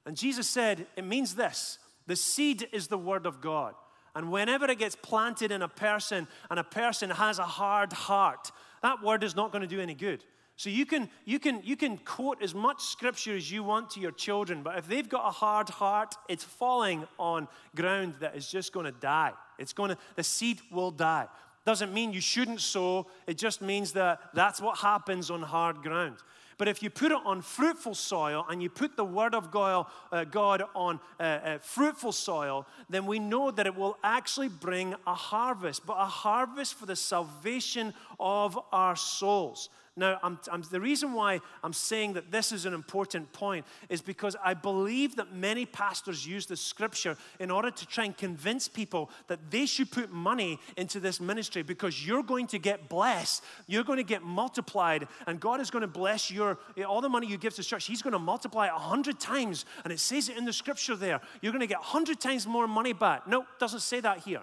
And 0.06 0.16
Jesus 0.16 0.48
said, 0.48 0.86
It 0.96 1.04
means 1.04 1.34
this 1.34 1.78
the 2.06 2.16
seed 2.16 2.68
is 2.72 2.88
the 2.88 2.98
word 2.98 3.26
of 3.26 3.40
God. 3.40 3.74
And 4.14 4.30
whenever 4.30 4.66
it 4.66 4.78
gets 4.78 4.94
planted 4.94 5.50
in 5.50 5.62
a 5.62 5.68
person 5.68 6.28
and 6.48 6.58
a 6.60 6.64
person 6.64 7.10
has 7.10 7.38
a 7.40 7.44
hard 7.44 7.92
heart, 7.92 8.52
that 8.82 9.02
word 9.02 9.24
is 9.24 9.34
not 9.34 9.50
going 9.50 9.62
to 9.62 9.68
do 9.68 9.80
any 9.80 9.94
good. 9.94 10.22
So 10.56 10.70
you 10.70 10.86
can, 10.86 11.10
you, 11.24 11.40
can, 11.40 11.60
you 11.64 11.76
can 11.76 11.96
quote 11.98 12.40
as 12.40 12.54
much 12.54 12.82
scripture 12.82 13.36
as 13.36 13.50
you 13.50 13.64
want 13.64 13.90
to 13.90 14.00
your 14.00 14.12
children, 14.12 14.62
but 14.62 14.78
if 14.78 14.86
they've 14.86 15.08
got 15.08 15.26
a 15.26 15.30
hard 15.30 15.68
heart, 15.68 16.14
it's 16.28 16.44
falling 16.44 17.06
on 17.18 17.48
ground 17.74 18.14
that 18.20 18.36
is 18.36 18.48
just 18.48 18.72
going 18.72 18.86
to 18.86 18.92
die. 18.92 19.32
It's 19.58 19.72
going 19.72 19.90
to, 19.90 19.98
the 20.14 20.22
seed 20.22 20.60
will 20.70 20.92
die. 20.92 21.26
Doesn't 21.66 21.92
mean 21.92 22.12
you 22.12 22.20
shouldn't 22.20 22.60
sow, 22.60 23.06
it 23.26 23.36
just 23.36 23.62
means 23.62 23.92
that 23.92 24.20
that's 24.32 24.60
what 24.60 24.78
happens 24.78 25.30
on 25.30 25.42
hard 25.42 25.82
ground. 25.82 26.18
But 26.56 26.68
if 26.68 26.82
you 26.82 26.90
put 26.90 27.10
it 27.10 27.18
on 27.24 27.42
fruitful 27.42 27.94
soil 27.94 28.46
and 28.48 28.62
you 28.62 28.70
put 28.70 28.96
the 28.96 29.04
word 29.04 29.34
of 29.34 29.50
God, 29.50 29.86
uh, 30.12 30.24
God 30.24 30.62
on 30.74 31.00
uh, 31.18 31.22
uh, 31.22 31.58
fruitful 31.58 32.12
soil, 32.12 32.66
then 32.88 33.06
we 33.06 33.18
know 33.18 33.50
that 33.50 33.66
it 33.66 33.74
will 33.74 33.98
actually 34.04 34.48
bring 34.48 34.94
a 35.04 35.14
harvest, 35.14 35.84
but 35.84 35.94
a 35.94 36.04
harvest 36.04 36.74
for 36.74 36.86
the 36.86 36.94
salvation 36.94 37.92
of 38.20 38.58
our 38.72 38.94
souls. 38.94 39.68
Now, 39.96 40.18
I'm, 40.24 40.40
I'm, 40.50 40.62
the 40.62 40.80
reason 40.80 41.12
why 41.12 41.40
I'm 41.62 41.72
saying 41.72 42.14
that 42.14 42.32
this 42.32 42.50
is 42.50 42.66
an 42.66 42.74
important 42.74 43.32
point 43.32 43.64
is 43.88 44.02
because 44.02 44.34
I 44.42 44.52
believe 44.52 45.14
that 45.16 45.32
many 45.32 45.66
pastors 45.66 46.26
use 46.26 46.46
the 46.46 46.56
scripture 46.56 47.16
in 47.38 47.48
order 47.48 47.70
to 47.70 47.86
try 47.86 48.04
and 48.06 48.16
convince 48.16 48.66
people 48.66 49.08
that 49.28 49.52
they 49.52 49.66
should 49.66 49.92
put 49.92 50.10
money 50.10 50.58
into 50.76 50.98
this 50.98 51.20
ministry 51.20 51.62
because 51.62 52.04
you're 52.04 52.24
going 52.24 52.48
to 52.48 52.58
get 52.58 52.88
blessed, 52.88 53.44
you're 53.68 53.84
going 53.84 53.98
to 53.98 54.04
get 54.04 54.24
multiplied, 54.24 55.06
and 55.28 55.38
God 55.38 55.60
is 55.60 55.70
going 55.70 55.82
to 55.82 55.86
bless 55.86 56.28
your 56.28 56.58
all 56.88 57.00
the 57.00 57.08
money 57.08 57.28
you 57.28 57.38
give 57.38 57.54
to 57.54 57.62
church. 57.62 57.84
He's 57.84 58.02
going 58.02 58.14
to 58.14 58.18
multiply 58.18 58.66
it 58.66 58.72
a 58.74 58.80
hundred 58.80 59.20
times, 59.20 59.64
and 59.84 59.92
it 59.92 60.00
says 60.00 60.28
it 60.28 60.36
in 60.36 60.44
the 60.44 60.52
scripture 60.52 60.96
there. 60.96 61.20
You're 61.40 61.52
going 61.52 61.60
to 61.60 61.68
get 61.68 61.78
hundred 61.78 62.18
times 62.18 62.48
more 62.48 62.66
money 62.66 62.94
back. 62.94 63.28
No, 63.28 63.42
it 63.42 63.46
doesn't 63.60 63.80
say 63.80 64.00
that 64.00 64.18
here. 64.18 64.42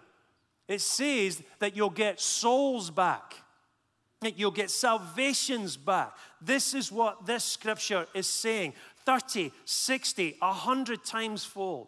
It 0.70 0.80
says 0.80 1.44
that 1.60 1.76
you'll 1.76 1.90
get 1.90 2.22
souls 2.22 2.90
back 2.90 3.36
you'll 4.21 4.51
get 4.51 4.69
salvations 4.69 5.77
back. 5.77 6.15
This 6.39 6.73
is 6.73 6.91
what 6.91 7.25
this 7.25 7.43
scripture 7.43 8.05
is 8.13 8.27
saying 8.27 8.73
30, 9.05 9.51
60, 9.65 10.36
100 10.39 11.03
times 11.03 11.43
fold. 11.43 11.88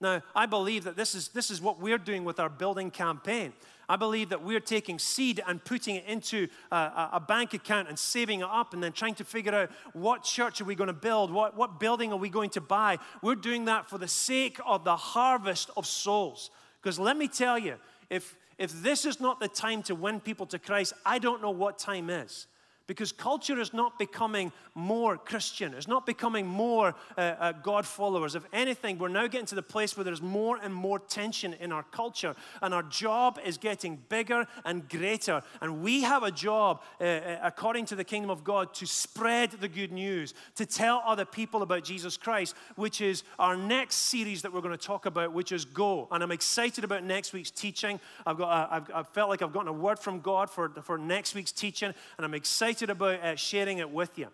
Now, 0.00 0.22
I 0.34 0.46
believe 0.46 0.84
that 0.84 0.96
this 0.96 1.14
is, 1.14 1.28
this 1.28 1.50
is 1.50 1.60
what 1.60 1.80
we're 1.80 1.98
doing 1.98 2.24
with 2.24 2.40
our 2.40 2.48
building 2.48 2.90
campaign. 2.90 3.52
I 3.88 3.96
believe 3.96 4.28
that 4.28 4.42
we're 4.42 4.60
taking 4.60 4.98
seed 4.98 5.40
and 5.46 5.64
putting 5.64 5.96
it 5.96 6.04
into 6.06 6.48
a, 6.70 7.08
a, 7.14 7.24
bank 7.26 7.54
account 7.54 7.88
and 7.88 7.98
saving 7.98 8.40
it 8.40 8.48
up 8.48 8.74
and 8.74 8.82
then 8.82 8.92
trying 8.92 9.14
to 9.14 9.24
figure 9.24 9.54
out 9.54 9.70
what 9.94 10.24
church 10.24 10.60
are 10.60 10.64
we 10.64 10.74
going 10.74 10.88
to 10.88 10.92
build? 10.92 11.32
What, 11.32 11.56
what 11.56 11.80
building 11.80 12.12
are 12.12 12.18
we 12.18 12.28
going 12.28 12.50
to 12.50 12.60
buy? 12.60 12.98
We're 13.22 13.34
doing 13.34 13.64
that 13.64 13.88
for 13.88 13.96
the 13.96 14.08
sake 14.08 14.58
of 14.66 14.84
the 14.84 14.96
harvest 14.96 15.70
of 15.76 15.86
souls. 15.86 16.50
Because 16.82 16.98
let 16.98 17.16
me 17.16 17.28
tell 17.28 17.58
you, 17.58 17.76
if, 18.10 18.36
if 18.58 18.72
this 18.82 19.04
is 19.04 19.20
not 19.20 19.40
the 19.40 19.48
time 19.48 19.82
to 19.84 19.94
win 19.94 20.20
people 20.20 20.46
to 20.46 20.58
Christ, 20.58 20.92
I 21.06 21.18
don't 21.18 21.40
know 21.40 21.50
what 21.50 21.78
time 21.78 22.10
is 22.10 22.46
because 22.88 23.12
culture 23.12 23.60
is 23.60 23.72
not 23.74 23.98
becoming 23.98 24.50
more 24.74 25.18
Christian. 25.18 25.74
It's 25.74 25.86
not 25.86 26.06
becoming 26.06 26.46
more 26.46 26.94
uh, 27.16 27.20
uh, 27.20 27.52
God 27.52 27.86
followers. 27.86 28.34
If 28.34 28.44
anything, 28.52 28.98
we're 28.98 29.08
now 29.08 29.26
getting 29.26 29.46
to 29.46 29.54
the 29.54 29.62
place 29.62 29.96
where 29.96 30.04
there's 30.04 30.22
more 30.22 30.56
and 30.56 30.74
more 30.74 30.98
tension 30.98 31.54
in 31.60 31.70
our 31.70 31.82
culture, 31.82 32.34
and 32.62 32.72
our 32.72 32.82
job 32.82 33.38
is 33.44 33.58
getting 33.58 33.98
bigger 34.08 34.46
and 34.64 34.88
greater. 34.88 35.42
And 35.60 35.82
we 35.82 36.02
have 36.02 36.22
a 36.22 36.30
job, 36.30 36.80
uh, 37.00 37.04
uh 37.04 37.38
according 37.42 37.84
to 37.86 37.94
the 37.94 38.04
kingdom 38.04 38.30
of 38.30 38.42
God, 38.42 38.72
to 38.74 38.86
spread 38.86 39.50
the 39.50 39.68
good 39.68 39.92
news, 39.92 40.32
to 40.56 40.64
tell 40.64 41.02
other 41.04 41.26
people 41.26 41.62
about 41.62 41.84
Jesus 41.84 42.16
Christ, 42.16 42.56
which 42.76 43.02
is 43.02 43.22
our 43.38 43.56
next 43.56 43.96
series 43.96 44.40
that 44.42 44.52
we're 44.52 44.62
going 44.62 44.76
to 44.76 44.86
talk 44.86 45.04
about, 45.04 45.34
which 45.34 45.52
is 45.52 45.66
Go. 45.66 46.08
And 46.10 46.22
I'm 46.22 46.32
excited 46.32 46.84
about 46.84 47.04
next 47.04 47.34
week's 47.34 47.50
teaching. 47.50 48.00
I've, 48.24 48.38
got 48.38 48.72
I've, 48.72 48.90
I've 48.94 49.08
felt 49.08 49.28
like 49.28 49.42
I've 49.42 49.52
gotten 49.52 49.68
a 49.68 49.72
word 49.72 49.98
from 49.98 50.20
God 50.20 50.48
for, 50.48 50.70
for 50.82 50.96
next 50.96 51.34
week's 51.34 51.52
teaching, 51.52 51.92
and 52.16 52.24
I'm 52.24 52.32
excited 52.32 52.77
excited 52.78 52.92
about 52.92 53.20
uh, 53.24 53.34
sharing 53.34 53.78
it 53.78 53.90
with 53.90 54.16
you. 54.18 54.28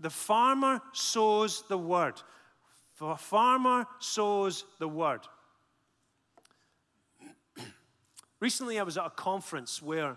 The 0.00 0.10
farmer 0.10 0.80
sows 0.92 1.62
the 1.68 1.78
word. 1.78 2.14
The 2.98 3.14
farmer 3.14 3.86
sows 4.00 4.64
the 4.80 4.88
word. 4.88 5.20
Recently, 8.40 8.80
I 8.80 8.82
was 8.82 8.98
at 8.98 9.06
a 9.06 9.10
conference 9.10 9.80
where 9.80 10.16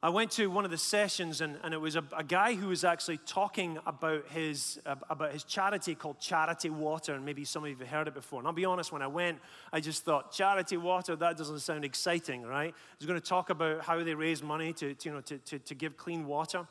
I 0.00 0.10
went 0.10 0.30
to 0.32 0.46
one 0.46 0.64
of 0.64 0.70
the 0.70 0.78
sessions, 0.78 1.40
and, 1.40 1.58
and 1.64 1.74
it 1.74 1.80
was 1.80 1.96
a, 1.96 2.04
a 2.16 2.22
guy 2.22 2.54
who 2.54 2.68
was 2.68 2.84
actually 2.84 3.16
talking 3.16 3.80
about 3.84 4.28
his, 4.28 4.78
about 4.86 5.32
his 5.32 5.42
charity 5.42 5.96
called 5.96 6.20
Charity 6.20 6.70
Water. 6.70 7.14
And 7.14 7.24
maybe 7.24 7.44
some 7.44 7.64
of 7.64 7.70
you 7.70 7.74
have 7.76 7.88
heard 7.88 8.06
it 8.06 8.14
before. 8.14 8.38
And 8.38 8.46
I'll 8.46 8.52
be 8.52 8.64
honest, 8.64 8.92
when 8.92 9.02
I 9.02 9.08
went, 9.08 9.40
I 9.72 9.80
just 9.80 10.04
thought, 10.04 10.30
Charity 10.30 10.76
Water, 10.76 11.16
that 11.16 11.36
doesn't 11.36 11.58
sound 11.58 11.84
exciting, 11.84 12.42
right? 12.42 12.72
He's 13.00 13.08
going 13.08 13.20
to 13.20 13.26
talk 13.26 13.50
about 13.50 13.82
how 13.82 14.00
they 14.04 14.14
raise 14.14 14.40
money 14.40 14.72
to, 14.74 14.94
to 14.94 15.08
you 15.08 15.14
know, 15.16 15.20
to, 15.22 15.38
to, 15.38 15.58
to 15.58 15.74
give 15.74 15.96
clean 15.96 16.28
water. 16.28 16.68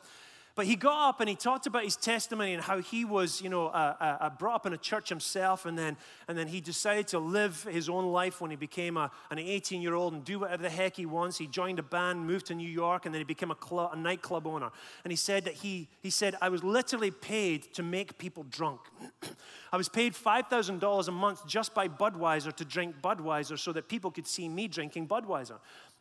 But 0.58 0.66
he 0.66 0.74
got 0.74 1.10
up 1.10 1.20
and 1.20 1.28
he 1.28 1.36
talked 1.36 1.68
about 1.68 1.84
his 1.84 1.94
testimony 1.94 2.52
and 2.52 2.60
how 2.60 2.80
he 2.80 3.04
was, 3.04 3.40
you 3.40 3.48
know, 3.48 3.68
uh, 3.68 3.94
uh, 4.00 4.16
uh, 4.22 4.30
brought 4.30 4.56
up 4.56 4.66
in 4.66 4.72
a 4.72 4.76
church 4.76 5.08
himself, 5.08 5.66
and 5.66 5.78
then 5.78 5.96
and 6.26 6.36
then 6.36 6.48
he 6.48 6.60
decided 6.60 7.06
to 7.08 7.20
live 7.20 7.62
his 7.62 7.88
own 7.88 8.06
life 8.06 8.40
when 8.40 8.50
he 8.50 8.56
became 8.56 8.96
a, 8.96 9.08
an 9.30 9.38
18 9.38 9.80
year 9.80 9.94
old 9.94 10.14
and 10.14 10.24
do 10.24 10.40
whatever 10.40 10.64
the 10.64 10.68
heck 10.68 10.96
he 10.96 11.06
wants. 11.06 11.38
He 11.38 11.46
joined 11.46 11.78
a 11.78 11.84
band, 11.84 12.26
moved 12.26 12.46
to 12.46 12.56
New 12.56 12.68
York, 12.68 13.06
and 13.06 13.14
then 13.14 13.20
he 13.20 13.24
became 13.24 13.52
a, 13.52 13.54
club, 13.54 13.90
a 13.92 13.96
nightclub 13.96 14.48
owner. 14.48 14.70
And 15.04 15.12
he 15.12 15.16
said 15.16 15.44
that 15.44 15.54
he 15.54 15.86
he 16.02 16.10
said 16.10 16.34
I 16.42 16.48
was 16.48 16.64
literally 16.64 17.12
paid 17.12 17.72
to 17.74 17.84
make 17.84 18.18
people 18.18 18.44
drunk. 18.50 18.80
I 19.72 19.76
was 19.76 19.88
paid 19.88 20.14
$5,000 20.14 21.08
a 21.08 21.12
month 21.12 21.46
just 21.46 21.74
by 21.74 21.86
Budweiser 21.88 22.52
to 22.56 22.64
drink 22.64 22.96
Budweiser 23.02 23.58
so 23.58 23.70
that 23.72 23.88
people 23.88 24.10
could 24.10 24.26
see 24.26 24.48
me 24.48 24.66
drinking 24.66 25.06
Budweiser. 25.06 25.58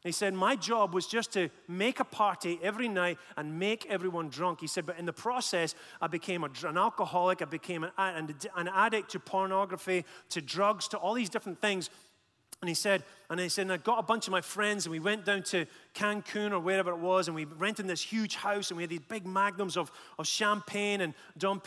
He 0.07 0.13
said, 0.13 0.33
My 0.33 0.55
job 0.55 0.93
was 0.93 1.05
just 1.05 1.33
to 1.33 1.49
make 1.67 1.99
a 1.99 2.05
party 2.05 2.59
every 2.63 2.87
night 2.87 3.17
and 3.35 3.59
make 3.59 3.85
everyone 3.87 4.29
drunk. 4.29 4.61
He 4.61 4.67
said, 4.67 4.85
But 4.85 4.97
in 4.97 5.05
the 5.05 5.13
process, 5.13 5.75
I 6.01 6.07
became 6.07 6.43
a, 6.43 6.49
an 6.65 6.77
alcoholic, 6.77 7.41
I 7.41 7.45
became 7.45 7.83
an, 7.83 7.91
an 7.97 8.69
addict 8.73 9.11
to 9.11 9.19
pornography, 9.19 10.05
to 10.29 10.41
drugs, 10.41 10.87
to 10.89 10.97
all 10.97 11.13
these 11.13 11.29
different 11.29 11.61
things. 11.61 11.89
And 12.61 12.69
he 12.69 12.73
said, 12.73 13.03
and 13.29 13.39
he 13.39 13.49
said, 13.49 13.63
and 13.63 13.73
I 13.73 13.77
got 13.77 13.99
a 13.99 14.03
bunch 14.03 14.25
of 14.25 14.31
my 14.31 14.41
friends, 14.41 14.87
and 14.87 14.91
we 14.91 14.99
went 14.99 15.25
down 15.25 15.43
to 15.43 15.67
Cancun 15.93 16.51
or 16.51 16.59
wherever 16.59 16.89
it 16.89 16.97
was, 16.97 17.27
and 17.27 17.35
we 17.35 17.45
rented 17.45 17.85
this 17.85 18.01
huge 18.01 18.35
house, 18.35 18.71
and 18.71 18.77
we 18.77 18.83
had 18.83 18.89
these 18.89 19.01
big 19.07 19.27
magnums 19.27 19.77
of, 19.77 19.91
of 20.17 20.25
champagne 20.25 21.01
and 21.01 21.13
Dom, 21.37 21.61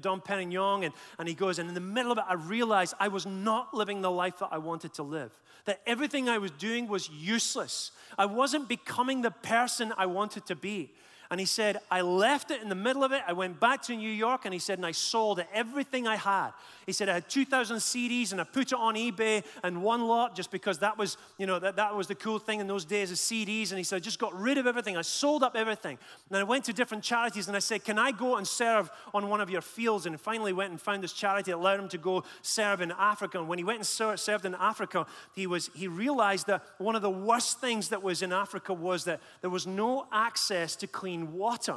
Dom 0.00 0.22
Perignon. 0.22 0.84
And, 0.84 0.94
and 1.18 1.28
he 1.28 1.34
goes, 1.34 1.58
and 1.58 1.68
in 1.68 1.74
the 1.74 1.80
middle 1.80 2.10
of 2.10 2.18
it, 2.18 2.24
I 2.26 2.34
realized 2.34 2.94
I 2.98 3.08
was 3.08 3.26
not 3.26 3.74
living 3.74 4.00
the 4.00 4.10
life 4.10 4.38
that 4.38 4.48
I 4.50 4.58
wanted 4.58 4.94
to 4.94 5.02
live 5.02 5.38
that 5.64 5.80
everything 5.86 6.28
I 6.28 6.38
was 6.38 6.50
doing 6.52 6.88
was 6.88 7.08
useless. 7.08 7.90
I 8.18 8.26
wasn't 8.26 8.68
becoming 8.68 9.22
the 9.22 9.30
person 9.30 9.92
I 9.96 10.06
wanted 10.06 10.46
to 10.46 10.56
be. 10.56 10.90
And 11.30 11.40
he 11.40 11.46
said, 11.46 11.78
I 11.90 12.02
left 12.02 12.50
it 12.50 12.62
in 12.62 12.68
the 12.68 12.74
middle 12.74 13.02
of 13.02 13.12
it. 13.12 13.22
I 13.26 13.32
went 13.32 13.58
back 13.58 13.82
to 13.82 13.96
New 13.96 14.10
York 14.10 14.44
and 14.44 14.52
he 14.52 14.60
said, 14.60 14.78
and 14.78 14.86
I 14.86 14.92
sold 14.92 15.42
everything 15.52 16.06
I 16.06 16.16
had. 16.16 16.50
He 16.86 16.92
said, 16.92 17.08
I 17.08 17.14
had 17.14 17.28
2,000 17.28 17.78
CDs 17.78 18.32
and 18.32 18.40
I 18.40 18.44
put 18.44 18.72
it 18.72 18.74
on 18.74 18.94
eBay 18.94 19.42
and 19.62 19.82
one 19.82 20.06
lot 20.06 20.36
just 20.36 20.50
because 20.50 20.78
that 20.80 20.98
was, 20.98 21.16
you 21.38 21.46
know, 21.46 21.58
that, 21.58 21.76
that 21.76 21.94
was 21.94 22.08
the 22.08 22.14
cool 22.14 22.38
thing 22.38 22.60
in 22.60 22.66
those 22.66 22.84
days 22.84 23.10
of 23.10 23.16
CDs. 23.16 23.70
And 23.70 23.78
he 23.78 23.84
said, 23.84 23.96
I 23.96 24.00
just 24.00 24.18
got 24.18 24.38
rid 24.38 24.58
of 24.58 24.66
everything. 24.66 24.96
I 24.96 25.02
sold 25.02 25.42
up 25.42 25.56
everything. 25.56 25.98
And 26.28 26.38
I 26.38 26.42
went 26.42 26.64
to 26.64 26.72
different 26.72 27.02
charities 27.02 27.48
and 27.48 27.56
I 27.56 27.60
said, 27.60 27.84
Can 27.84 27.98
I 27.98 28.12
go 28.12 28.36
and 28.36 28.46
serve 28.46 28.90
on 29.12 29.28
one 29.28 29.40
of 29.40 29.50
your 29.50 29.62
fields? 29.62 30.06
And 30.06 30.20
finally 30.20 30.52
went 30.52 30.70
and 30.70 30.80
found 30.80 31.02
this 31.02 31.12
charity 31.12 31.50
that 31.50 31.56
allowed 31.56 31.80
him 31.80 31.88
to 31.88 31.98
go 31.98 32.24
serve 32.42 32.80
in 32.80 32.92
Africa. 32.92 33.38
And 33.38 33.48
when 33.48 33.58
he 33.58 33.64
went 33.64 33.78
and 33.78 34.18
served 34.18 34.44
in 34.44 34.54
Africa, 34.54 35.06
he, 35.34 35.46
was, 35.46 35.70
he 35.74 35.88
realized 35.88 36.46
that 36.46 36.62
one 36.78 36.96
of 36.96 37.02
the 37.02 37.10
worst 37.10 37.60
things 37.60 37.88
that 37.90 38.02
was 38.02 38.22
in 38.22 38.32
Africa 38.32 38.74
was 38.74 39.04
that 39.04 39.20
there 39.40 39.50
was 39.50 39.66
no 39.66 40.06
access 40.12 40.76
to 40.76 40.86
clean 40.86 41.13
water. 41.22 41.76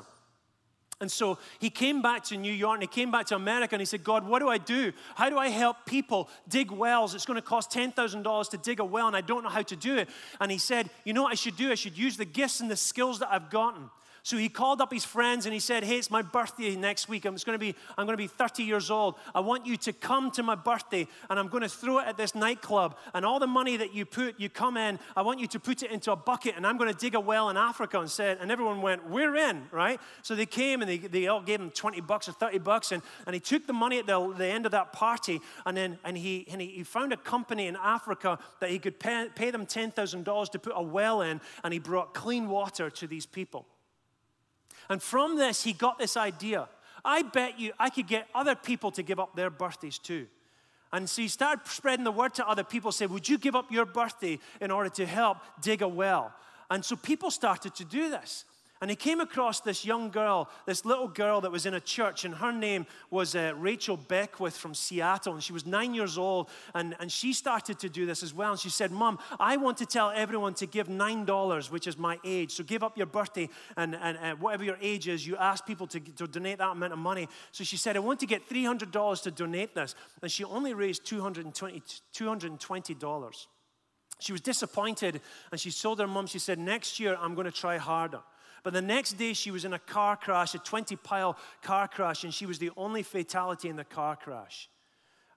And 1.00 1.12
so 1.12 1.38
he 1.60 1.69
came 1.69 2.02
back 2.02 2.23
to 2.26 2.38
New 2.38 2.52
York 2.52 2.73
and 2.76 2.84
he 2.84 2.88
came 2.88 3.12
back 3.12 3.28
to 3.28 3.36
America 3.36 3.76
and 3.76 3.82
he 3.82 3.86
said, 3.86 4.04
God, 4.04 4.28
what 4.28 4.39
do 4.39 4.50
I 4.50 4.58
do? 4.58 4.91
How 5.13 5.30
do 5.30 5.38
I 5.38 5.50
help 5.50 5.86
people 5.86 6.28
dig 6.47 6.71
wells? 6.71 7.13
It's 7.13 7.26
going 7.26 7.36
to 7.36 7.41
cost 7.41 7.69
$10,000 7.71 8.50
to 8.50 8.58
dig 8.58 8.80
a 8.80 8.86
well 8.86 9.06
and 9.06 9.15
I 9.15 9.21
don't 9.21 9.43
know 9.43 9.50
how 9.50 9.62
to 9.62 9.76
do 9.76 9.97
it. 9.97 10.10
And 10.41 10.52
he 10.52 10.58
said, 10.58 10.89
You 11.06 11.13
know 11.13 11.23
what 11.23 11.32
I 11.32 11.36
should 11.36 11.56
do? 11.56 11.71
I 11.71 11.76
should 11.76 11.97
use 11.97 12.17
the 12.17 12.26
gifts 12.26 12.62
and 12.62 12.71
the 12.71 12.76
skills 12.76 13.19
that 13.19 13.30
I've 13.32 13.52
gotten. 13.52 13.91
So 14.27 14.35
he 14.35 14.49
called 14.49 14.81
up 14.81 14.91
his 14.91 15.05
friends 15.05 15.45
and 15.45 15.53
he 15.53 15.59
said, 15.61 15.85
Hey, 15.85 15.97
it's 15.97 16.11
my 16.11 16.21
birthday 16.21 16.75
next 16.75 17.07
week. 17.07 17.23
I'm 17.23 17.37
going 17.45 17.57
to 17.57 17.57
be, 17.57 17.73
I'm 17.97 18.05
going 18.05 18.17
to 18.17 18.21
be 18.21 18.27
30 18.27 18.63
years 18.63 18.91
old. 18.91 19.15
I 19.33 19.39
want 19.39 19.65
you 19.65 19.77
to 19.77 19.93
come 19.93 20.31
to 20.31 20.43
my 20.43 20.53
birthday 20.53 21.07
and 21.29 21.39
I'm 21.39 21.47
going 21.47 21.63
to 21.63 21.69
throw 21.69 21.99
it 21.99 22.07
at 22.09 22.17
this 22.17 22.35
nightclub. 22.35 22.97
And 23.13 23.25
all 23.25 23.39
the 23.39 23.47
money 23.47 23.77
that 23.77 23.93
you 23.93 24.05
put, 24.05 24.37
you 24.37 24.49
come 24.49 24.75
in, 24.75 24.99
I 25.15 25.21
want 25.21 25.39
you 25.39 25.47
to 25.47 25.61
put 25.61 25.81
it 25.81 25.91
into 25.91 26.11
a 26.11 26.17
bucket 26.17 26.55
and 26.57 26.67
I'm 26.67 26.75
going 26.75 26.91
to 26.91 26.99
dig 26.99 27.15
a 27.15 27.21
well 27.21 27.49
in 27.49 27.55
Africa 27.55 28.01
and 28.01 28.11
said, 28.11 28.39
and 28.41 28.51
everyone 28.51 28.81
went, 28.81 29.09
We're 29.09 29.37
in, 29.37 29.69
right? 29.71 29.97
So 30.23 30.35
they 30.35 30.45
came 30.45 30.81
and 30.81 30.91
they, 30.91 30.97
they 30.97 31.27
all 31.27 31.41
gave 31.41 31.61
him 31.61 31.71
20 31.71 32.01
bucks 32.01 32.27
or 32.27 32.33
30 32.33 32.57
bucks. 32.57 32.91
And, 32.91 33.01
and 33.25 33.33
he 33.33 33.39
took 33.39 33.65
the 33.65 33.71
money 33.71 33.97
at 33.97 34.07
the, 34.07 34.33
the 34.37 34.47
end 34.47 34.65
of 34.65 34.73
that 34.73 34.91
party 34.91 35.39
and 35.65 35.77
then 35.77 35.99
and 36.03 36.17
he, 36.17 36.45
and 36.51 36.59
he, 36.59 36.67
he 36.67 36.83
found 36.83 37.13
a 37.13 37.17
company 37.17 37.67
in 37.67 37.77
Africa 37.77 38.39
that 38.59 38.71
he 38.71 38.79
could 38.79 38.99
pay, 38.99 39.29
pay 39.33 39.51
them 39.51 39.65
$10,000 39.65 40.51
to 40.51 40.59
put 40.59 40.73
a 40.75 40.83
well 40.83 41.21
in 41.21 41.39
and 41.63 41.71
he 41.71 41.79
brought 41.79 42.13
clean 42.13 42.49
water 42.49 42.89
to 42.89 43.07
these 43.07 43.25
people. 43.25 43.65
And 44.89 45.02
from 45.02 45.38
this, 45.38 45.63
he 45.63 45.73
got 45.73 46.00
this 46.00 46.17
idea. 46.17 46.67
I 47.04 47.21
bet 47.21 47.60
you 47.60 47.73
I 47.80 47.89
could 47.89 48.08
get 48.08 48.28
other 48.34 48.56
people 48.56 48.91
to 48.91 49.04
give 49.04 49.19
up 49.19 49.36
their 49.36 49.50
birthdays 49.50 49.97
too. 49.97 50.28
And 50.91 51.10
so 51.10 51.21
he 51.21 51.28
started 51.28 51.67
spreading 51.67 52.06
the 52.06 52.12
word 52.12 52.34
to 52.36 52.47
other 52.47 52.63
people, 52.63 52.91
say, 52.91 53.06
Would 53.06 53.28
you 53.28 53.38
give 53.38 53.56
up 53.56 53.71
your 53.71 53.86
birthday 53.86 54.39
in 54.62 54.71
order 54.71 54.89
to 54.91 55.06
help 55.06 55.38
dig 55.62 55.82
a 55.82 55.88
well? 55.88 56.34
And 56.69 56.84
so 56.84 56.95
people 56.95 57.32
started 57.32 57.76
to 57.76 57.86
do 57.86 58.10
this. 58.10 58.45
And 58.81 58.89
he 58.89 58.95
came 58.95 59.19
across 59.19 59.59
this 59.59 59.83
young 59.83 60.09
girl, 60.09 60.49
this 60.65 60.85
little 60.85 61.07
girl 61.07 61.41
that 61.41 61.51
was 61.51 61.65
in 61.65 61.73
a 61.73 61.79
church, 61.79 62.25
and 62.25 62.35
her 62.35 62.51
name 62.51 62.85
was 63.09 63.35
uh, 63.35 63.53
Rachel 63.57 63.97
Beckwith 63.97 64.55
from 64.55 64.73
Seattle. 64.73 65.33
And 65.33 65.43
she 65.43 65.53
was 65.53 65.65
nine 65.65 65.93
years 65.93 66.17
old, 66.17 66.49
and, 66.75 66.95
and 66.99 67.11
she 67.11 67.33
started 67.33 67.79
to 67.79 67.89
do 67.89 68.05
this 68.05 68.21
as 68.21 68.33
well. 68.33 68.51
And 68.51 68.59
she 68.59 68.69
said, 68.69 68.91
Mom, 68.91 69.17
I 69.39 69.57
want 69.57 69.77
to 69.77 69.85
tell 69.85 70.11
everyone 70.11 70.53
to 70.55 70.65
give 70.67 70.87
$9, 70.87 71.71
which 71.71 71.87
is 71.87 71.97
my 71.97 72.19
age. 72.23 72.51
So 72.51 72.63
give 72.63 72.83
up 72.83 72.97
your 72.97 73.07
birthday, 73.07 73.49
and, 73.75 73.95
and, 73.95 74.17
and 74.21 74.39
whatever 74.39 74.63
your 74.63 74.77
age 74.81 75.07
is, 75.07 75.25
you 75.25 75.37
ask 75.37 75.65
people 75.65 75.87
to, 75.87 75.99
to 75.99 76.27
donate 76.27 76.59
that 76.59 76.71
amount 76.71 76.93
of 76.93 76.99
money. 76.99 77.27
So 77.51 77.63
she 77.63 77.77
said, 77.77 77.95
I 77.95 77.99
want 77.99 78.19
to 78.19 78.27
get 78.27 78.47
$300 78.47 79.23
to 79.23 79.31
donate 79.31 79.73
this. 79.73 79.95
And 80.21 80.31
she 80.31 80.43
only 80.43 80.73
raised 80.73 81.05
$220. 81.05 82.01
$220. 82.13 83.47
She 84.19 84.31
was 84.31 84.41
disappointed, 84.41 85.21
and 85.51 85.59
she 85.59 85.71
told 85.71 85.99
her 85.99 86.07
mom, 86.07 86.25
she 86.27 86.39
said, 86.39 86.57
Next 86.57 86.99
year, 86.99 87.17
I'm 87.19 87.35
going 87.35 87.45
to 87.45 87.51
try 87.51 87.77
harder. 87.77 88.21
But 88.67 88.73
the 88.73 88.82
next 88.82 89.13
day, 89.13 89.32
she 89.32 89.49
was 89.49 89.63
in 89.63 89.71
a 89.71 89.80
car 89.80 90.17
crash, 90.17 90.53
a 90.53 90.60
20 90.60 90.97
pile 90.97 91.38
car 91.62 91.88
crash, 91.88 92.25
and 92.25 92.34
she 92.34 92.45
was 92.45 92.60
the 92.60 92.71
only 92.75 93.01
fatality 93.01 93.69
in 93.69 93.77
the 93.77 93.86
car 93.86 94.17
crash. 94.17 94.67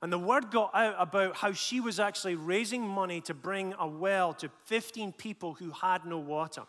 And 0.03 0.13
the 0.13 0.19
word 0.19 0.51
got 0.51 0.75
out 0.75 0.97
about 0.99 1.37
how 1.37 1.53
she 1.53 1.79
was 1.79 2.01
actually 2.01 2.35
raising 2.35 2.85
money 2.85 3.21
to 3.21 3.33
bring 3.33 3.73
a 3.79 3.87
well 3.87 4.35
to 4.35 4.51
15 4.65 5.13
people 5.13 5.55
who 5.55 5.71
had 5.71 6.05
no 6.05 6.19
water. 6.19 6.63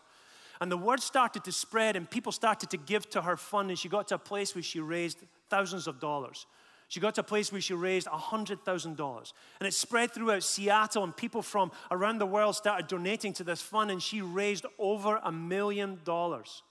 And 0.60 0.70
the 0.70 0.76
word 0.76 1.00
started 1.00 1.42
to 1.42 1.50
spread, 1.50 1.96
and 1.96 2.08
people 2.08 2.30
started 2.30 2.70
to 2.70 2.76
give 2.76 3.10
to 3.10 3.22
her 3.22 3.36
fund, 3.36 3.70
and 3.70 3.76
she 3.76 3.88
got 3.88 4.06
to 4.06 4.14
a 4.14 4.18
place 4.18 4.54
where 4.54 4.62
she 4.62 4.78
raised 4.78 5.18
thousands 5.50 5.88
of 5.88 5.98
dollars. 5.98 6.46
She 6.92 7.00
got 7.00 7.14
to 7.14 7.22
a 7.22 7.24
place 7.24 7.50
where 7.50 7.60
she 7.62 7.72
raised 7.72 8.06
$100,000. 8.06 9.32
And 9.60 9.66
it 9.66 9.72
spread 9.72 10.12
throughout 10.12 10.42
Seattle, 10.42 11.04
and 11.04 11.16
people 11.16 11.40
from 11.40 11.72
around 11.90 12.18
the 12.18 12.26
world 12.26 12.54
started 12.54 12.86
donating 12.86 13.32
to 13.32 13.44
this 13.44 13.62
fund, 13.62 13.90
and 13.90 14.02
she 14.02 14.20
raised 14.20 14.66
over 14.78 15.18
a 15.24 15.32
million 15.32 16.00
dollars. 16.04 16.62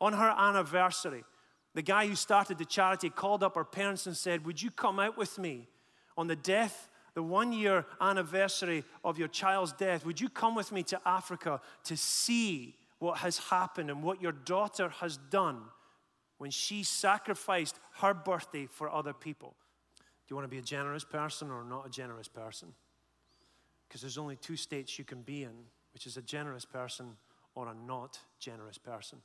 On 0.00 0.14
her 0.14 0.34
anniversary, 0.38 1.22
the 1.74 1.82
guy 1.82 2.06
who 2.06 2.14
started 2.14 2.56
the 2.56 2.64
charity 2.64 3.10
called 3.10 3.42
up 3.42 3.56
her 3.56 3.64
parents 3.64 4.06
and 4.06 4.16
said, 4.16 4.46
Would 4.46 4.62
you 4.62 4.70
come 4.70 4.98
out 4.98 5.18
with 5.18 5.38
me 5.38 5.68
on 6.16 6.28
the 6.28 6.36
death, 6.36 6.88
the 7.12 7.22
one 7.22 7.52
year 7.52 7.84
anniversary 8.00 8.84
of 9.04 9.18
your 9.18 9.28
child's 9.28 9.74
death? 9.74 10.06
Would 10.06 10.18
you 10.18 10.30
come 10.30 10.54
with 10.54 10.72
me 10.72 10.82
to 10.84 11.00
Africa 11.04 11.60
to 11.84 11.94
see 11.98 12.74
what 13.00 13.18
has 13.18 13.36
happened 13.36 13.90
and 13.90 14.02
what 14.02 14.22
your 14.22 14.32
daughter 14.32 14.88
has 14.88 15.18
done? 15.18 15.60
When 16.42 16.50
she 16.50 16.82
sacrificed 16.82 17.78
her 18.00 18.12
birthday 18.12 18.66
for 18.66 18.90
other 18.90 19.12
people. 19.12 19.54
Do 19.96 20.32
you 20.32 20.34
want 20.34 20.44
to 20.44 20.50
be 20.50 20.58
a 20.58 20.60
generous 20.60 21.04
person 21.04 21.52
or 21.52 21.62
not 21.62 21.86
a 21.86 21.88
generous 21.88 22.26
person? 22.26 22.74
Because 23.86 24.00
there's 24.00 24.18
only 24.18 24.34
two 24.34 24.56
states 24.56 24.98
you 24.98 25.04
can 25.04 25.22
be 25.22 25.44
in, 25.44 25.52
which 25.92 26.04
is 26.04 26.16
a 26.16 26.20
generous 26.20 26.64
person 26.64 27.12
or 27.54 27.68
a 27.68 27.74
not 27.86 28.18
generous 28.40 28.76
person. 28.76 29.18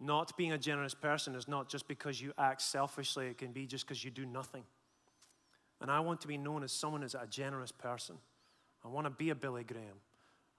Not 0.00 0.36
being 0.36 0.50
a 0.50 0.58
generous 0.58 0.92
person 0.92 1.36
is 1.36 1.46
not 1.46 1.68
just 1.68 1.86
because 1.86 2.20
you 2.20 2.32
act 2.36 2.60
selfishly, 2.60 3.28
it 3.28 3.38
can 3.38 3.52
be 3.52 3.68
just 3.68 3.86
because 3.86 4.02
you 4.02 4.10
do 4.10 4.26
nothing. 4.26 4.64
And 5.82 5.88
I 5.88 6.00
want 6.00 6.20
to 6.22 6.26
be 6.26 6.36
known 6.36 6.64
as 6.64 6.72
someone 6.72 7.02
who's 7.02 7.14
a 7.14 7.28
generous 7.30 7.70
person. 7.70 8.16
I 8.84 8.88
want 8.88 9.06
to 9.06 9.12
be 9.12 9.30
a 9.30 9.36
Billy 9.36 9.62
Graham. 9.62 10.00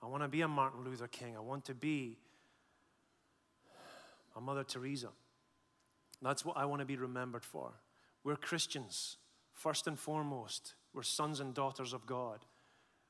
I 0.01 0.05
want 0.05 0.23
to 0.23 0.29
be 0.29 0.39
a 0.39 0.47
Martin 0.47 0.85
Luther 0.85 1.09
King. 1.09 1.35
I 1.35 1.41
want 1.41 1.65
to 1.65 1.73
be 1.75 2.17
a 4.35 4.41
Mother 4.41 4.63
Teresa. 4.63 5.09
That's 6.21 6.43
what 6.43 6.57
I 6.57 6.65
want 6.65 6.79
to 6.79 6.85
be 6.85 6.97
remembered 6.97 7.45
for. 7.45 7.73
We're 8.23 8.35
Christians, 8.35 9.17
first 9.53 9.87
and 9.87 9.97
foremost. 9.97 10.73
We're 10.93 11.03
sons 11.03 11.39
and 11.39 11.53
daughters 11.53 11.93
of 11.93 12.05
God. 12.05 12.39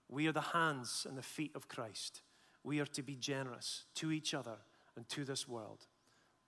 We 0.10 0.28
are 0.28 0.32
the 0.32 0.42
hands 0.42 1.06
and 1.08 1.18
the 1.18 1.24
feet 1.24 1.52
of 1.56 1.68
Christ. 1.68 2.22
We 2.64 2.80
are 2.80 2.86
to 2.88 3.02
be 3.02 3.16
generous 3.16 3.86
to 3.96 4.12
each 4.12 4.34
other 4.34 4.58
and 4.96 5.08
to 5.10 5.24
this 5.24 5.48
world. 5.48 5.86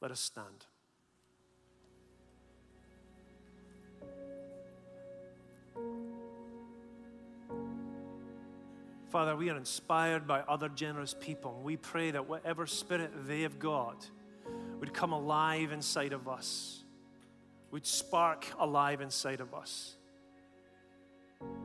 Let 0.02 0.12
us 0.12 0.20
stand. 0.20 0.66
Father, 9.10 9.36
we 9.36 9.50
are 9.50 9.58
inspired 9.58 10.28
by 10.28 10.42
other 10.42 10.70
generous 10.70 11.16
people. 11.20 11.62
We 11.64 11.78
pray 11.78 12.12
that 12.12 12.28
whatever 12.28 12.68
spirit 12.68 13.12
they 13.26 13.42
have 13.42 13.58
got 13.58 14.10
would 14.80 14.94
come 14.94 15.14
alive 15.14 15.72
inside 15.72 16.14
of 16.14 16.28
us, 16.28 16.84
would 17.72 17.86
spark 17.86 18.46
alive 18.60 19.02
inside 19.02 19.40
of 19.40 19.54
us. 19.54 19.96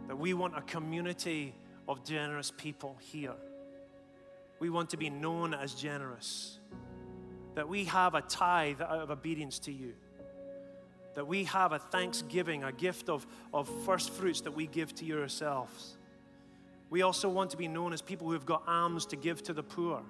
That 0.08 0.18
we 0.18 0.34
want 0.34 0.56
a 0.56 0.62
community 0.62 1.54
of 1.88 2.04
generous 2.04 2.50
people 2.50 2.96
here. 3.00 3.34
We 4.60 4.70
want 4.70 4.90
to 4.90 4.96
be 4.96 5.10
known 5.10 5.54
as 5.54 5.74
generous. 5.74 6.58
That 7.54 7.68
we 7.68 7.84
have 7.84 8.14
a 8.14 8.22
tithe 8.22 8.80
out 8.80 9.00
of 9.00 9.10
obedience 9.10 9.58
to 9.60 9.72
you. 9.72 9.94
That 11.14 11.26
we 11.26 11.44
have 11.44 11.72
a 11.72 11.78
thanksgiving, 11.78 12.64
a 12.64 12.72
gift 12.72 13.08
of, 13.08 13.26
of 13.52 13.68
first 13.84 14.10
fruits 14.10 14.40
that 14.42 14.52
we 14.52 14.66
give 14.66 14.94
to 14.96 15.04
yourselves. 15.04 15.96
We 16.88 17.02
also 17.02 17.28
want 17.28 17.50
to 17.50 17.56
be 17.56 17.68
known 17.68 17.92
as 17.92 18.00
people 18.00 18.26
who 18.26 18.34
have 18.34 18.46
got 18.46 18.62
alms 18.66 19.06
to 19.06 19.16
give 19.16 19.42
to 19.44 19.52
the 19.52 19.62
poor. 19.62 20.02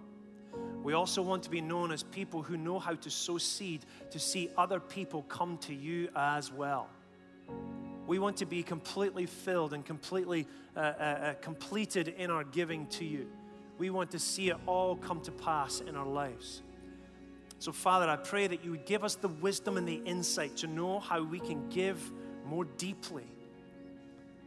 We 0.82 0.94
also 0.94 1.22
want 1.22 1.42
to 1.44 1.50
be 1.50 1.60
known 1.60 1.92
as 1.92 2.02
people 2.02 2.42
who 2.42 2.56
know 2.56 2.78
how 2.78 2.94
to 2.94 3.10
sow 3.10 3.38
seed 3.38 3.84
to 4.10 4.18
see 4.18 4.50
other 4.58 4.80
people 4.80 5.22
come 5.22 5.58
to 5.58 5.74
you 5.74 6.08
as 6.16 6.52
well. 6.52 6.88
We 8.06 8.18
want 8.18 8.36
to 8.38 8.46
be 8.46 8.62
completely 8.62 9.26
filled 9.26 9.74
and 9.74 9.84
completely 9.84 10.46
uh, 10.76 10.80
uh, 10.80 10.82
uh, 10.82 11.34
completed 11.34 12.08
in 12.08 12.30
our 12.30 12.44
giving 12.44 12.86
to 12.88 13.04
you. 13.04 13.28
We 13.78 13.90
want 13.90 14.10
to 14.10 14.18
see 14.18 14.50
it 14.50 14.56
all 14.66 14.96
come 14.96 15.20
to 15.22 15.32
pass 15.32 15.80
in 15.80 15.96
our 15.96 16.06
lives. 16.06 16.62
So, 17.58 17.70
Father, 17.70 18.08
I 18.08 18.16
pray 18.16 18.48
that 18.48 18.64
you 18.64 18.72
would 18.72 18.86
give 18.86 19.04
us 19.04 19.14
the 19.14 19.28
wisdom 19.28 19.76
and 19.76 19.86
the 19.86 20.02
insight 20.04 20.56
to 20.58 20.66
know 20.66 20.98
how 20.98 21.22
we 21.22 21.38
can 21.38 21.68
give 21.68 22.10
more 22.44 22.64
deeply 22.64 23.24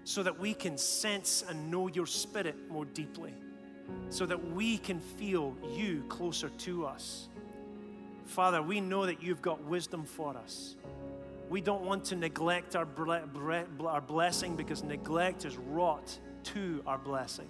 so 0.03 0.21
that 0.21 0.37
we 0.37 0.53
can 0.53 0.77
sense 0.77 1.43
and 1.47 1.71
know 1.71 1.87
your 1.87 2.05
spirit 2.05 2.55
more 2.69 2.85
deeply, 2.85 3.33
so 4.09 4.25
that 4.25 4.51
we 4.53 4.77
can 4.77 4.99
feel 4.99 5.55
you 5.73 6.03
closer 6.09 6.49
to 6.49 6.85
us. 6.85 7.27
Father, 8.25 8.61
we 8.61 8.81
know 8.81 9.05
that 9.05 9.21
you've 9.21 9.41
got 9.41 9.63
wisdom 9.63 10.03
for 10.03 10.35
us. 10.35 10.75
We 11.49 11.61
don't 11.61 11.83
want 11.83 12.05
to 12.05 12.15
neglect 12.15 12.75
our, 12.75 12.87
our 13.85 14.01
blessing 14.01 14.55
because 14.55 14.83
neglect 14.83 15.45
is 15.45 15.57
wrought 15.57 16.17
to 16.45 16.81
our 16.87 16.97
blessing. 16.97 17.47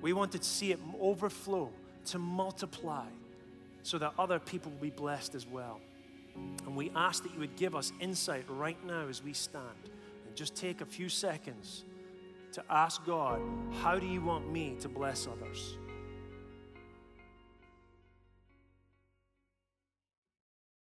We 0.00 0.12
want 0.12 0.32
to 0.32 0.42
see 0.42 0.72
it 0.72 0.80
overflow, 1.00 1.70
to 2.06 2.18
multiply, 2.18 3.06
so 3.82 3.98
that 3.98 4.12
other 4.18 4.38
people 4.38 4.72
will 4.72 4.80
be 4.80 4.90
blessed 4.90 5.34
as 5.34 5.46
well. 5.46 5.80
And 6.66 6.74
we 6.74 6.90
ask 6.96 7.22
that 7.22 7.32
you 7.32 7.40
would 7.40 7.56
give 7.56 7.74
us 7.74 7.92
insight 8.00 8.44
right 8.48 8.82
now 8.86 9.06
as 9.08 9.22
we 9.22 9.32
stand. 9.32 9.64
And 10.26 10.34
just 10.34 10.54
take 10.54 10.80
a 10.80 10.86
few 10.86 11.08
seconds 11.08 11.84
to 12.54 12.64
ask 12.70 13.04
God, 13.04 13.40
how 13.82 13.98
do 13.98 14.06
you 14.06 14.22
want 14.22 14.50
me 14.50 14.76
to 14.80 14.88
bless 14.88 15.26
others? 15.26 15.76